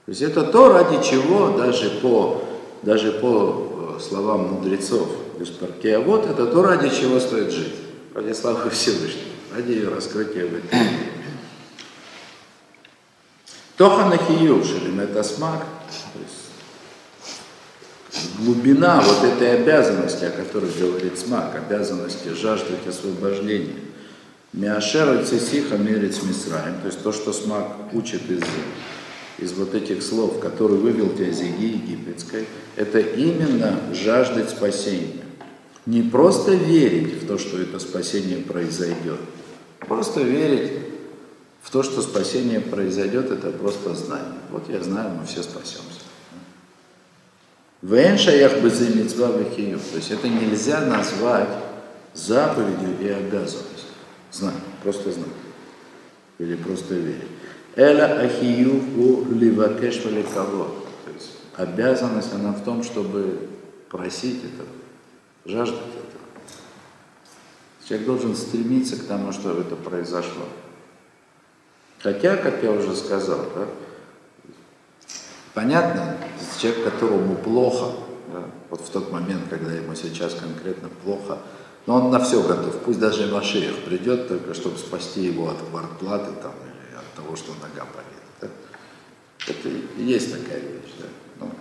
То 0.06 0.10
есть 0.10 0.22
это 0.24 0.44
то, 0.44 0.74
ради 0.74 1.04
чего 1.04 1.56
даже 1.58 1.90
по, 2.02 2.44
даже 2.82 3.12
по 3.12 3.96
э, 3.98 4.00
словам 4.02 4.54
мудрецов 4.54 5.08
из 5.40 5.50
парке, 5.50 5.98
а 5.98 6.00
вот 6.02 6.26
это 6.26 6.48
то, 6.48 6.64
ради 6.64 6.90
чего 6.90 7.20
стоит 7.20 7.52
жить. 7.52 7.76
Ради 8.14 8.34
славы 8.34 8.70
Всевышнего, 8.72 9.28
ради 9.56 9.72
ее 9.72 9.90
раскрытия 9.90 10.48
в 10.48 10.56
этом 10.56 10.80
мире. 10.80 11.12
Тоха 13.78 14.10
нахию 14.10 14.62
это 15.00 15.24
смак, 15.24 15.66
то 16.14 16.20
есть 16.20 16.41
глубина 18.40 19.02
вот 19.02 19.24
этой 19.24 19.62
обязанности, 19.62 20.26
о 20.26 20.32
которой 20.32 20.72
говорит 20.80 21.18
смак, 21.18 21.56
обязанности 21.56 22.30
жаждать 22.30 22.86
освобождения. 22.88 23.76
Миашер 24.54 25.24
цисиха 25.26 25.78
мерец 25.78 26.22
мисраем, 26.24 26.82
то 26.82 26.88
есть 26.88 27.02
то, 27.04 27.14
что 27.14 27.32
смак 27.32 27.68
учит 27.94 28.30
из 28.30 28.42
из 29.42 29.54
вот 29.54 29.74
этих 29.74 30.04
слов, 30.04 30.40
который 30.40 30.78
вывел 30.78 31.10
тебя 31.10 31.30
из 31.30 31.42
Иги 31.42 31.66
египетской, 31.66 32.46
это 32.76 33.00
именно 33.00 33.80
жаждать 33.92 34.52
спасения. 34.52 35.24
Не 35.88 36.04
просто 36.04 36.54
верить 36.54 37.24
в 37.24 37.28
то, 37.28 37.40
что 37.40 37.60
это 37.60 37.80
спасение 37.80 38.38
произойдет. 38.38 39.20
Просто 39.80 40.22
верить 40.22 40.72
в 41.64 41.72
то, 41.72 41.82
что 41.82 42.04
спасение 42.04 42.60
произойдет, 42.62 43.32
это 43.32 43.50
просто 43.52 43.96
знание. 43.96 44.40
Вот 44.52 44.70
я 44.70 44.82
знаю, 44.84 45.10
мы 45.20 45.26
все 45.26 45.42
спасемся. 45.42 46.01
Вен 47.82 48.18
шаях 48.18 48.62
безымицва 48.62 49.30
То 49.34 49.96
есть 49.96 50.12
это 50.12 50.28
нельзя 50.28 50.82
назвать 50.82 51.50
заповедью 52.14 53.00
и 53.00 53.08
обязанностью. 53.08 53.90
Знать, 54.32 54.54
просто 54.84 55.12
знать. 55.12 55.28
Или 56.38 56.56
просто 56.56 56.94
верить. 56.94 57.28
Эля 57.76 58.22
ахиюху 58.22 59.34
ливакеш 59.34 60.02
кого. 60.34 60.66
То 61.06 61.12
есть 61.14 61.32
обязанность 61.56 62.34
она 62.34 62.52
в 62.52 62.64
том, 62.64 62.84
чтобы 62.84 63.50
просить 63.90 64.42
этого, 64.44 64.70
жаждать 65.46 65.80
этого. 65.80 66.22
Человек 67.88 68.08
должен 68.08 68.36
стремиться 68.36 68.98
к 68.98 69.06
тому, 69.06 69.32
чтобы 69.32 69.62
это 69.62 69.76
произошло. 69.76 70.46
Хотя, 72.00 72.38
как 72.38 72.64
я 72.64 72.72
уже 72.72 72.96
сказал, 72.96 73.46
да, 73.56 73.68
понятно, 75.54 76.18
человек, 76.60 76.84
которому 76.84 77.36
плохо, 77.36 77.92
да, 78.34 78.44
вот 78.70 78.82
в 78.82 78.90
тот 78.90 79.12
момент, 79.12 79.44
когда 79.50 79.72
ему 79.72 79.96
сейчас 79.96 80.34
конкретно 80.34 80.90
плохо, 81.04 81.38
но 81.88 81.96
он 81.96 82.12
на 82.12 82.20
все 82.20 82.42
готов, 82.42 82.78
пусть 82.86 83.00
даже 83.00 83.28
Машех 83.28 83.84
придет, 83.86 84.28
только 84.28 84.54
чтобы 84.54 84.78
спасти 84.78 85.22
его 85.22 85.50
от 85.50 85.58
квартплаты 85.70 86.32
там, 86.42 86.54
того, 87.16 87.36
что 87.36 87.54
нога 87.54 87.88
болит. 87.94 88.22
Да? 88.40 88.48
Это 89.48 89.70
и 89.70 90.04
есть 90.04 90.32
такая 90.32 90.60
вещь, 90.60 90.94
да? 91.00 91.06
ну, 91.40 91.52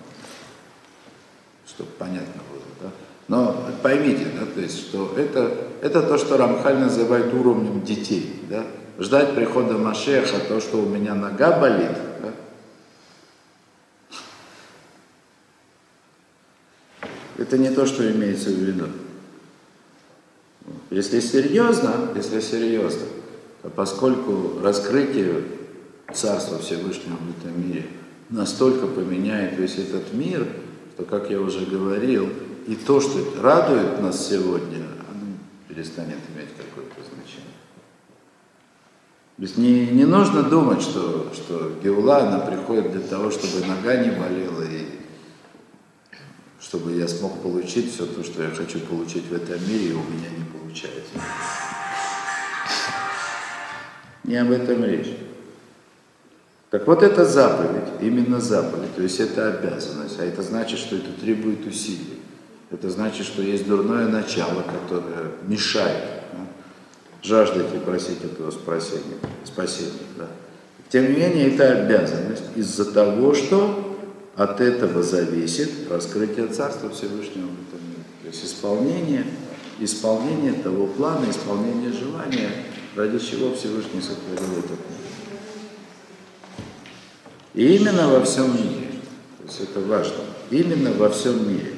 чтобы 1.66 1.91
понятно 1.99 2.43
было. 2.51 2.62
Да? 2.82 2.91
Но 3.28 3.70
поймите, 3.82 4.26
да, 4.38 4.47
то 4.47 4.61
есть, 4.61 4.88
что 4.88 5.14
это, 5.16 5.55
это 5.80 6.03
то, 6.03 6.18
что 6.18 6.36
Рамхаль 6.36 6.78
называет 6.78 7.32
уровнем 7.32 7.82
детей. 7.82 8.43
Да? 8.49 8.64
Ждать 8.99 9.34
прихода 9.34 9.78
Машеха, 9.78 10.41
то, 10.41 10.61
что 10.61 10.78
у 10.78 10.86
меня 10.86 11.14
нога 11.14 11.59
болит, 11.59 11.97
да? 12.22 12.32
Это 17.41 17.57
не 17.57 17.70
то, 17.70 17.86
что 17.86 18.09
имеется 18.12 18.51
в 18.51 18.55
виду. 18.55 18.86
Если 20.91 21.20
серьезно, 21.20 22.11
если 22.14 22.41
серьезно, 22.41 23.07
поскольку 23.74 24.61
раскрытие 24.62 25.45
Царства 26.12 26.59
Всевышнего 26.59 27.16
в 27.16 27.41
этом 27.41 27.66
мире 27.66 27.86
настолько 28.28 28.86
поменяет 28.86 29.59
весь 29.59 29.78
этот 29.78 30.12
мир, 30.12 30.47
что, 30.95 31.05
как 31.05 31.30
я 31.30 31.41
уже 31.41 31.64
говорил, 31.64 32.28
и 32.66 32.74
то, 32.74 33.01
что 33.01 33.18
радует 33.41 34.03
нас 34.03 34.28
сегодня, 34.28 34.84
оно 35.09 35.38
перестанет 35.66 36.18
иметь 36.34 36.51
какое-то 36.59 36.97
значение. 37.14 37.55
То 39.36 39.43
есть 39.43 39.57
не, 39.57 39.86
не 39.86 40.05
нужно 40.05 40.43
думать, 40.43 40.82
что, 40.82 41.32
что 41.32 41.72
Геула, 41.82 42.18
она 42.18 42.41
приходит 42.41 42.93
для 42.93 43.01
того, 43.01 43.30
чтобы 43.30 43.64
нога 43.66 43.97
не 43.97 44.11
болела 44.11 44.62
и 44.62 44.99
чтобы 46.71 46.93
я 46.93 47.09
смог 47.09 47.43
получить 47.43 47.93
все 47.93 48.07
то, 48.07 48.23
что 48.23 48.45
я 48.45 48.51
хочу 48.51 48.79
получить 48.79 49.25
в 49.25 49.35
этом 49.35 49.59
мире, 49.68 49.89
и 49.89 49.93
у 49.93 50.05
меня 50.05 50.29
не 50.39 50.45
получается. 50.45 51.14
Не 54.23 54.37
об 54.37 54.53
этом 54.53 54.85
речь. 54.85 55.16
Так 56.71 56.87
вот 56.87 57.03
это 57.03 57.25
заповедь, 57.25 57.89
именно 58.01 58.41
заповедь, 58.41 58.95
то 58.95 59.03
есть 59.03 59.18
это 59.18 59.49
обязанность, 59.49 60.21
а 60.21 60.25
это 60.25 60.43
значит, 60.43 60.79
что 60.79 60.95
это 60.95 61.11
требует 61.21 61.66
усилий. 61.66 62.21
Это 62.71 62.89
значит, 62.89 63.27
что 63.27 63.43
есть 63.43 63.66
дурное 63.66 64.07
начало, 64.07 64.62
которое 64.62 65.33
мешает. 65.49 66.05
Да? 66.33 66.47
Жаждайте 67.25 67.81
просить 67.81 68.23
этого 68.23 68.53
спасения. 68.53 69.18
спасения 69.43 69.91
да? 70.16 70.29
Тем 70.89 71.12
не 71.12 71.18
менее, 71.18 71.53
это 71.53 71.73
обязанность 71.73 72.45
из-за 72.55 72.85
того, 72.85 73.35
что 73.35 73.89
от 74.43 74.59
этого 74.59 75.03
зависит 75.03 75.70
раскрытие 75.91 76.47
Царства 76.47 76.88
Всевышнего 76.88 77.49
в 77.49 77.68
этом 77.68 77.86
мире. 77.86 78.05
То 78.22 78.28
есть 78.28 78.43
исполнение, 78.43 79.26
исполнение 79.78 80.55
того 80.55 80.86
плана, 80.86 81.26
исполнение 81.28 81.93
желания, 81.93 82.49
ради 82.97 83.18
чего 83.18 83.55
Всевышний 83.55 84.01
сотворил 84.01 84.59
этот 84.61 84.70
мир. 84.70 85.11
И 87.53 87.76
именно 87.76 88.09
во 88.09 88.24
всем 88.24 88.57
мире. 88.57 88.86
То 89.41 89.45
есть 89.45 89.61
это 89.61 89.80
важно. 89.80 90.24
Именно 90.51 90.93
во 90.93 91.11
всем 91.11 91.47
мире. 91.47 91.74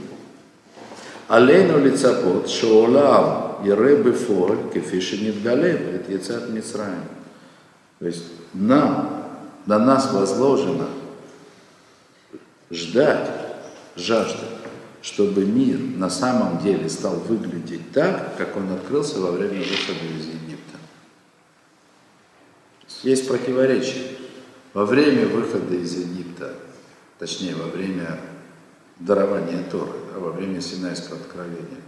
Алейну 1.27 1.85
лицапот, 1.85 2.49
шоолам, 2.49 3.67
ире 3.67 4.13
фоль, 4.13 4.71
кефишинит 4.73 5.43
галеб, 5.43 5.81
это 5.97 6.13
яцат 6.13 6.49
Мицраем. 6.51 7.09
То 7.99 8.07
есть 8.07 8.23
нам, 8.55 9.33
на 9.67 9.81
нас 9.81 10.13
возложено 10.13 10.87
ждать, 12.73 13.31
жаждать, 13.95 14.49
чтобы 15.03 15.45
мир 15.45 15.79
на 15.79 16.09
самом 16.11 16.59
деле 16.63 16.89
стал 16.89 17.17
выглядеть 17.17 17.93
так, 17.93 18.37
как 18.37 18.57
он 18.57 18.73
открылся 18.73 19.21
во 19.21 19.31
время 19.31 19.59
выхода 19.59 20.05
из 20.19 20.27
Египта. 20.27 20.79
Есть 23.03 23.29
противоречие. 23.29 24.05
Во 24.73 24.87
время 24.87 25.27
выхода 25.27 25.75
из 25.75 25.95
Египта, 25.99 26.55
точнее 27.19 27.55
во 27.55 27.67
время 27.67 28.19
дарования 28.99 29.63
Торы, 29.71 29.99
да, 30.11 30.19
во 30.19 30.33
время 30.33 30.63
Синайского 30.63 31.19
откровения, 31.19 31.83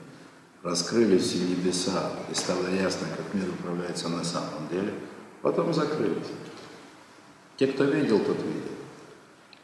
раскрылись 0.62 1.22
все 1.22 1.38
небеса, 1.38 2.10
и 2.30 2.34
стало 2.34 2.66
ясно, 2.68 3.06
как 3.16 3.32
мир 3.32 3.48
управляется 3.48 4.10
на 4.10 4.22
самом 4.22 4.68
деле, 4.70 4.92
потом 5.40 5.72
закрылись. 5.72 6.26
Те, 7.56 7.68
кто 7.68 7.84
видел, 7.84 8.18
тот 8.18 8.36
видел. 8.36 8.73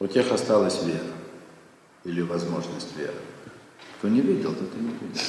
У 0.00 0.06
тех 0.06 0.32
осталась 0.32 0.82
вера 0.82 1.12
или 2.04 2.22
возможность 2.22 2.96
веры. 2.96 3.12
Кто 3.98 4.08
не 4.08 4.22
видел, 4.22 4.54
тот 4.54 4.74
и 4.74 4.80
не 4.80 4.92
видел. 4.92 5.20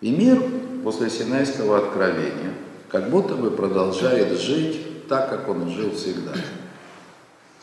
И 0.00 0.10
мир 0.10 0.42
после 0.82 1.10
Синайского 1.10 1.86
откровения 1.86 2.54
как 2.88 3.10
будто 3.10 3.34
бы 3.34 3.50
продолжает 3.50 4.40
жить 4.40 5.06
так, 5.06 5.28
как 5.28 5.46
он 5.50 5.68
жил 5.68 5.94
всегда. 5.94 6.32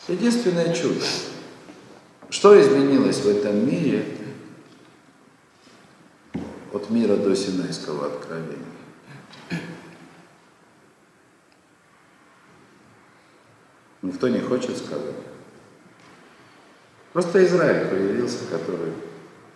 Единственное 0.06 0.72
чудо. 0.72 1.04
Что 2.30 2.60
изменилось 2.60 3.20
в 3.20 3.28
этом 3.28 3.66
мире 3.66 4.16
от 6.72 6.88
мира 6.88 7.16
до 7.16 7.34
Синайского 7.34 8.06
откровения? 8.06 8.58
Никто 14.02 14.28
не 14.28 14.40
хочет 14.40 14.76
сказать. 14.76 15.31
Просто 17.12 17.44
Израиль 17.44 17.88
появился, 17.88 18.46
который, 18.50 18.92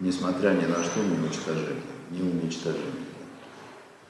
несмотря 0.00 0.50
ни 0.50 0.66
на 0.66 0.84
что, 0.84 1.00
не 1.00 1.16
уничтожили, 1.16 1.76
не 2.10 2.20
уничтожили. 2.20 2.92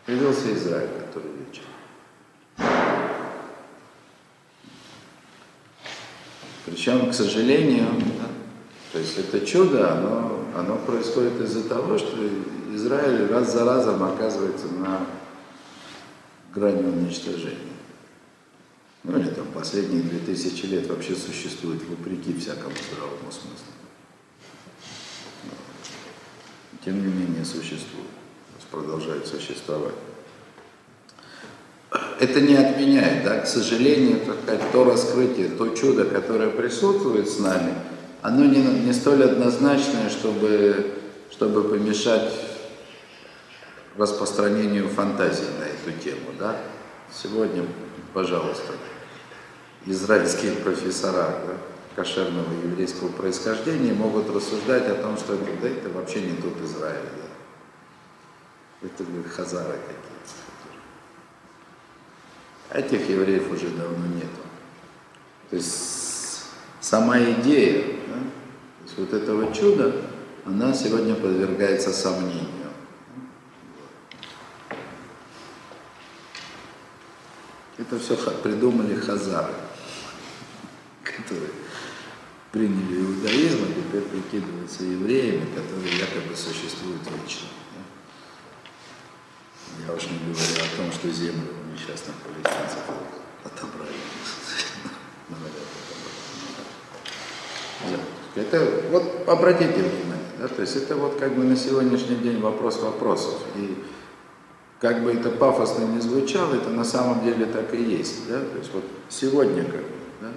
Появился 0.05 0.53
Израиль, 0.55 0.91
который 0.99 1.31
вечен. 1.31 1.63
Причем, 6.65 7.11
к 7.11 7.15
сожалению, 7.15 7.87
да, 8.19 8.29
то 8.93 8.99
есть 8.99 9.17
это 9.19 9.47
чудо, 9.47 9.93
оно, 9.93 10.41
оно 10.57 10.77
происходит 10.79 11.41
из-за 11.41 11.69
того, 11.69 11.97
что 11.97 12.17
Израиль 12.75 13.29
раз 13.31 13.53
за 13.53 13.65
разом 13.65 14.03
оказывается 14.03 14.67
на 14.67 15.07
грани 16.53 16.83
уничтожения. 16.83 17.76
Ну 19.09 19.21
или 19.21 19.29
там 19.29 19.47
последние 19.55 20.03
две 20.03 20.19
тысячи 20.19 20.67
лет 20.67 20.89
вообще 20.89 21.15
существует 21.15 21.81
вопреки 21.89 22.37
всякому 22.37 22.75
здравому 22.91 23.31
смыслу. 23.31 23.73
Тем 26.85 26.99
не 26.99 27.13
менее 27.13 27.45
существует, 27.45 28.11
продолжает 28.71 29.25
существовать. 29.29 29.95
Это 32.19 32.41
не 32.41 32.57
отменяет, 32.57 33.23
да, 33.23 33.41
к 33.41 33.47
сожалению, 33.47 34.21
то 34.73 34.85
раскрытие, 34.85 35.51
то 35.51 35.69
чудо, 35.69 36.05
которое 36.05 36.51
присутствует 36.51 37.29
с 37.31 37.39
нами, 37.39 37.75
оно 38.23 38.45
не, 38.45 38.61
не 38.61 38.93
столь 38.93 39.23
однозначное, 39.23 40.11
чтобы, 40.11 40.95
чтобы 41.31 41.63
помешать 41.63 42.33
распространению 43.97 44.89
фантазии 44.89 45.47
на 45.61 45.65
эту 45.65 45.97
тему. 46.03 46.33
Да? 46.39 46.61
Сегодня, 47.13 47.65
пожалуйста, 48.13 48.73
израильские 49.87 50.53
профессора 50.53 51.39
да, 51.47 51.57
кошерного 51.95 52.53
еврейского 52.65 53.09
происхождения 53.09 53.95
могут 53.95 54.29
рассуждать 54.29 54.89
о 54.89 54.97
том, 54.97 55.17
что 55.17 55.37
да, 55.37 55.69
это 55.69 55.89
вообще 55.91 56.21
не 56.23 56.37
тот 56.37 56.61
Израиль. 56.63 57.09
Да. 58.83 58.89
Это 58.89 59.05
были 59.05 59.23
хазары 59.23 59.79
какие-то. 59.87 60.07
Этих 62.79 63.09
евреев 63.09 63.51
уже 63.51 63.69
давно 63.69 64.07
нету. 64.09 64.29
То 65.51 65.57
есть 65.57 66.43
сама 66.81 67.19
идея, 67.21 67.85
да, 68.09 68.15
то 68.15 68.85
есть 68.85 68.99
вот 68.99 69.13
этого 69.13 69.55
чуда, 69.55 69.95
она 70.45 70.75
сегодня 70.75 71.15
подвергается 71.15 71.93
сомнению. 71.93 72.51
Это 77.79 77.99
все 77.99 78.17
придумали 78.17 78.97
хазары 78.97 79.53
которые 81.27 81.51
приняли 82.53 83.01
иудаизм, 83.01 83.65
а 83.65 83.67
теперь 83.69 84.03
прикидываются 84.03 84.85
евреями, 84.85 85.47
которые 85.55 85.99
якобы 85.99 86.37
существуют 86.37 87.03
вечно. 87.03 87.49
Я 89.87 89.93
уж 89.93 90.05
не 90.05 90.19
говорю 90.19 90.63
о 90.63 90.77
том, 90.77 90.93
что 90.93 91.11
землю 91.11 91.49
у 91.65 91.73
несчастных 91.73 92.15
палестинцев 92.17 92.83
отобрали. 93.45 93.91
Это 98.37 98.71
вот 98.91 99.29
обратите 99.29 99.83
внимание, 99.83 100.33
да, 100.39 100.49
то 100.49 100.61
есть 100.61 100.77
это 100.77 100.95
вот 100.95 101.19
как 101.19 101.35
бы 101.35 101.45
на 101.45 101.57
сегодняшний 101.57 102.17
день 102.17 102.39
вопрос 102.39 102.83
вопросов. 102.83 103.41
И 103.57 103.83
как 104.79 105.03
бы 105.03 105.13
это 105.13 105.31
пафосно 105.31 105.85
не 105.85 106.01
звучало, 106.01 106.55
это 106.55 106.69
на 106.69 106.85
самом 106.85 107.25
деле 107.25 107.47
так 107.47 107.73
и 107.73 107.83
есть. 107.83 108.29
Да? 108.29 108.41
То 108.41 108.59
есть 108.59 108.75
вот 108.75 108.85
сегодня 109.09 109.65
как 109.65 109.81
бы, 109.81 109.97
да, 110.21 110.33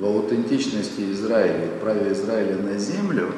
в 0.00 0.04
аутентичности 0.06 1.12
Израиля 1.12 1.66
и 1.66 1.78
праве 1.78 2.12
Израиля 2.12 2.56
на 2.56 2.78
землю 2.78 3.32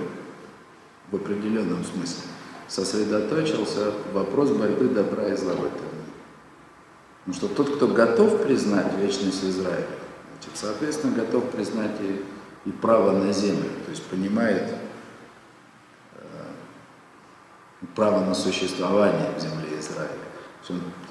в 1.10 1.16
определенном 1.16 1.84
смысле 1.84 2.22
сосредоточился 2.68 3.92
вопрос 4.12 4.50
борьбы 4.50 4.88
добра 4.88 5.28
и 5.28 5.36
зла 5.36 5.54
в 5.54 5.64
этом 5.64 5.92
Потому 7.24 7.34
что 7.34 7.48
тот, 7.48 7.76
кто 7.76 7.88
готов 7.88 8.42
признать 8.42 8.94
вечность 8.94 9.44
Израиля, 9.44 9.86
значит, 10.32 10.52
соответственно, 10.54 11.14
готов 11.14 11.50
признать 11.50 11.92
и, 12.00 12.24
и 12.68 12.72
право 12.72 13.12
на 13.12 13.32
землю, 13.32 13.68
то 13.84 13.90
есть 13.90 14.04
понимает 14.06 14.74
э, 16.14 16.22
право 17.94 18.24
на 18.24 18.34
существование 18.34 19.30
в 19.36 19.40
земле 19.40 19.78
Израиля. 19.78 20.31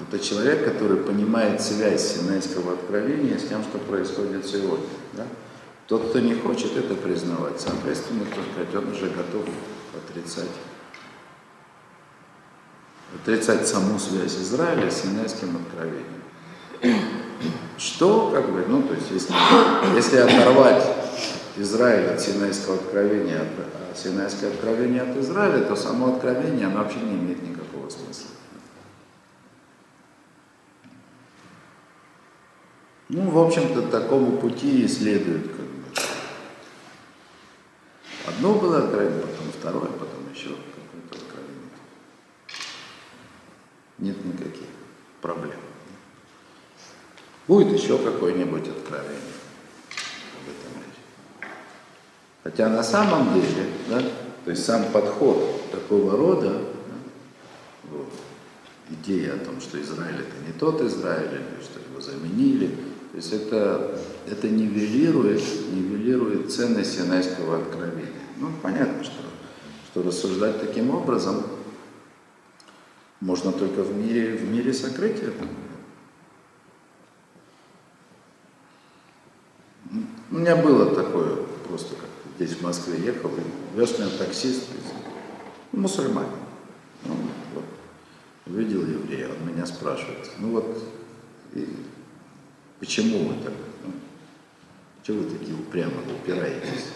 Это 0.00 0.18
человек, 0.18 0.64
который 0.64 0.96
понимает 0.96 1.60
связь 1.60 2.16
Синайского 2.16 2.72
откровения 2.72 3.38
с 3.38 3.48
тем, 3.48 3.62
что 3.62 3.78
происходит 3.78 4.46
сегодня. 4.46 4.86
Да? 5.12 5.26
Тот, 5.86 6.08
кто 6.08 6.20
не 6.20 6.34
хочет 6.34 6.76
это 6.76 6.94
признавать, 6.94 7.60
соответственно, 7.60 8.24
так 8.24 8.44
сказать, 8.52 8.74
он 8.74 8.92
уже 8.92 9.10
готов 9.10 9.44
отрицать, 9.94 10.48
отрицать 13.14 13.68
саму 13.68 13.98
связь 13.98 14.36
Израиля 14.36 14.90
с 14.90 15.02
Синайским 15.02 15.56
откровением. 15.56 16.22
Что, 17.76 18.30
как 18.32 18.50
бы, 18.50 18.64
ну, 18.66 18.82
то 18.82 18.94
есть, 18.94 19.10
если, 19.10 19.34
если 19.94 20.16
оторвать 20.16 20.82
Израиль 21.58 22.08
от 22.08 22.20
Синайского 22.20 22.76
откровения, 22.76 23.42
от, 23.42 23.48
а 23.58 23.94
Синайское 23.94 24.50
откровение 24.50 25.02
от 25.02 25.16
Израиля, 25.18 25.64
то 25.64 25.76
само 25.76 26.14
откровение, 26.14 26.68
оно 26.68 26.78
вообще 26.78 27.00
не 27.00 27.16
имеет 27.16 27.42
никакого 27.42 27.90
смысла. 27.90 28.31
Ну, 33.14 33.28
в 33.28 33.38
общем-то, 33.38 33.82
такому 33.88 34.38
пути 34.38 34.84
и 34.84 34.88
следует. 34.88 35.46
Как 35.48 35.66
бы. 35.66 35.84
Одно 38.26 38.54
было 38.54 38.78
откровение, 38.78 39.20
потом 39.20 39.52
второе, 39.52 39.90
потом 39.90 40.32
еще 40.34 40.48
какое-то 40.48 41.18
откровение. 41.18 41.68
Нет 43.98 44.24
никаких 44.24 44.66
проблем. 45.20 45.58
Будет 47.46 47.78
еще 47.78 47.98
какое-нибудь 47.98 48.66
откровение 48.68 49.18
об 50.38 50.48
этом. 50.48 51.50
Хотя 52.44 52.70
на 52.70 52.82
самом 52.82 53.34
деле, 53.34 53.66
да, 53.90 54.00
то 54.46 54.50
есть 54.50 54.64
сам 54.64 54.90
подход 54.90 55.70
такого 55.70 56.16
рода, 56.16 56.50
да, 56.50 57.90
вот, 57.90 58.10
идея 58.88 59.34
о 59.34 59.44
том, 59.44 59.60
что 59.60 59.78
Израиль 59.82 60.20
это 60.20 60.46
не 60.46 60.58
тот 60.58 60.80
Израиль, 60.80 61.34
или 61.34 61.62
что 61.62 61.78
его 61.78 62.00
заменили, 62.00 62.91
то 63.12 63.18
есть 63.18 63.30
это, 63.30 64.00
это 64.26 64.48
нивелирует, 64.48 65.42
нивелирует 65.70 66.50
ценность 66.50 66.98
Синайского 66.98 67.58
откровения. 67.58 68.08
Ну, 68.38 68.48
понятно, 68.62 69.04
что, 69.04 69.20
что 69.90 70.02
рассуждать 70.02 70.62
таким 70.62 70.88
образом 70.88 71.42
можно 73.20 73.52
только 73.52 73.82
в 73.82 73.94
мире, 73.94 74.38
в 74.38 74.50
мире 74.50 74.72
сокрытия. 74.72 75.30
У 80.30 80.34
меня 80.34 80.56
было 80.56 80.94
такое, 80.94 81.36
просто 81.68 81.94
как 81.96 82.08
здесь 82.36 82.56
в 82.56 82.62
Москве 82.62 82.98
ехал, 82.98 83.28
и 83.28 83.78
вез 83.78 83.98
меня 83.98 84.08
таксист, 84.18 84.68
ну, 85.70 85.80
мусульманин. 85.80 86.30
Ну, 87.04 87.14
вот, 87.54 87.64
увидел 88.46 88.80
еврея, 88.80 89.28
он 89.28 89.52
меня 89.52 89.66
спрашивает, 89.66 90.30
ну 90.38 90.52
вот, 90.52 90.82
и 91.52 91.68
почему 92.82 93.28
вы 93.28 93.34
так, 93.44 93.52
ну, 93.84 93.92
чего 95.04 95.20
вы 95.20 95.38
такие 95.38 95.54
упрямо 95.54 95.94
упираетесь? 96.20 96.88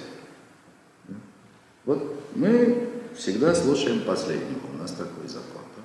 Вот 1.84 2.24
мы 2.34 2.89
всегда 3.16 3.55
слушаем 3.55 4.01
последнего, 4.01 4.66
у 4.74 4.78
нас 4.78 4.91
такой 4.91 5.28
закон. 5.28 5.62
Да? 5.76 5.82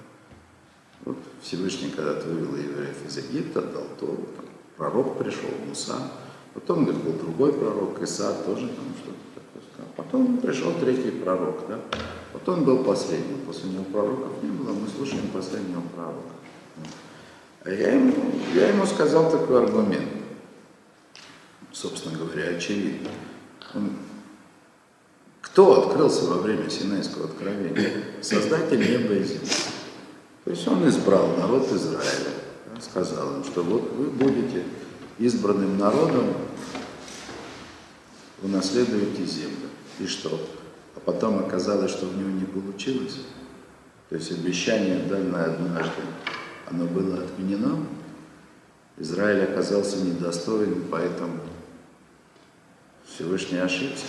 Вот 1.06 1.18
Всевышний 1.44 1.92
когда-то 1.92 2.28
вывел 2.28 2.56
евреев 2.56 3.06
из 3.06 3.18
Египта, 3.18 3.62
дал 3.62 3.86
Тору, 4.00 4.28
там, 4.36 4.46
пророк 4.76 5.20
пришел, 5.20 5.52
Муса, 5.68 6.12
потом 6.56 6.86
говорит, 6.86 7.04
был 7.04 7.14
другой 7.14 7.54
пророк, 7.54 8.02
Иса 8.02 8.34
тоже 8.44 8.70
там 8.70 8.86
что-то 9.04 9.20
такое 9.36 9.62
сказал. 9.72 9.92
Потом 9.96 10.38
пришел 10.40 10.74
третий 10.80 11.12
пророк, 11.12 11.68
да? 11.70 11.80
Вот 12.34 12.50
он 12.50 12.66
был 12.66 12.84
последним, 12.84 13.46
после 13.46 13.70
него 13.70 13.84
пророков 13.84 14.42
не 14.42 14.50
было, 14.50 14.74
мы 14.74 14.88
слушаем 14.88 15.28
последнего 15.28 15.82
пророка. 15.96 16.34
А 17.64 17.70
я 17.70 17.94
ему, 17.94 18.14
я 18.56 18.70
ему 18.70 18.86
сказал 18.88 19.30
такой 19.30 19.64
аргумент, 19.64 20.10
собственно 21.72 22.18
говоря, 22.18 22.56
очевидно. 22.56 23.10
Он, 23.76 23.92
кто 25.42 25.84
открылся 25.84 26.26
во 26.26 26.38
время 26.38 26.70
Синайского 26.70 27.26
откровения? 27.26 28.04
Создатель 28.22 28.80
неба 28.80 29.14
и 29.14 29.24
земли. 29.24 29.48
То 30.44 30.52
есть 30.52 30.68
он 30.68 30.88
избрал 30.90 31.38
народ 31.38 31.72
Израиля, 31.72 32.32
сказал 32.82 33.36
им, 33.36 33.44
что 33.44 33.62
вот 33.62 33.92
вы 33.92 34.06
будете 34.06 34.64
избранным 35.20 35.78
народом, 35.78 36.34
унаследуете 38.42 39.24
землю. 39.24 39.70
И 40.00 40.08
что? 40.08 40.40
А 40.96 41.00
потом 41.00 41.38
оказалось, 41.40 41.92
что 41.92 42.08
у 42.08 42.12
него 42.12 42.30
не 42.30 42.46
получилось. 42.46 43.18
То 44.10 44.16
есть 44.16 44.32
обещание, 44.32 45.04
данное 45.08 45.46
однажды, 45.46 46.02
оно 46.72 46.86
было 46.86 47.24
отменено. 47.24 47.86
Израиль 48.98 49.44
оказался 49.44 49.98
недостоин, 49.98 50.88
поэтому 50.90 51.40
Всевышний 53.06 53.58
ошибся. 53.58 54.06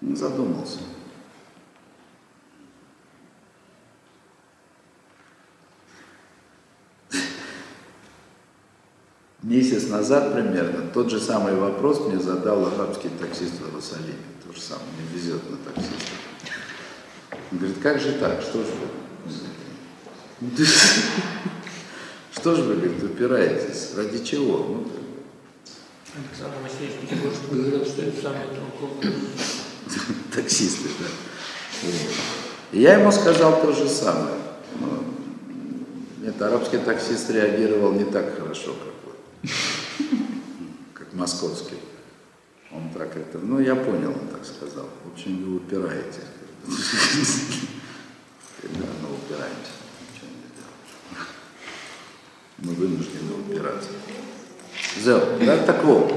Не 0.00 0.14
задумался. 0.14 0.78
Месяц 9.42 9.88
назад 9.88 10.34
примерно 10.34 10.90
тот 10.92 11.10
же 11.10 11.18
самый 11.20 11.54
вопрос 11.54 12.00
мне 12.00 12.18
задал 12.18 12.66
арабский 12.66 13.08
таксист 13.08 13.54
в 13.54 13.66
Иерусалиме. 13.66 14.14
То 14.46 14.52
же 14.52 14.60
самое, 14.60 14.86
мне 14.96 15.18
везет 15.18 15.50
на 15.50 15.56
таксиста. 15.56 16.12
Он 17.50 17.58
говорит, 17.58 17.78
как 17.82 18.00
же 18.00 18.12
так, 18.14 18.42
что 18.42 18.62
же 18.62 18.70
вы? 20.40 20.66
Что 22.32 22.54
же 22.54 22.62
вы, 22.62 22.76
говорит, 22.76 23.02
упираетесь? 23.02 23.94
Ради 23.96 24.22
чего? 24.24 24.58
Ну, 24.58 24.86
Александр 26.14 26.56
Васильевич 26.62 27.00
Пятигорский 27.00 27.48
говорил, 27.50 27.84
что 27.84 28.02
это 28.02 28.22
самый 28.22 28.46
толковый. 28.48 29.14
таксисты, 30.34 30.88
да. 30.98 31.06
Вот. 31.82 31.94
Я 32.72 32.98
ему 32.98 33.10
сказал 33.10 33.60
то 33.60 33.72
же 33.72 33.88
самое. 33.88 34.36
Но 34.80 35.04
нет, 36.20 36.40
арабский 36.40 36.78
таксист 36.78 37.30
реагировал 37.30 37.92
не 37.92 38.04
так 38.04 38.38
хорошо, 38.38 38.74
как 38.74 38.94
вы, 39.04 39.50
как 40.94 41.12
московский. 41.14 41.78
Он 42.70 42.90
так 42.90 43.16
это, 43.16 43.38
ну 43.38 43.58
я 43.60 43.74
понял, 43.74 44.10
он 44.10 44.28
так 44.28 44.44
сказал. 44.44 44.88
В 45.04 45.12
общем, 45.12 45.44
вы 45.44 45.56
упираетесь. 45.56 46.37
Не 46.68 46.74
сделаешь. 46.74 47.58
Мы 52.58 52.74
вынуждены 52.74 53.34
упираться. 53.34 53.90
Зел, 55.02 55.38
да, 55.40 55.64
так 55.64 55.84
вот. 55.84 56.12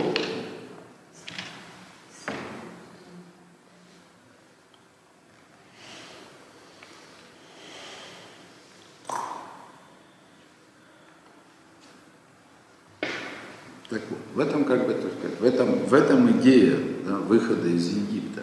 Так 13.89 14.01
вот, 14.09 14.19
в 14.33 14.39
этом 14.39 14.65
как 14.65 14.87
бы, 14.87 14.93
в 15.39 15.43
этом, 15.43 15.85
в 15.85 15.93
этом 15.93 16.39
идея 16.39 16.77
да, 17.05 17.17
выхода 17.17 17.67
из 17.67 17.87
Египта. 17.89 18.41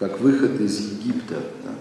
Как 0.00 0.18
выход 0.18 0.58
из 0.58 0.80
Египта 0.80 1.42
да, 1.62 1.74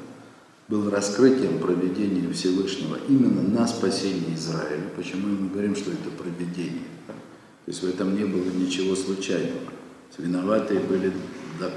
был 0.68 0.90
раскрытием 0.90 1.58
проведения 1.58 2.30
Всевышнего 2.34 2.98
именно 3.08 3.42
на 3.42 3.66
спасение 3.66 4.36
Израиля. 4.36 4.84
Почему 4.98 5.28
мы 5.28 5.50
говорим, 5.50 5.74
что 5.74 5.92
это 5.92 6.10
проведение? 6.10 6.84
Да? 7.08 7.14
То 7.14 7.72
есть 7.72 7.82
в 7.82 7.88
этом 7.88 8.14
не 8.18 8.26
было 8.26 8.44
ничего 8.44 8.94
случайного. 8.98 9.72
Виноватые 10.18 10.82
были 10.82 11.14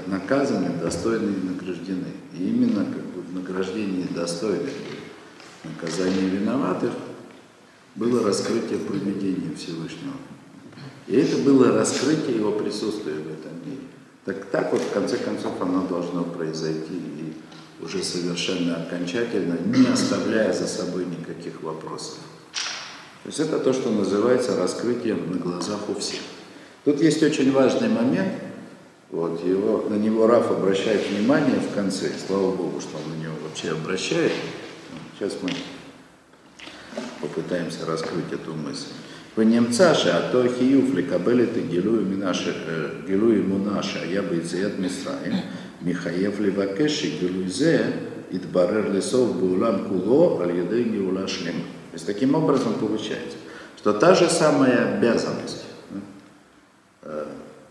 наказаны, 0.07 0.77
достойные 0.81 1.37
награждены. 1.43 2.11
И 2.37 2.49
именно 2.49 2.83
как 2.83 3.05
бы 3.05 3.21
в 3.21 3.33
награждении 3.33 4.05
достойных, 4.13 4.73
наказание 5.63 6.27
виноватых, 6.27 6.91
было 7.95 8.21
раскрытие 8.21 8.79
проведения 8.79 9.55
Всевышнего. 9.55 10.15
И 11.07 11.15
это 11.15 11.37
было 11.37 11.71
раскрытие 11.71 12.35
его 12.35 12.51
присутствия 12.51 13.13
в 13.13 13.31
этом 13.31 13.53
мире. 13.65 13.87
Так, 14.25 14.45
так 14.45 14.71
вот, 14.71 14.81
в 14.81 14.91
конце 14.91 15.17
концов, 15.17 15.61
оно 15.61 15.85
должно 15.85 16.23
произойти 16.23 16.93
и 16.93 17.33
уже 17.83 18.01
совершенно 18.03 18.77
окончательно, 18.77 19.57
не 19.65 19.87
оставляя 19.87 20.53
за 20.53 20.67
собой 20.67 21.05
никаких 21.05 21.61
вопросов. 21.61 22.19
То 23.23 23.29
есть 23.29 23.39
это 23.39 23.59
то, 23.59 23.73
что 23.73 23.89
называется 23.89 24.55
раскрытием 24.55 25.31
на 25.31 25.37
глазах 25.37 25.89
у 25.89 25.95
всех. 25.95 26.19
Тут 26.85 27.01
есть 27.01 27.21
очень 27.21 27.51
важный 27.51 27.89
момент, 27.89 28.33
вот, 29.11 29.45
его, 29.45 29.85
на 29.89 29.95
него 29.95 30.25
Раф 30.25 30.49
обращает 30.51 31.07
внимание 31.07 31.59
в 31.59 31.73
конце, 31.75 32.11
слава 32.25 32.51
Богу, 32.51 32.81
что 32.81 32.97
он 32.97 33.15
на 33.15 33.21
него 33.21 33.35
вообще 33.43 33.71
обращает. 33.71 34.31
Сейчас 35.15 35.33
мы 35.41 35.51
попытаемся 37.21 37.85
раскрыть 37.85 38.31
эту 38.31 38.53
мысль. 38.53 38.87
ונמצא 39.38 39.94
שעתו 39.94 40.42
חיוב 40.58 40.98
לקבל 40.98 41.42
את 41.42 41.56
הגילוי, 41.56 42.04
מנש, 42.04 42.48
גילוי 43.06 43.36
אמונה 43.36 43.82
שהיה 43.82 44.22
ביציאת 44.22 44.72
מצרים, 44.78 45.32
מחייב 45.82 46.40
לבקש 46.40 47.02
שגילוי 47.02 47.48
זה 47.48 47.90
יתברר 48.32 48.92
לסוף 48.92 49.30
בעולם 49.36 49.74
כולו 49.88 50.40
על 50.42 50.50
ידי 50.50 50.84
גאולה 50.84 51.28
שלמה. 51.28 51.62
То 51.90 51.96
есть 51.96 52.06
таким 52.06 52.34
образом 52.34 52.74
получается, 52.74 53.38
что 53.76 53.92
та 53.94 54.14
же 54.14 54.28
самая 54.28 54.96
обязанность 54.98 55.64
да, 57.02 57.24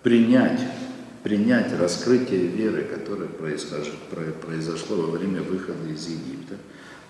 принять, 0.03 0.59
принять 1.23 1.71
раскрытие 1.79 2.47
веры, 2.47 2.83
которое 2.83 3.27
произошло 3.27 4.97
во 4.97 5.17
время 5.17 5.41
выхода 5.43 5.88
из 5.93 6.07
Египта, 6.07 6.55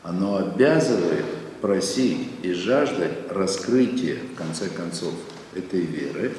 оно 0.04 0.38
обязывает 0.38 1.26
просить 1.63 2.29
и 2.43 2.53
жаждать 2.53 3.31
раскрытия, 3.31 4.19
в 4.35 4.37
конце 4.37 4.69
концов, 4.69 5.15
этой 5.55 5.81
веры 5.81 6.35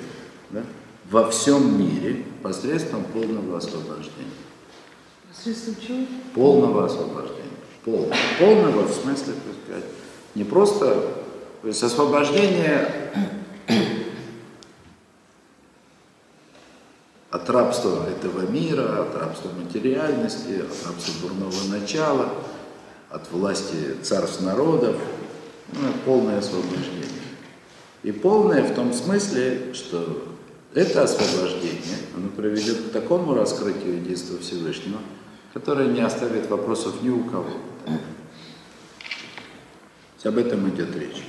да, 0.50 0.64
во 1.10 1.30
всем 1.32 1.80
мире 1.80 2.26
посредством 2.44 3.06
полного 3.06 3.58
освобождения. 3.58 4.30
Посредством 5.30 5.76
чего? 5.86 6.06
Полного 6.36 6.86
освобождения. 6.86 7.42
Полного. 7.86 8.14
Полного 8.38 8.82
в 8.84 8.94
смысле, 8.94 9.34
так 9.34 9.56
сказать, 9.66 9.90
не 10.36 10.44
просто, 10.44 11.16
то 11.62 11.68
есть 11.68 11.82
освобождение 11.82 12.90
от 17.30 17.50
рабства 17.50 18.08
этого 18.10 18.50
мира, 18.50 19.04
от 19.04 19.16
рабства 19.16 19.50
материальности, 19.58 20.62
от 20.62 20.86
рабства 20.88 21.14
дурного 21.22 21.68
начала, 21.70 22.30
от 23.13 23.31
власти 23.31 23.97
царств 24.03 24.41
народов, 24.41 24.97
ну, 25.73 25.89
полное 26.05 26.39
освобождение. 26.39 27.05
И 28.03 28.13
полное 28.13 28.63
в 28.63 28.75
том 28.75 28.93
смысле, 28.93 29.75
что 29.75 30.29
это 30.75 31.03
освобождение, 31.03 31.99
оно 32.17 32.29
приведет 32.29 32.89
к 32.89 32.93
такому 32.93 33.35
раскрытию 33.35 33.97
единства 33.97 34.39
Всевышнего, 34.39 34.99
которое 35.53 35.89
не 35.89 36.01
оставит 36.01 36.49
вопросов 36.49 37.03
ни 37.03 37.11
у 37.11 37.25
кого. 37.25 37.51
Об 40.25 40.37
этом 40.37 40.69
идет 40.69 40.95
речь. 40.97 41.25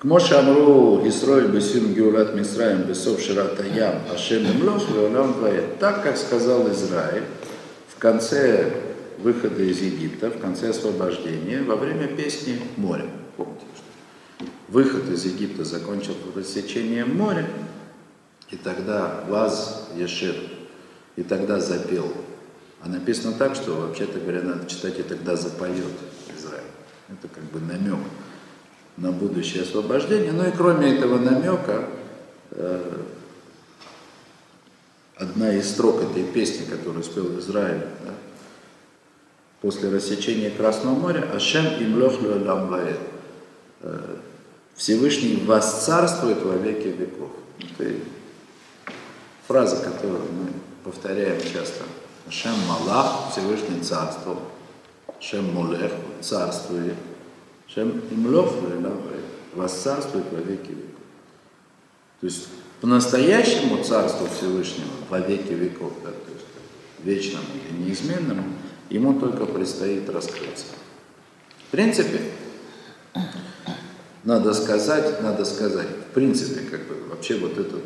כמו 0.00 0.20
שאמרו 0.20 1.02
ישראל 1.06 1.46
בסיום 1.46 1.94
גאולת 1.94 2.34
מצרים 2.34 2.78
בסוף 2.88 3.20
שירת 3.20 3.60
הים, 3.60 3.92
השם 4.08 4.46
ימלוך 4.46 4.90
לעולם 4.94 5.32
ועד. 5.42 5.64
Так, 5.80 6.02
как 6.02 6.16
сказал 6.16 6.68
Израиль 6.70 7.24
в 7.95 7.99
конце 7.99 8.71
выхода 9.19 9.63
из 9.63 9.81
Египта, 9.81 10.29
в 10.29 10.39
конце 10.39 10.69
освобождения, 10.69 11.61
во 11.61 11.75
время 11.75 12.07
песни 12.07 12.59
моря. 12.77 13.05
Помните, 13.37 13.65
что 13.75 14.45
выход 14.67 15.09
из 15.09 15.25
Египта 15.25 15.63
закончил 15.63 16.15
рассечением 16.35 17.15
моря, 17.15 17.47
и 18.49 18.57
тогда 18.57 19.23
Ваз 19.27 19.89
Ешер, 19.95 20.35
и 21.15 21.23
тогда 21.23 21.59
запел. 21.59 22.11
А 22.81 22.89
написано 22.89 23.33
так, 23.33 23.55
что 23.55 23.73
вообще-то 23.73 24.19
говоря, 24.19 24.41
надо 24.41 24.69
читать, 24.69 24.99
и 24.99 25.03
тогда 25.03 25.35
запоет 25.35 25.85
Израиль. 26.37 26.63
Это 27.09 27.27
как 27.27 27.43
бы 27.45 27.59
намек 27.59 27.99
на 28.97 29.11
будущее 29.11 29.63
освобождение. 29.63 30.31
Ну 30.31 30.47
и 30.47 30.51
кроме 30.51 30.95
этого 30.95 31.17
намека, 31.17 31.85
э, 32.51 33.01
одна 35.17 35.53
из 35.53 35.69
строк 35.69 36.01
этой 36.01 36.23
песни, 36.23 36.65
которую 36.65 37.03
спел 37.03 37.37
Израиль 37.39 37.85
да, 38.03 38.13
после 39.61 39.89
рассечения 39.89 40.49
Красного 40.49 40.95
моря, 40.95 41.29
«Ашем 41.33 41.65
лям 42.43 42.67
ваэд» 42.67 42.99
э, 43.81 44.17
Всевышний 44.75 45.43
восцарствует 45.45 46.41
во 46.43 46.55
веки 46.55 46.87
веков. 46.87 47.31
Это 47.59 47.95
фраза, 49.47 49.77
которую 49.77 50.23
мы 50.33 50.49
повторяем 50.83 51.39
часто. 51.41 51.83
Ашем 52.27 52.55
Малах, 52.67 53.31
Всевышний 53.31 53.81
царствовал. 53.81 54.41
Ашем 55.19 55.53
Молех, 55.53 55.91
царствует. 56.21 56.95
Шем 57.67 58.01
имлов 58.11 58.53
царствует 59.81 60.25
во 60.31 60.39
веки 60.39 60.71
веков. 60.71 61.01
То 62.19 62.27
есть 62.27 62.47
по-настоящему 62.85 63.83
царству 63.83 64.27
Всевышнего 64.27 64.91
во 65.09 65.17
веки 65.17 65.53
веков, 65.53 65.91
да, 66.03 66.11
то 66.11 66.31
есть 66.31 66.45
вечному 67.03 67.47
и 67.67 67.83
неизменному, 67.83 68.43
ему 68.91 69.19
только 69.19 69.47
предстоит 69.47 70.07
раскрыться. 70.07 70.65
В 71.67 71.71
принципе, 71.71 72.21
надо 74.23 74.53
сказать, 74.53 75.19
надо 75.23 75.45
сказать, 75.45 75.87
в 76.11 76.13
принципе, 76.13 76.59
как 76.69 76.81
бы 76.81 77.09
вообще 77.09 77.39
вот 77.39 77.57
это 77.57 77.77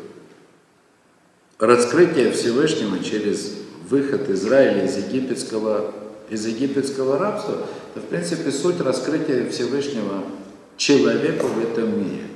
раскрытие 1.58 2.32
Всевышнего 2.32 3.02
через 3.02 3.54
выход 3.88 4.28
Израиля 4.28 4.84
из 4.84 4.98
египетского, 4.98 5.94
из 6.28 6.44
египетского 6.44 7.18
рабства– 7.18 7.66
это, 7.94 8.04
в 8.04 8.08
принципе, 8.10 8.52
суть 8.52 8.78
раскрытия 8.80 9.48
Всевышнего 9.48 10.24
человеку 10.76 11.46
в 11.46 11.58
этом 11.58 11.98
мире. 11.98 12.29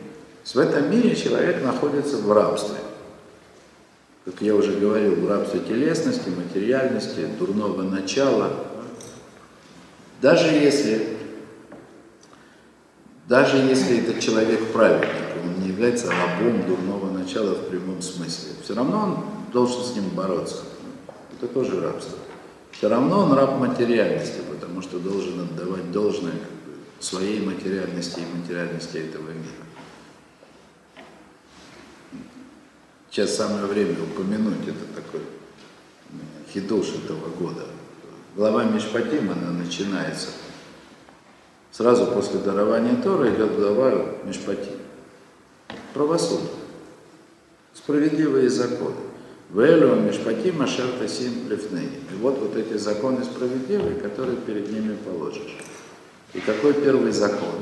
В 0.45 0.59
этом 0.59 0.91
мире 0.91 1.17
человек 1.17 1.65
находится 1.65 2.19
в 2.19 2.31
рабстве. 2.31 2.77
Как 4.25 4.41
я 4.41 4.55
уже 4.55 4.73
говорил, 4.79 5.17
в 5.17 5.29
рабстве 5.29 5.61
телесности, 5.61 6.29
материальности, 6.29 7.27
дурного 7.39 7.83
начала. 7.83 8.51
Даже 10.21 10.47
если, 10.47 11.17
даже 13.27 13.57
если 13.57 13.99
этот 13.99 14.21
человек 14.21 14.73
праведник, 14.73 15.11
он 15.43 15.63
не 15.63 15.69
является 15.69 16.09
рабом 16.11 16.67
дурного 16.67 17.11
начала 17.11 17.55
в 17.55 17.69
прямом 17.69 18.01
смысле, 18.01 18.53
все 18.63 18.75
равно 18.75 19.03
он 19.03 19.51
должен 19.53 19.83
с 19.83 19.95
ним 19.95 20.11
бороться. 20.11 20.63
Это 21.37 21.53
тоже 21.53 21.81
рабство. 21.81 22.19
Все 22.71 22.89
равно 22.89 23.21
он 23.21 23.33
раб 23.33 23.59
материальности, 23.59 24.41
потому 24.51 24.83
что 24.83 24.99
должен 24.99 25.41
отдавать 25.41 25.91
должное 25.91 26.35
своей 27.01 27.41
материальности 27.41 28.21
и 28.21 28.39
материальности 28.39 28.99
этого 28.99 29.29
мира. 29.29 29.64
Сейчас 33.15 33.37
самое 33.37 33.67
время 33.67 33.95
упомянуть 34.03 34.67
это 34.67 34.93
такой 34.93 35.21
хидуш 36.53 36.95
этого 36.95 37.29
года. 37.29 37.65
Глава 38.35 38.65
Мишпатим, 38.65 39.31
она 39.31 39.53
начинается. 39.53 40.31
Сразу 41.71 42.09
после 42.09 42.41
дарования 42.41 43.01
Тора 43.01 43.33
идет 43.33 43.55
глава 43.55 44.05
Мишпатим. 44.25 44.81
Правосудие. 45.93 46.49
Справедливые 47.73 48.51
законы. 48.51 48.97
Вэлю 49.51 49.95
Мишпатим 49.95 50.61
Ашер 50.63 50.89
Тасим 50.99 51.49
Лифней. 51.49 51.91
И 52.11 52.15
вот 52.17 52.41
вот 52.41 52.57
эти 52.57 52.77
законы 52.77 53.23
справедливые, 53.23 53.95
которые 54.01 54.39
перед 54.39 54.73
ними 54.73 54.97
положишь. 54.97 55.57
И 56.33 56.41
какой 56.41 56.75
первый 56.75 57.13
закон? 57.13 57.61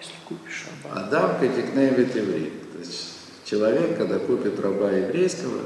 Если 0.00 0.14
купишь. 0.26 0.64
Адам 0.90 1.38
Катикневит 1.38 2.16
еврей. 2.16 2.54
То 2.72 2.78
есть 2.78 3.15
человек, 3.48 3.96
когда 3.96 4.18
купит 4.18 4.58
раба 4.60 4.90
еврейского, 4.90 5.60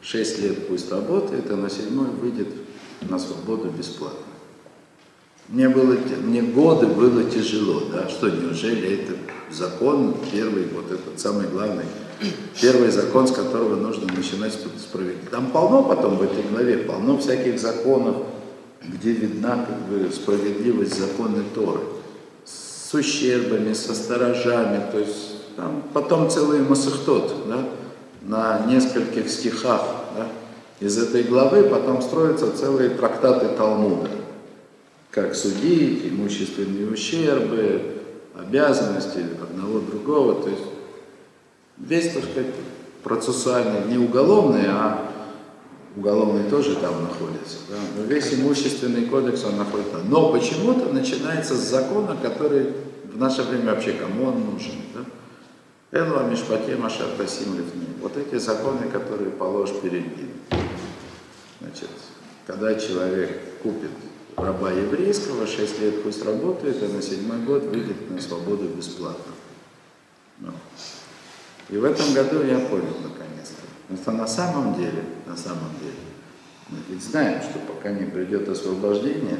6 0.00 0.38
лет 0.40 0.68
пусть 0.68 0.90
работает, 0.90 1.50
а 1.50 1.56
на 1.56 1.68
седьмой 1.68 2.08
выйдет 2.08 2.48
на 3.02 3.18
свободу 3.18 3.70
бесплатно. 3.70 4.20
Мне, 5.48 5.68
было, 5.68 5.96
мне 6.22 6.40
годы 6.40 6.86
было 6.86 7.24
тяжело, 7.24 7.82
да, 7.92 8.08
что 8.08 8.30
неужели 8.30 9.02
это 9.02 9.12
закон 9.50 10.16
первый, 10.32 10.66
вот 10.68 10.90
этот 10.90 11.20
самый 11.20 11.48
главный, 11.48 11.84
первый 12.60 12.90
закон, 12.90 13.26
с 13.28 13.32
которого 13.32 13.76
нужно 13.76 14.10
начинать 14.14 14.52
справедливость. 14.52 15.30
Там 15.30 15.50
полно 15.50 15.82
потом 15.82 16.16
в 16.16 16.22
этой 16.22 16.42
главе, 16.44 16.78
полно 16.78 17.18
всяких 17.18 17.60
законов, 17.60 18.24
где 18.82 19.12
видна 19.12 19.66
как 19.66 19.88
бы 19.88 20.10
справедливость 20.12 20.98
законы 20.98 21.42
Торы. 21.54 21.80
С 22.44 22.94
ущербами, 22.94 23.72
со 23.74 23.94
сторожами, 23.94 24.80
то 24.92 24.98
есть 24.98 25.33
там 25.56 25.82
потом 25.92 26.30
целый 26.30 26.60
масахтот, 26.60 27.48
да, 27.48 27.64
на 28.22 28.66
нескольких 28.66 29.28
стихах, 29.30 29.82
да, 30.16 30.28
из 30.80 30.98
этой 30.98 31.22
главы 31.22 31.64
потом 31.64 32.02
строятся 32.02 32.56
целые 32.56 32.90
трактаты 32.90 33.48
Талмуда 33.56 34.10
как 35.14 35.36
судить, 35.36 36.04
имущественные 36.10 36.90
ущербы, 36.90 38.00
обязанности 38.36 39.24
одного 39.40 39.78
другого, 39.78 40.42
то 40.42 40.50
есть 40.50 40.64
весь, 41.78 42.12
так 42.12 42.24
сказать, 42.24 42.52
процессуальный, 43.04 43.84
не 43.88 43.96
уголовный, 43.96 44.64
а 44.66 45.08
уголовный 45.94 46.50
тоже 46.50 46.74
там 46.74 47.02
находится, 47.02 47.58
да? 47.68 47.76
но 47.96 48.04
весь 48.04 48.34
имущественный 48.34 49.06
кодекс 49.06 49.44
он 49.44 49.56
находится. 49.56 49.98
Но 50.08 50.32
почему-то 50.32 50.92
начинается 50.92 51.54
с 51.54 51.60
закона, 51.60 52.16
который 52.20 52.72
в 53.04 53.16
наше 53.16 53.42
время 53.42 53.72
вообще 53.72 53.92
кому 53.92 54.26
он 54.26 54.40
нужен. 54.40 54.74
Да? 54.94 55.00
Элва 55.94 56.28
Мишпати 56.28 56.72
Машар 56.72 57.06
Вот 58.00 58.16
эти 58.16 58.36
законы, 58.36 58.88
которые 58.88 59.30
положь 59.30 59.70
перед 59.80 60.04
ним. 60.16 60.32
Значит, 61.60 61.88
когда 62.48 62.74
человек 62.74 63.60
купит 63.62 63.92
раба 64.36 64.72
еврейского, 64.72 65.46
6 65.46 65.80
лет 65.80 66.02
пусть 66.02 66.24
работает, 66.24 66.82
а 66.82 66.88
на 66.88 67.00
седьмой 67.00 67.38
год 67.42 67.62
выйдет 67.66 68.10
на 68.10 68.20
свободу 68.20 68.64
бесплатно. 68.64 69.32
Ну. 70.40 70.50
И 71.70 71.76
в 71.76 71.84
этом 71.84 72.12
году 72.12 72.42
я 72.42 72.58
понял 72.58 72.96
наконец-то. 73.00 73.62
Потому 73.86 74.02
что 74.02 74.10
на 74.10 74.26
самом 74.26 74.74
деле, 74.74 75.04
на 75.26 75.36
самом 75.36 75.70
деле, 75.80 75.94
мы 76.70 76.78
ведь 76.88 77.04
знаем, 77.04 77.40
что 77.40 77.60
пока 77.60 77.92
не 77.92 78.06
придет 78.10 78.48
освобождение, 78.48 79.38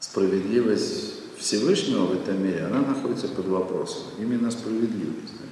справедливость 0.00 1.23
Всевышнего 1.44 2.06
в 2.06 2.14
этом 2.14 2.42
мире, 2.42 2.64
она 2.64 2.80
находится 2.80 3.28
под 3.28 3.46
вопросом. 3.48 4.04
Именно 4.18 4.50
справедливость. 4.50 5.34
Да? 5.38 5.46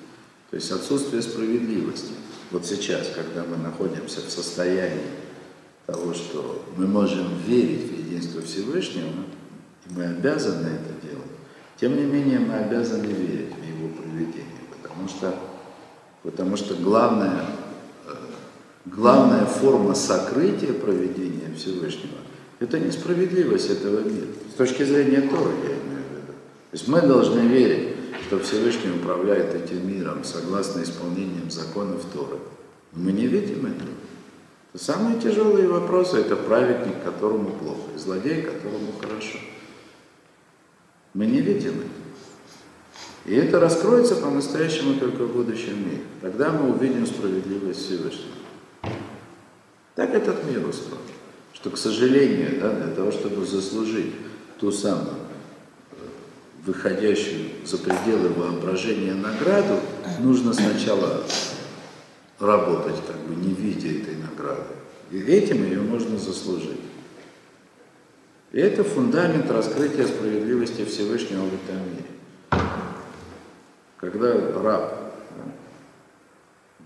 То 0.48 0.56
есть 0.56 0.70
отсутствие 0.72 1.20
справедливости. 1.20 2.12
Вот 2.50 2.64
сейчас, 2.64 3.10
когда 3.14 3.44
мы 3.44 3.58
находимся 3.58 4.22
в 4.22 4.30
состоянии 4.30 5.04
того, 5.84 6.14
что 6.14 6.64
мы 6.78 6.86
можем 6.86 7.26
верить 7.46 7.90
в 7.90 8.06
единство 8.06 8.40
Всевышнего, 8.40 9.10
и 9.86 9.92
мы 9.92 10.04
обязаны 10.06 10.68
это 10.68 11.06
делать, 11.06 11.30
тем 11.78 11.94
не 11.94 12.04
менее 12.04 12.38
мы 12.38 12.54
обязаны 12.54 13.04
верить 13.04 13.54
в 13.54 13.62
его 13.62 13.88
проведение, 13.94 14.62
потому 14.70 15.08
что, 15.08 15.34
потому 16.22 16.56
что 16.56 16.74
главное, 16.74 17.44
э, 18.06 18.14
главная 18.86 19.44
форма 19.44 19.94
сокрытия 19.94 20.72
проведения 20.72 21.54
Всевышнего– 21.54 22.16
это 22.60 22.78
несправедливость 22.78 23.70
этого 23.70 24.00
мира. 24.00 24.28
С 24.50 24.54
точки 24.54 24.84
зрения 24.84 25.22
Торы, 25.22 25.52
я. 25.68 25.81
То 26.72 26.78
есть 26.78 26.88
мы 26.88 27.02
должны 27.02 27.40
верить, 27.40 27.96
что 28.26 28.38
Всевышний 28.38 28.92
управляет 28.92 29.54
этим 29.54 29.86
миром 29.86 30.24
согласно 30.24 30.82
исполнением 30.82 31.50
законов 31.50 32.02
Торы. 32.14 32.38
Но 32.92 33.02
мы 33.02 33.12
не 33.12 33.26
видим 33.26 33.66
этого. 33.66 33.90
Самые 34.74 35.20
тяжелые 35.20 35.68
вопросы– 35.68 36.16
это 36.20 36.34
праведник, 36.34 37.04
которому 37.04 37.50
плохо, 37.50 37.90
и 37.94 37.98
злодей, 37.98 38.40
которому 38.40 38.90
хорошо. 38.98 39.38
Мы 41.12 41.26
не 41.26 41.42
видим 41.42 41.72
это. 41.72 43.30
И 43.30 43.34
это 43.34 43.60
раскроется 43.60 44.16
по-настоящему 44.16 44.98
только 44.98 45.24
в 45.24 45.34
будущем 45.34 45.78
мире. 45.78 46.04
Тогда 46.22 46.52
мы 46.52 46.74
увидим 46.74 47.06
справедливость 47.06 47.84
Всевышнего. 47.84 48.32
Так 49.94 50.14
этот 50.14 50.42
мир 50.46 50.66
устроен. 50.66 51.02
Что, 51.52 51.68
к 51.68 51.76
сожалению, 51.76 52.58
да, 52.62 52.72
для 52.72 52.94
того, 52.94 53.12
чтобы 53.12 53.44
заслужить 53.44 54.14
ту 54.58 54.72
самую 54.72 55.21
выходящую 56.64 57.50
за 57.64 57.78
пределы 57.78 58.28
воображения 58.30 59.14
награду, 59.14 59.80
нужно 60.20 60.52
сначала 60.52 61.24
работать, 62.38 62.96
как 63.06 63.16
бы 63.20 63.34
не 63.34 63.52
видя 63.52 63.88
этой 63.88 64.16
награды. 64.16 64.74
И 65.10 65.18
этим 65.18 65.64
ее 65.64 65.80
можно 65.80 66.18
заслужить. 66.18 66.80
И 68.52 68.58
это 68.58 68.84
фундамент 68.84 69.50
раскрытия 69.50 70.06
справедливости 70.06 70.84
Всевышнего 70.84 71.44
в 71.44 71.54
этом 71.54 71.78
мире. 71.90 72.64
Когда 73.98 74.32
раб 74.60 75.14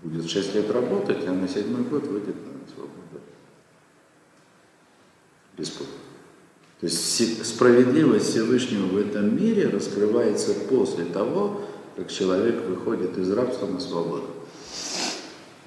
будет 0.01 0.29
6 0.29 0.55
лет 0.55 0.71
работать, 0.71 1.27
а 1.27 1.31
на 1.31 1.47
седьмой 1.47 1.83
год 1.83 2.05
выйдет 2.07 2.35
на 2.35 2.73
свободу. 2.73 3.21
Бесплатно. 5.57 5.96
То 6.79 6.85
есть 6.85 7.45
справедливость 7.45 8.29
Всевышнего 8.29 8.85
в 8.85 8.97
этом 8.97 9.35
мире 9.35 9.67
раскрывается 9.67 10.53
после 10.69 11.05
того, 11.05 11.61
как 11.95 12.11
человек 12.11 12.63
выходит 12.67 13.17
из 13.17 13.31
рабства 13.31 13.65
на 13.65 13.79
свободу. 13.79 14.27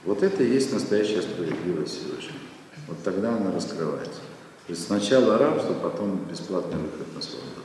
Вот 0.04 0.22
это 0.22 0.44
и 0.44 0.52
есть 0.52 0.72
настоящая 0.72 1.22
справедливость 1.22 1.98
Всевышнего. 1.98 2.38
Вот 2.86 3.02
тогда 3.02 3.34
она 3.36 3.50
раскрывается. 3.50 4.20
То 4.66 4.72
есть 4.72 4.86
сначала 4.86 5.36
рабство, 5.36 5.74
потом 5.74 6.20
бесплатный 6.30 6.78
выход 6.78 7.12
на 7.16 7.20
свободу. 7.20 7.60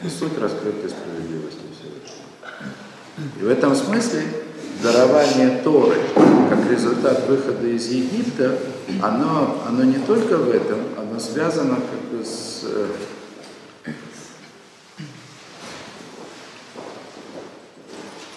Это 0.00 0.10
суть 0.10 0.36
раскрытой 0.36 0.90
справедливости 0.90 1.60
Всевышнего. 1.78 3.40
И 3.40 3.44
в 3.44 3.48
этом 3.48 3.76
смысле 3.76 4.22
дарование 4.82 5.60
Торы, 5.62 5.96
как 6.50 6.68
результат 6.68 7.28
выхода 7.28 7.68
из 7.68 7.86
Египта, 7.86 8.58
оно, 9.00 9.62
оно 9.68 9.84
не 9.84 9.98
только 9.98 10.38
в 10.38 10.50
этом, 10.50 10.80
оно 10.98 11.20
связано 11.20 11.76
как 11.76 12.09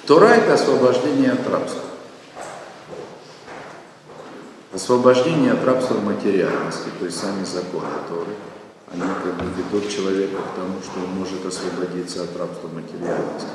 Тора– 0.05 0.25
это 0.35 0.55
освобождение 0.55 1.31
от 1.31 1.47
рабства. 1.49 1.81
Освобождение 4.73 5.53
от 5.53 5.63
рабства 5.63 5.99
материальности, 6.01 6.89
то 6.99 7.05
есть 7.05 7.17
сами 7.17 7.45
законы 7.45 7.87
Торы, 8.09 8.35
они 8.91 9.01
как 9.01 9.35
бы 9.35 9.45
ведут 9.55 9.89
человека 9.89 10.37
к 10.37 10.55
тому, 10.55 10.81
что 10.83 10.99
он 10.99 11.09
может 11.17 11.45
освободиться 11.45 12.23
от 12.23 12.35
рабства 12.37 12.67
материальности. 12.67 13.47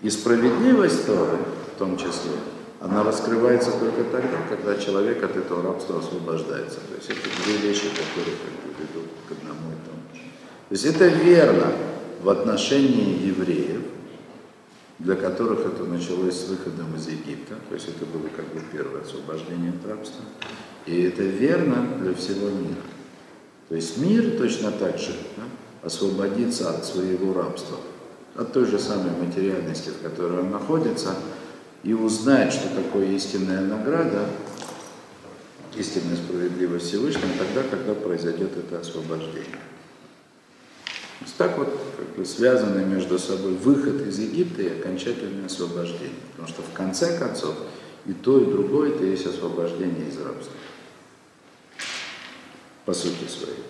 И 0.00 0.10
справедливость 0.10 1.06
Торы, 1.06 1.38
в 1.74 1.78
том 1.78 1.96
числе, 1.96 2.32
она 2.80 3.02
раскрывается 3.02 3.70
только 3.72 4.04
тогда, 4.04 4.36
когда 4.48 4.76
человек 4.76 5.24
от 5.24 5.36
этого 5.36 5.62
рабства 5.62 5.98
освобождается. 5.98 6.80
То 6.80 6.94
есть 6.94 7.10
это 7.10 7.42
две 7.42 7.56
вещи, 7.56 7.88
которые 7.88 8.36
как 8.36 8.52
бы, 8.62 8.74
ведут 8.78 9.10
к 9.26 9.32
одному 9.32 9.72
и 9.72 9.80
тому 9.86 10.02
же. 10.14 10.20
То 10.63 10.63
есть 10.74 10.86
это 10.86 11.06
верно 11.06 11.72
в 12.20 12.28
отношении 12.28 13.28
евреев, 13.28 13.82
для 14.98 15.14
которых 15.14 15.60
это 15.60 15.84
началось 15.84 16.34
с 16.34 16.48
выходом 16.48 16.96
из 16.96 17.06
Египта, 17.06 17.54
то 17.68 17.76
есть 17.76 17.86
это 17.88 18.04
было 18.06 18.28
как 18.34 18.46
бы 18.46 18.60
первое 18.72 19.02
освобождение 19.02 19.70
от 19.70 19.88
рабства. 19.88 20.24
И 20.86 21.02
это 21.02 21.22
верно 21.22 21.86
для 22.00 22.12
всего 22.14 22.48
мира. 22.48 22.82
То 23.68 23.76
есть 23.76 23.98
мир 23.98 24.36
точно 24.36 24.72
так 24.72 24.98
же 24.98 25.12
да, 25.36 25.44
освободится 25.86 26.70
от 26.70 26.84
своего 26.84 27.32
рабства, 27.34 27.78
от 28.34 28.52
той 28.52 28.66
же 28.66 28.80
самой 28.80 29.12
материальности, 29.24 29.90
в 29.90 30.02
которой 30.02 30.40
он 30.40 30.50
находится, 30.50 31.14
и 31.84 31.92
узнает, 31.92 32.52
что 32.52 32.68
такое 32.74 33.12
истинная 33.12 33.60
награда, 33.60 34.26
истинная 35.76 36.16
справедливость 36.16 36.88
Всевышнего, 36.88 37.28
тогда, 37.38 37.62
когда 37.70 37.94
произойдет 37.94 38.56
это 38.56 38.80
освобождение. 38.80 39.60
То 41.23 41.25
есть 41.25 41.37
так 41.37 41.57
вот 41.57 41.67
как 41.97 42.15
бы 42.15 42.25
связаны 42.25 42.85
между 42.85 43.19
собой 43.19 43.53
выход 43.53 44.07
из 44.07 44.19
Египта 44.19 44.61
и 44.61 44.79
окончательное 44.79 45.47
освобождение. 45.47 46.11
Потому 46.31 46.47
что 46.47 46.61
в 46.61 46.73
конце 46.73 47.17
концов 47.19 47.55
и 48.05 48.13
то, 48.13 48.39
и 48.39 48.45
другое 48.45 48.91
это 48.91 49.03
есть 49.03 49.25
освобождение 49.25 50.07
из 50.07 50.17
рабства. 50.17 50.53
По 52.85 52.93
сути 52.93 53.27
своей. 53.27 53.63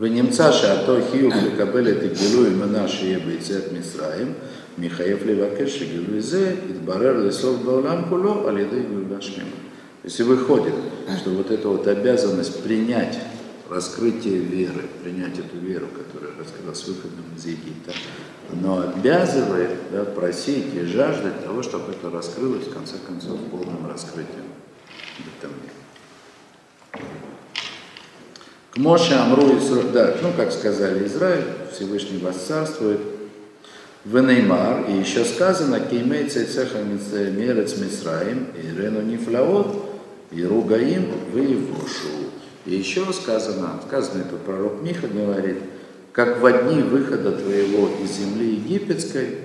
ונמצא 0.00 0.52
שעתו 0.52 0.96
חיוב 1.10 1.32
לקבל 1.34 1.88
את 1.88 2.18
גילוי 2.18 2.50
מנה 2.50 2.88
שיהיה 2.88 3.18
ביציאת 3.18 3.72
מצרים, 3.72 4.32
מחייב 4.78 5.18
לבקש 5.26 5.78
שגילוי 5.78 6.20
זה 6.20 6.54
יתברר 6.70 7.26
לסוף 7.26 7.62
בעולם 7.64 8.02
כולו 8.08 8.48
על 8.48 8.58
ידי 8.58 8.82
גאולה 8.90 9.20
שלמה. 9.20 9.50
Если 10.04 10.22
выходит, 10.22 10.74
что 11.18 11.30
вот 11.30 11.50
эта 11.50 11.68
вот 11.68 11.86
обязанность 11.88 12.62
принять 12.62 13.18
раскрытие 13.73 14.39
веры, 14.39 14.83
принять 15.03 15.37
эту 15.39 15.57
веру, 15.57 15.87
которая 15.87 16.37
раскрылась 16.37 16.85
выходом 16.87 17.25
из 17.35 17.45
Египта, 17.45 17.91
но 18.51 18.79
обязывает 18.79 19.71
да, 19.91 20.03
просить 20.05 20.73
и 20.75 20.81
жаждать 20.81 21.43
того, 21.43 21.63
чтобы 21.63 21.93
это 21.93 22.09
раскрылось 22.09 22.67
в 22.67 22.73
конце 22.73 22.95
концов 23.05 23.39
полным 23.49 23.87
раскрытием 23.89 24.45
в 25.17 25.39
этом 25.39 25.51
мире. 25.57 27.03
К 28.71 28.77
Моше 28.77 29.13
Амру 29.15 29.57
Исраиль, 29.57 29.91
да, 29.91 30.15
ну 30.21 30.31
как 30.35 30.51
сказали 30.51 31.05
Израиль, 31.07 31.45
Всевышний 31.71 32.19
вас 32.19 32.37
царствует, 32.37 32.99
в 34.05 34.19
Неймар, 34.19 34.89
и 34.89 34.93
еще 34.93 35.23
сказано, 35.23 35.79
Кеймей 35.79 36.27
цеха 36.27 36.79
мерец 36.79 37.77
Мисраим, 37.77 38.47
и 38.61 38.77
Рену 38.77 39.01
Нифлаот, 39.01 39.91
и 40.31 40.43
Ругаим, 40.43 41.09
вы 41.31 41.39
Евушу. 41.41 42.32
И 42.65 42.75
еще 42.75 43.11
сказано, 43.11 43.79
сказано 43.85 44.21
это 44.21 44.37
пророк 44.37 44.81
Миха 44.81 45.07
говорит, 45.07 45.57
как 46.13 46.39
в 46.39 46.45
одни 46.45 46.81
выхода 46.81 47.31
твоего 47.31 47.89
из 48.01 48.11
земли 48.11 48.55
египетской, 48.55 49.39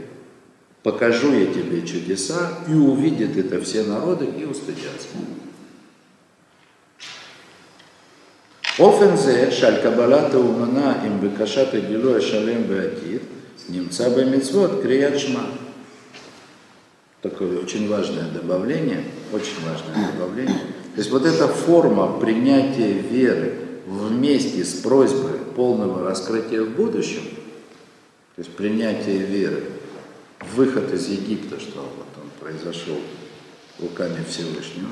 покажу 0.83 1.33
я 1.33 1.47
тебе 1.47 1.87
чудеса, 1.87 2.51
и 2.69 2.75
увидят 2.75 3.37
это 3.37 3.61
все 3.61 3.83
народы, 3.83 4.27
и 4.27 4.45
устыдятся. 4.45 5.09
Офен 8.79 9.17
зе, 9.17 9.51
шаль 9.51 9.83
кабалата 9.83 10.39
умана 10.39 11.03
им 11.05 11.19
бекашата 11.19 11.81
гилуя 11.81 12.19
а 12.19 12.21
шалем 12.21 12.63
беатир, 12.63 13.23
немца 13.69 14.09
бы 14.09 14.25
мецвод 14.25 14.83
крият 14.83 15.19
шма. 15.19 15.47
Такое 17.21 17.59
очень 17.59 17.89
важное 17.89 18.31
добавление, 18.31 19.03
очень 19.33 19.57
важное 19.67 20.13
добавление 20.13 20.61
то 20.99 21.03
есть 21.03 21.13
вот 21.13 21.25
эта 21.25 21.47
форма 21.47 22.19
принятия 22.19 22.93
веры 22.93 23.55
вместе 23.87 24.65
с 24.65 24.75
просьбой 24.75 25.39
полного 25.55 26.03
раскрытия 26.03 26.65
в 26.65 26.71
будущем, 26.71 27.23
то 28.35 28.43
есть 28.43 28.51
принятие 28.57 29.19
веры, 29.19 29.63
выход 30.57 30.93
из 30.93 31.07
Египта, 31.07 31.61
что 31.61 31.83
вот 31.83 32.09
он 32.21 32.29
произошел 32.41 32.97
руками 33.79 34.25
Всевышнего, 34.29 34.89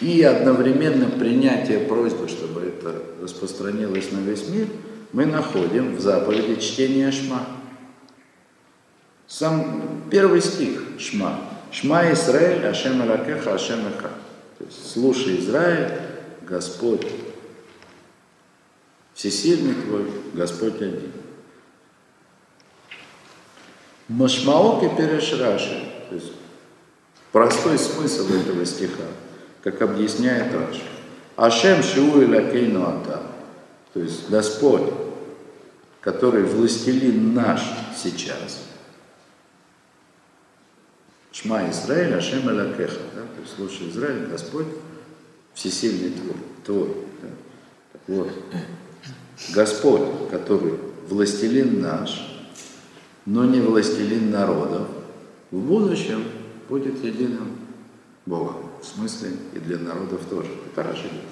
и 0.00 0.22
одновременно 0.22 1.10
принятие 1.10 1.80
просьбы, 1.80 2.28
чтобы 2.28 2.62
это 2.62 3.02
распространилось 3.20 4.12
на 4.12 4.20
весь 4.20 4.48
мир, 4.48 4.68
мы 5.12 5.26
находим 5.26 5.96
в 5.96 6.00
заповеди 6.00 6.58
чтения 6.62 7.12
Шма. 7.12 7.46
Сам 9.26 10.00
первый 10.10 10.40
стих 10.40 10.80
Шма. 10.98 11.40
Шма 11.70 12.10
Исраэль, 12.10 12.64
Ашем 12.64 13.06
Ракеха, 13.06 13.52
Ашем 13.52 13.80
Эхад. 13.86 14.12
То 14.58 14.64
есть, 14.64 14.92
слушай, 14.92 15.38
Израиль, 15.38 15.92
Господь 16.42 17.06
всесильный 19.16 19.74
твой, 19.74 20.10
Господь 20.34 20.76
один. 20.76 21.12
Машмаоки 24.08 24.94
перешраши, 24.96 25.84
то 26.08 26.14
есть 26.14 26.32
простой 27.32 27.78
смысл 27.78 28.32
этого 28.32 28.64
стиха, 28.64 29.02
как 29.62 29.82
объясняет 29.82 30.54
Раши. 30.54 30.82
Ашем 31.34 31.82
Шиу 31.82 32.22
и 32.22 32.26
Лакейну 32.26 32.86
Ата, 32.86 33.22
то 33.92 34.00
есть 34.00 34.30
Господь, 34.30 34.92
который 36.00 36.44
властелин 36.44 37.34
наш 37.34 37.62
сейчас. 37.96 38.60
שמע 41.46 41.70
ישראל, 41.70 42.14
השם 42.14 42.50
אלוקיך. 42.50 43.00
Да? 43.14 43.22
То 43.22 43.40
есть 43.40 43.54
слушай 43.56 43.88
Израиль, 43.88 44.26
Господь 44.26 44.66
всесильный 45.54 46.10
твой. 46.10 46.36
твой 46.64 46.88
да? 47.22 47.28
Так 47.92 48.02
вот, 48.08 48.32
Господь, 49.54 50.28
который 50.30 50.74
властелин 51.08 51.80
наш, 51.80 52.42
но 53.26 53.44
не 53.44 53.60
властелин 53.60 54.30
народов, 54.30 54.88
в 55.52 55.58
будущем 55.58 56.24
будет 56.68 57.02
единым 57.04 57.58
Богом. 58.26 58.70
В 58.82 58.84
смысле 58.84 59.30
и 59.54 59.58
для 59.60 59.78
народов 59.78 60.22
тоже. 60.28 60.50
Это 60.72 60.82
Раши 60.82 61.04
говорит. 61.04 61.22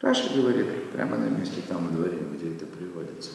Раши 0.00 0.34
говорит 0.34 0.90
прямо 0.92 1.18
на 1.18 1.26
месте, 1.26 1.60
там 1.68 1.86
во 1.86 1.94
дворе, 1.94 2.18
где 2.34 2.54
это 2.54 2.64
приводится. 2.64 3.30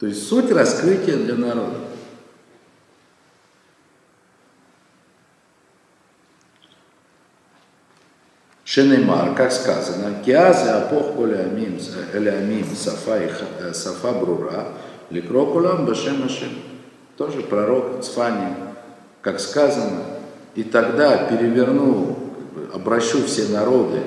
То 0.00 0.06
есть 0.06 0.26
суть 0.26 0.50
раскрытия 0.50 1.16
для 1.16 1.34
народа. 1.34 1.76
Шенемар, 8.64 9.34
как 9.34 9.52
сказано, 9.52 10.22
Киазе 10.24 10.70
апох 10.70 11.16
колямим, 11.16 11.78
элямим, 12.14 12.64
сафа, 12.74 13.22
и 13.22 13.30
э, 13.58 13.74
сафа 13.74 14.12
брура, 14.12 14.68
ликро 15.10 15.44
кулам 15.44 15.84
башем 15.84 16.24
ашем. 16.24 16.50
Тоже 17.18 17.42
пророк 17.42 18.02
Цфани, 18.02 18.54
как 19.20 19.38
сказано, 19.38 20.02
и 20.54 20.62
тогда 20.62 21.26
переверну, 21.26 22.16
обращу 22.72 23.24
все 23.26 23.48
народы 23.48 24.00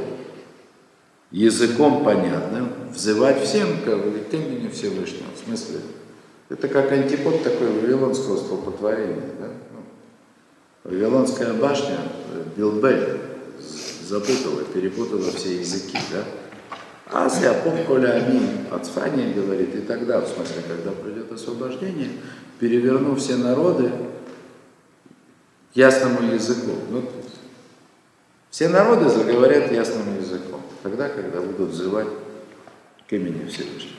языком 1.33 2.05
понятным, 2.05 2.69
взывать 2.93 3.43
всем 3.43 3.79
к 3.83 3.87
имени 3.87 4.69
Всевышнего. 4.69 5.27
В 5.35 5.45
смысле, 5.45 5.79
это 6.49 6.67
как 6.67 6.91
антипод 6.91 7.43
такой 7.43 7.67
вавилонского 7.67 8.37
столпотворения. 8.37 9.31
Да? 9.39 9.47
Ну, 9.73 10.91
Вавилонская 10.91 11.53
башня, 11.53 11.97
э, 12.33 12.43
Билбель, 12.55 13.19
запутала, 14.07 14.63
перепутала 14.63 15.31
все 15.31 15.59
языки. 15.59 15.97
Да? 16.11 16.23
А 17.11 17.29
Сиапов 17.29 17.83
Коля 17.87 18.13
Амин, 18.13 18.67
Ацфания 18.71 19.33
говорит, 19.33 19.75
и 19.75 19.81
тогда, 19.81 20.21
в 20.21 20.27
смысле, 20.27 20.61
когда 20.67 20.91
придет 20.91 21.31
освобождение, 21.31 22.09
переверну 22.59 23.15
все 23.15 23.37
народы 23.37 23.91
ясному 25.73 26.31
языку. 26.31 26.71
Ну, 26.89 27.03
все 28.51 28.69
народы 28.69 29.09
заговорят 29.09 29.71
ясным 29.71 30.17
языком, 30.19 30.61
тогда, 30.83 31.07
когда 31.09 31.41
будут 31.41 31.69
взывать 31.69 32.07
к 33.07 33.13
имени 33.13 33.47
Всевышнего. 33.47 33.93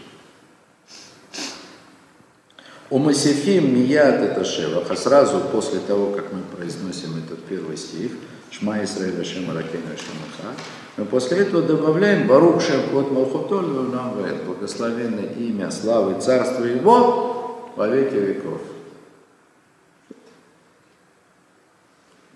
У 2.91 2.99
Масифим 2.99 3.75
Мият 3.75 4.21
это 4.21 4.45
Шевах, 4.45 4.91
а 4.91 4.95
сразу 4.95 5.41
после 5.51 5.81
того, 5.81 6.13
как 6.13 6.33
мы 6.33 6.43
произносим 6.43 7.17
этот 7.17 7.43
первый 7.47 7.77
стих, 7.79 8.13
Шма 8.51 8.85
Исраэль 8.85 9.21
Ашем 9.21 9.51
Аракейна 9.51 9.97
Шамаха, 9.97 10.55
мы 10.97 11.07
после 11.07 11.39
этого 11.39 11.63
добавляем 11.63 12.29
Барух 12.29 12.61
Шем 12.61 12.91
Кот 12.93 13.11
Малхутоль 13.11 13.65
Вавнавет, 13.65 14.45
благословенное 14.45 15.33
имя, 15.33 15.71
славы, 15.71 16.21
царство 16.21 16.63
его 16.65 17.73
во 17.75 17.89
веки 17.89 18.15
веков. 18.15 18.61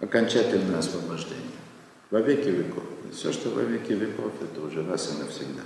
Окончательное 0.00 0.78
освобождение. 0.78 1.44
Во 2.10 2.20
веки 2.20 2.48
веков. 2.48 2.87
Все, 3.12 3.32
что 3.32 3.50
во 3.50 3.62
веки 3.62 3.92
веков, 3.92 4.32
это 4.40 4.66
уже 4.66 4.88
раз 4.88 5.10
и 5.14 5.22
навсегда. 5.22 5.62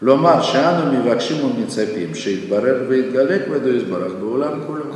Ломар 0.00 0.42
шану 0.42 0.92
мивакшиму 0.92 1.54
мицапим, 1.54 2.14
шейтбарер 2.14 2.84
вейтгалек 2.84 3.46
веду 3.48 3.78
избарах 3.78 4.14
баулам 4.14 4.64
кулю. 4.64 4.86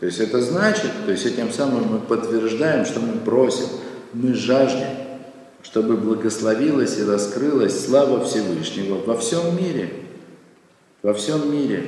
То 0.00 0.06
есть 0.06 0.20
это 0.20 0.40
значит, 0.40 0.90
то 1.04 1.12
есть 1.12 1.26
этим 1.26 1.50
самым 1.50 1.84
мы 1.84 1.98
подтверждаем, 1.98 2.84
что 2.84 3.00
мы 3.00 3.18
просим, 3.20 3.66
мы 4.12 4.34
жаждем, 4.34 4.88
чтобы 5.62 5.96
благословилась 5.96 6.98
и 6.98 7.04
раскрылась 7.04 7.86
слава 7.86 8.24
Всевышнего 8.24 8.98
во 8.98 9.16
всем 9.16 9.56
мире. 9.56 9.92
Во 11.02 11.14
всем 11.14 11.52
мире. 11.52 11.84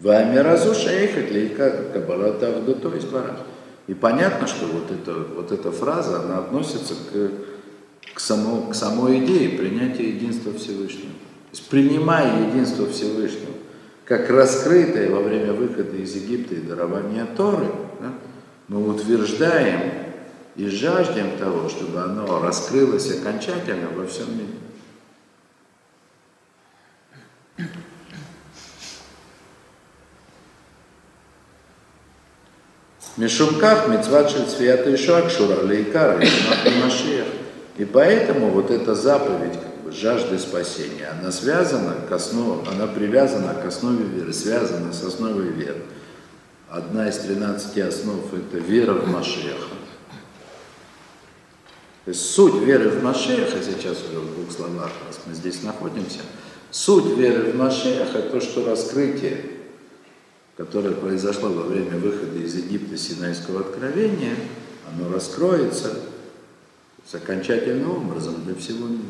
Вамиразу 0.00 0.74
шейхат 0.74 1.30
лейка 1.30 1.90
кабалата 1.92 2.48
авдуто 2.48 2.96
избарах. 2.98 3.38
И 3.86 3.94
понятно, 3.94 4.46
что 4.46 4.66
вот 4.66 4.90
эта, 4.90 5.12
вот 5.14 5.50
эта 5.50 5.72
фраза, 5.72 6.22
она 6.22 6.38
относится 6.38 6.94
к, 6.94 8.14
к, 8.14 8.20
само, 8.20 8.68
к 8.68 8.74
самой 8.74 9.24
идее 9.24 9.58
принятия 9.58 10.08
единства 10.08 10.52
Всевышнего. 10.52 11.12
То 11.50 11.56
есть 11.56 11.68
принимая 11.68 12.48
единство 12.48 12.86
Всевышнего, 12.88 13.52
как 14.04 14.30
раскрытое 14.30 15.10
во 15.10 15.20
время 15.20 15.52
выхода 15.52 15.96
из 15.96 16.14
Египта 16.14 16.54
и 16.54 16.60
дарования 16.60 17.26
Торы, 17.36 17.66
да, 18.00 18.12
мы 18.68 18.88
утверждаем 18.88 19.80
и 20.56 20.66
жаждем 20.68 21.36
того, 21.38 21.68
чтобы 21.68 22.00
оно 22.02 22.40
раскрылось 22.40 23.10
окончательно 23.10 23.88
во 23.90 24.06
всем 24.06 24.26
мире. 27.58 27.68
Мишумках 33.16 33.88
мецват 33.88 34.30
шель 34.30 34.46
цвят 34.46 34.86
Ишуа 34.86 35.22
кшура 35.22 35.62
лейкар 35.64 36.18
Машиях. 36.82 37.26
И 37.76 37.84
поэтому 37.84 38.48
вот 38.48 38.70
эта 38.70 38.94
заповедь 38.94 39.52
как 39.52 39.84
бы, 39.84 39.92
жажды 39.92 40.38
спасения, 40.38 41.08
она 41.20 41.30
связана 41.30 41.94
к 42.08 42.12
основе, 42.12 42.66
она 42.70 42.86
привязана 42.86 43.54
к 43.54 43.66
основе 43.66 44.04
веры, 44.04 44.32
связана 44.32 44.92
с 44.92 45.02
основой 45.02 45.48
веры. 45.48 45.82
Одна 46.70 47.08
из 47.08 47.18
13 47.18 47.78
основ– 47.78 48.20
это 48.32 48.58
вера 48.58 48.94
в 48.94 49.08
Машеха. 49.08 49.74
То 52.04 52.08
есть 52.08 52.30
суть 52.30 52.62
веры 52.62 52.88
в 52.88 53.02
Машеха, 53.02 53.58
сейчас 53.62 53.98
уже 54.08 54.20
в 54.20 54.34
двух 54.34 54.50
словах, 54.50 54.90
раз 55.06 55.20
мы 55.26 55.34
здесь 55.34 55.62
находимся, 55.62 56.20
суть 56.70 57.16
веры 57.16 57.52
в 57.52 57.56
Машеха– 57.56 58.22
то, 58.32 58.40
что 58.40 58.64
раскрытие 58.64 59.51
которое 60.56 60.94
произошло 60.94 61.48
во 61.48 61.62
время 61.62 61.98
выхода 61.98 62.38
из 62.38 62.54
Египта 62.56 62.96
Синайского 62.96 63.60
откровения, 63.60 64.36
оно 64.88 65.12
раскроется 65.12 65.96
с 67.06 67.14
окончательным 67.14 67.90
образом 67.90 68.44
для 68.44 68.54
всего 68.54 68.86
мира. 68.86 69.02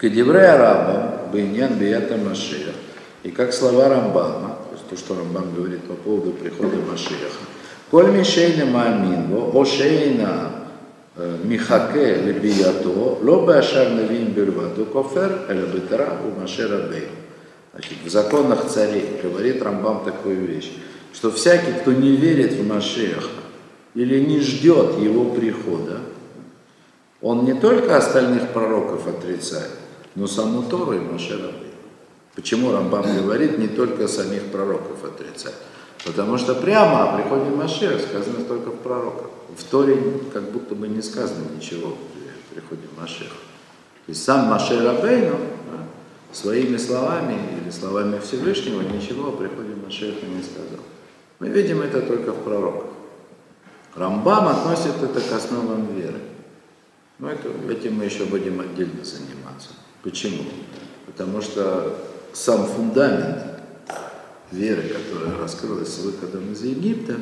Кедевре 0.00 0.46
Араба, 0.46 1.28
Бейнян 1.32 1.76
Бията 1.76 2.16
Машех, 2.16 2.74
и 3.24 3.32
как 3.32 3.52
слова 3.52 3.88
Рамбама, 3.88 4.58
то 4.70 4.76
есть 4.76 4.88
то, 4.88 4.96
что 4.96 5.16
Рамбам 5.16 5.52
говорит 5.54 5.82
по 5.84 5.94
поводу 5.94 6.30
прихода 6.32 6.76
Машеха, 6.76 7.32
Коль 7.90 8.10
Мишейна 8.10 8.66
Мааминго, 8.66 9.50
Ошейна 9.60 10.57
מחכה 11.47 12.13
לביאתו, 12.25 13.19
לא 13.21 13.45
באשר 13.45 13.93
נביאים 13.93 14.35
בלבד, 14.35 14.77
הוא 14.77 14.85
כופר, 14.91 15.29
אלא 15.49 15.61
בתורה 15.65 16.07
ומשה 16.25 16.65
רבינו. 16.65 17.23
Значит, 17.75 17.97
в 18.05 18.09
законах 18.09 18.67
царей 18.67 19.19
говорит 19.23 19.63
Рамбам 19.63 20.05
такую 20.05 20.45
вещь, 20.45 20.71
что 21.11 21.31
всякий, 21.31 21.73
кто 21.81 21.91
не 21.91 22.15
верит 22.15 22.53
в 22.53 22.67
Машеха 22.67 23.29
или 23.95 24.19
не 24.19 24.39
ждет 24.41 24.99
его 24.99 25.25
прихода, 25.31 26.01
он 27.19 27.45
не 27.45 27.55
только 27.55 27.97
остальных 27.97 28.49
пророков 28.49 29.07
отрицает, 29.07 29.71
но 30.13 30.27
саму 30.27 30.61
Тору 30.69 30.93
и 30.93 30.99
Маше 30.99 31.33
Рабейну. 31.33 31.73
Почему 32.35 32.71
Рамбам 32.71 33.05
говорит 33.17 33.57
не 33.57 33.67
только 33.67 34.07
самих 34.07 34.43
пророков 34.51 35.03
отрицать? 35.03 35.55
Потому 36.05 36.37
что 36.37 36.53
прямо 36.53 37.03
о 37.03 37.15
приходе 37.15 37.49
Машеха 37.49 37.97
сказано 37.99 38.45
только 38.45 38.69
в 38.69 38.77
пророках. 38.77 39.29
В 39.58 39.64
Торе 39.64 40.00
как 40.32 40.50
будто 40.52 40.74
бы 40.74 40.86
не 40.86 41.02
сказано 41.02 41.44
ничего 41.54 41.88
о 41.88 42.54
приходе 42.54 42.82
Машеха. 42.96 43.34
То 44.06 44.10
есть 44.10 44.22
сам 44.22 44.46
Маше 44.46 44.82
Рабейну 44.82 45.36
да, 45.70 45.84
своими 46.32 46.76
словами 46.76 47.36
или 47.60 47.70
словами 47.70 48.20
Всевышнего 48.20 48.82
ничего 48.82 49.28
о 49.28 49.32
приходе 49.32 49.74
Машеха 49.74 50.24
не 50.26 50.42
сказал. 50.42 50.84
Мы 51.40 51.48
видим 51.48 51.82
это 51.82 52.00
только 52.02 52.32
в 52.32 52.44
пророках. 52.44 52.90
Рамбам 53.96 54.48
относит 54.48 55.02
это 55.02 55.20
к 55.20 55.32
основам 55.32 55.92
веры. 55.94 56.20
Но 57.18 57.28
это, 57.28 57.48
этим 57.68 57.96
мы 57.96 58.04
еще 58.04 58.26
будем 58.26 58.60
отдельно 58.60 59.04
заниматься. 59.04 59.70
Почему? 60.04 60.44
Потому 61.06 61.42
что 61.42 61.98
сам 62.32 62.64
фундамент 62.64 63.60
веры, 64.52 64.82
которая 64.82 65.36
раскрылась 65.38 65.92
с 65.92 65.98
выходом 65.98 66.52
из 66.52 66.62
Египта, 66.62 67.16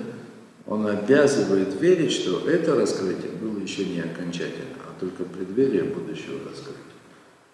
он 0.67 0.87
обязывает 0.87 1.81
верить, 1.81 2.13
что 2.13 2.49
это 2.49 2.75
раскрытие 2.75 3.31
было 3.33 3.59
еще 3.61 3.85
не 3.85 4.01
окончательно, 4.01 4.77
а 4.85 4.99
только 4.99 5.25
преддверие 5.25 5.85
будущего 5.85 6.41
раскрытия. 6.49 6.83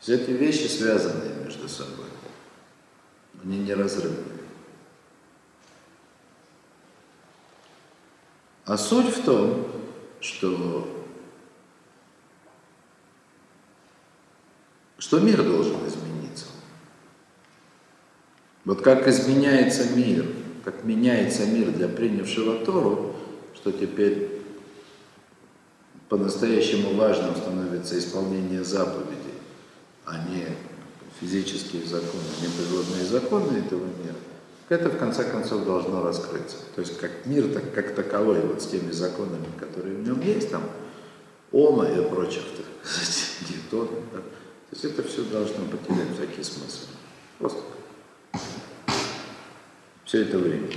Есть 0.01 0.23
эти 0.23 0.31
вещи 0.31 0.67
связаны 0.67 1.45
между 1.45 1.69
собой. 1.69 2.07
Они 3.45 3.59
неразрывны. 3.59 4.17
А 8.65 8.79
суть 8.79 9.15
в 9.15 9.25
том, 9.25 9.67
что 10.21 10.89
что 14.99 15.19
мир 15.19 15.43
должен 15.43 15.77
измениться. 15.87 16.47
Вот 18.65 18.83
как 18.83 19.09
изменяется 19.09 19.97
мир, 19.97 20.25
как 20.65 20.85
меняется 20.85 21.47
мир 21.47 21.71
для 21.71 21.89
принявшего 21.89 22.65
Тору, 22.65 23.15
что 23.55 23.73
теперь 23.73 24.43
по-настоящему 26.09 26.95
важным 26.95 27.35
становится 27.37 27.99
исполнение 27.99 28.65
заповедей, 28.65 29.35
а 30.05 30.19
не 30.29 30.47
физические 31.21 31.85
законы, 31.85 32.23
не 32.41 32.49
природные 32.49 33.05
законы 33.05 33.59
этого 33.59 33.85
мира, 33.85 34.17
это 34.69 34.89
в 34.89 34.99
конце 34.99 35.25
концов 35.25 35.65
должно 35.65 36.03
раскрыться. 36.03 36.57
То 36.75 36.81
есть 36.81 36.99
как 36.99 37.27
мир 37.27 37.53
так, 37.53 37.75
как 37.75 37.95
таковой, 37.95 38.41
вот 38.41 38.63
с 38.63 38.67
теми 38.67 38.91
законами, 38.91 39.47
которые 39.59 39.97
в 39.97 40.07
нем 40.07 40.21
есть, 40.21 40.51
там, 40.51 40.63
Ома 41.51 41.85
и 41.85 42.09
прочих, 42.09 42.43
Ньютона, 43.51 44.01
да? 44.13 44.19
то 44.19 44.73
есть 44.73 44.85
это 44.85 45.03
все 45.03 45.23
должно 45.25 45.67
потерять 45.67 46.15
всякий 46.17 46.43
смысл. 46.43 46.87
Просто 47.39 47.61
все 50.13 50.25
это 50.25 50.37
время. 50.37 50.69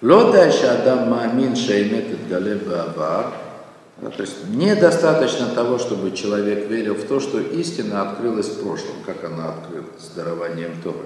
Лода 0.00 0.50
Адам 0.72 1.10
Маамин 1.10 1.54
Шаймет 1.54 2.26
Галеб 2.26 2.66
Авар. 2.70 3.34
Ну, 4.00 4.10
то 4.10 4.22
есть 4.22 4.48
недостаточно 4.48 5.48
того, 5.48 5.78
чтобы 5.78 6.16
человек 6.16 6.70
верил 6.70 6.94
в 6.94 7.04
то, 7.04 7.20
что 7.20 7.38
истина 7.38 8.10
открылась 8.10 8.48
в 8.48 8.62
прошлом, 8.62 8.94
как 9.04 9.24
она 9.24 9.50
открылась 9.50 10.00
с 10.00 10.08
дарованием 10.16 10.80
Торы. 10.82 11.04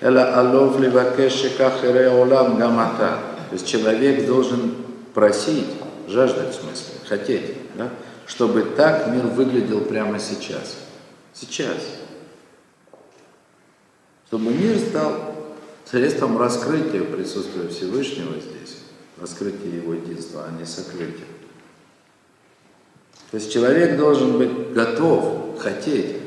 Эла 0.00 0.32
алов 0.38 0.78
ливакешика 0.78 1.72
олам 2.12 2.56
гамата. 2.56 3.18
То 3.48 3.54
есть 3.54 3.66
человек 3.66 4.26
должен 4.26 4.76
просить, 5.12 5.66
жаждать 6.06 6.50
в 6.50 6.60
смысле, 6.60 6.94
хотеть, 7.08 7.56
да? 7.74 7.88
чтобы 8.26 8.62
так 8.62 9.08
мир 9.08 9.26
выглядел 9.26 9.80
прямо 9.80 10.20
сейчас. 10.20 10.76
Сейчас. 11.34 11.99
Чтобы 14.30 14.52
мир 14.52 14.78
стал 14.78 15.34
средством 15.84 16.38
раскрытия 16.38 17.02
присутствия 17.02 17.66
Всевышнего 17.66 18.34
здесь, 18.34 18.76
раскрытия 19.20 19.74
его 19.74 19.92
единства, 19.92 20.44
а 20.46 20.56
не 20.56 20.64
сокрытия. 20.64 21.26
То 23.32 23.38
есть 23.38 23.52
человек 23.52 23.98
должен 23.98 24.38
быть 24.38 24.72
готов, 24.72 25.58
хотеть, 25.58 26.18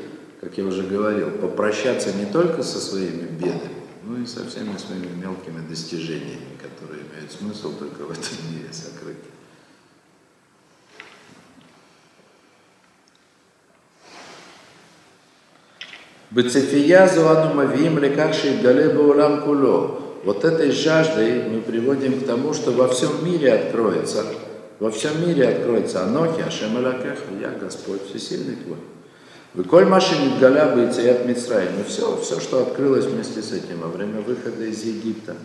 как 0.42 0.58
я 0.58 0.64
уже 0.64 0.82
говорил, 0.82 1.30
попрощаться 1.30 2.12
не 2.12 2.26
только 2.26 2.62
со 2.62 2.78
своими 2.78 3.26
бедами, 3.26 3.72
но 4.02 4.18
и 4.18 4.26
со 4.26 4.46
всеми 4.46 4.76
своими 4.76 5.14
мелкими 5.14 5.66
достижениями, 5.66 6.58
которые 6.60 7.04
имеют 7.04 7.32
смысл 7.32 7.72
только 7.72 8.02
в 8.02 8.10
этом 8.10 8.52
мире 8.52 8.68
сокрытия. 8.70 9.33
Бецефия 16.34 17.06
зуану 17.06 17.54
мавим 17.54 18.00
лекарши 18.00 18.58
гале 18.60 18.88
баулам 18.88 19.42
куло. 19.42 20.00
Вот 20.24 20.44
этой 20.44 20.72
жаждой 20.72 21.44
мы 21.48 21.60
приводим 21.60 22.20
к 22.20 22.26
тому, 22.26 22.52
что 22.52 22.72
во 22.72 22.88
всем 22.88 23.24
мире 23.24 23.52
откроется, 23.52 24.24
во 24.80 24.90
всем 24.90 25.24
мире 25.24 25.46
откроется 25.46 26.02
Анохи, 26.02 26.40
Ашем 26.40 26.76
я 27.40 27.50
Господь 27.50 28.00
Всесильный 28.08 28.56
твой. 28.56 28.78
Вы 29.54 29.62
коль 29.62 29.84
машин 29.84 30.40
галя 30.40 30.74
и 30.74 31.08
от 31.08 31.24
Мицраим. 31.24 31.80
И 31.80 31.88
все, 31.88 32.16
все, 32.20 32.40
что 32.40 32.62
открылось 32.62 33.04
вместе 33.04 33.40
с 33.40 33.52
этим 33.52 33.82
во 33.82 33.88
время 33.88 34.20
выхода 34.20 34.64
из 34.64 34.82
Египта. 34.82 35.36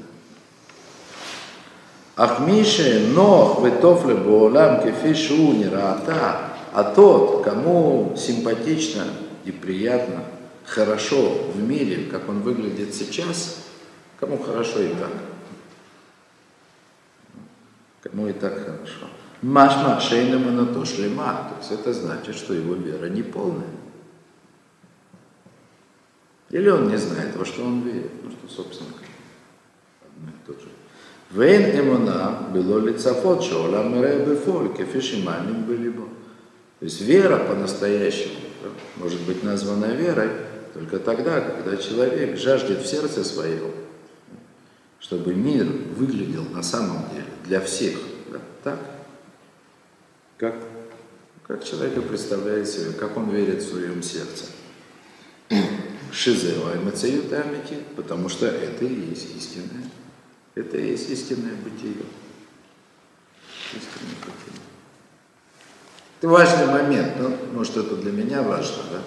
Ахмише, 2.16 3.10
Нох, 3.14 3.64
Ветофле, 3.64 4.16
Боолам, 4.16 4.82
Кефишу, 4.82 5.54
Нираата. 5.54 6.40
А 6.74 6.84
тот, 6.84 7.44
кому 7.44 8.16
симпатично 8.18 9.04
и 9.46 9.52
приятно– 9.52 10.24
хорошо 10.70 11.52
в 11.54 11.62
мире, 11.62 12.06
как 12.06 12.30
он 12.30 12.42
выглядит 12.42 12.94
сейчас, 12.94 13.66
кому 14.20 14.38
хорошо 14.38 14.82
и 14.82 14.90
так. 14.90 15.12
Кому 18.04 18.28
и 18.28 18.34
так 18.34 18.54
хорошо. 18.54 19.10
Машма 19.42 20.00
шейнама 20.00 20.52
на 20.52 20.66
то 20.68 20.86
шлема. 20.86 21.50
То 21.50 21.56
есть 21.60 21.72
это 21.72 21.94
значит, 21.94 22.36
что 22.36 22.54
его 22.54 22.76
вера 22.76 23.08
не 23.08 23.24
полная. 23.24 23.68
Или 26.50 26.70
он 26.70 26.88
не 26.88 26.98
знает, 26.98 27.36
во 27.36 27.46
что 27.46 27.64
он 27.64 27.82
верит. 27.82 28.12
Ну 28.24 28.32
что, 28.32 28.48
собственно, 28.48 28.90
одно 30.02 30.30
и 30.30 30.48
то 30.48 30.54
же. 30.60 30.70
Вейн 31.32 31.80
эмуна 31.80 32.48
было 32.52 32.80
лицафот 32.80 33.44
шола 33.44 33.84
мэре 33.84 34.26
бефоль, 34.26 34.76
кефишимамин 34.76 35.64
былибо. 35.64 36.06
То 36.80 36.86
есть 36.86 37.02
вера 37.02 37.38
по-настоящему 37.38 38.36
может 38.96 39.22
быть 39.22 39.44
названа 39.44 39.86
верой, 39.86 40.30
только 40.74 41.00
тогда, 41.00 41.42
когда 41.42 41.78
человек 41.78 42.38
жаждет 42.38 42.80
в 42.80 42.88
сердце 42.88 43.24
своем, 43.24 43.72
чтобы 45.00 45.34
мир 45.34 45.66
выглядел 45.96 46.44
на 46.52 46.62
самом 46.62 47.10
деле 47.10 47.26
для 47.46 47.62
всех 47.62 47.98
да, 48.32 48.40
так, 48.64 48.80
как, 50.38 50.56
как 51.48 51.64
человек 51.64 52.08
представляет 52.08 52.68
себе, 52.68 52.94
как 52.94 53.18
он 53.18 53.30
верит 53.30 53.62
в 53.62 53.70
своем 53.70 54.04
сердце. 54.04 54.46
Шизева 56.12 56.76
эмоциют 56.76 57.32
амити, 57.34 57.78
потому 57.96 58.30
что 58.30 58.48
это 58.48 58.86
и 58.86 59.10
есть 59.10 59.36
истинное. 59.36 59.90
Это 60.56 60.78
и 60.78 60.92
есть 60.92 61.10
истинное 61.10 61.56
бытие. 61.56 62.04
Истинное 63.74 64.16
бытие. 64.20 64.60
Это 66.20 66.28
важный 66.28 66.66
момент, 66.66 67.14
ну, 67.20 67.38
может, 67.54 67.78
это 67.78 67.96
для 67.96 68.12
меня 68.12 68.42
важно, 68.42 68.84
да? 68.92 69.02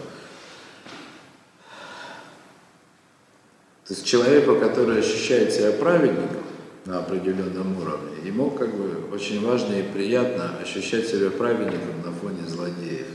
То 3.93 3.97
есть 3.97 4.09
человеку, 4.09 4.57
который 4.57 5.01
ощущает 5.01 5.53
себя 5.53 5.71
праведником 5.71 6.43
на 6.87 7.01
определенном 7.01 7.77
уровне, 7.79 8.27
ему 8.27 8.51
как 8.51 8.75
бы 8.75 9.15
очень 9.15 9.47
важно 9.47 9.75
и 9.75 9.83
приятно 9.83 10.57
ощущать 10.61 11.07
себя 11.07 11.29
праведником 11.29 12.01
на 12.03 12.11
фоне 12.11 12.49
злодеев. 12.49 13.09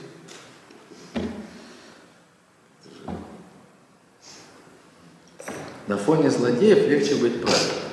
На 5.87 5.97
фоне 5.97 6.29
злодеев 6.29 6.87
легче 6.87 7.15
быть 7.15 7.41
праведным. 7.41 7.89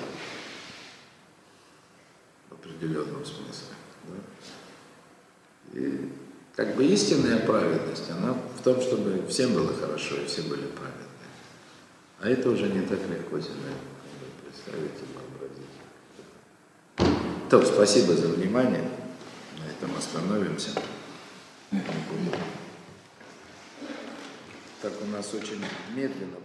В 2.51 2.53
определенном 2.53 3.25
смысле. 3.25 3.75
Да? 5.73 5.81
И 5.81 6.11
как 6.55 6.77
бы 6.77 6.85
истинная 6.85 7.39
праведность, 7.39 8.11
она 8.11 8.35
в 8.35 8.63
том, 8.63 8.83
чтобы 8.83 9.27
всем 9.31 9.55
было 9.55 9.73
хорошо 9.73 10.17
и 10.17 10.27
все 10.27 10.43
были 10.43 10.67
праведны. 10.67 11.04
А 12.25 12.29
это 12.31 12.49
уже 12.49 12.69
не 12.69 12.81
так 12.81 13.01
легко 13.11 13.39
себе 13.39 13.75
представить 14.43 14.93
и 14.99 15.05
вообразить. 15.13 15.69
То, 17.51 17.63
спасибо 17.67 18.15
за 18.15 18.29
внимание. 18.29 18.89
На 19.59 19.67
этом 19.71 19.95
остановимся. 19.95 20.71
Так 24.81 24.93
у 25.03 25.07
нас 25.09 25.35
очень 25.35 25.63
медленно. 25.95 26.39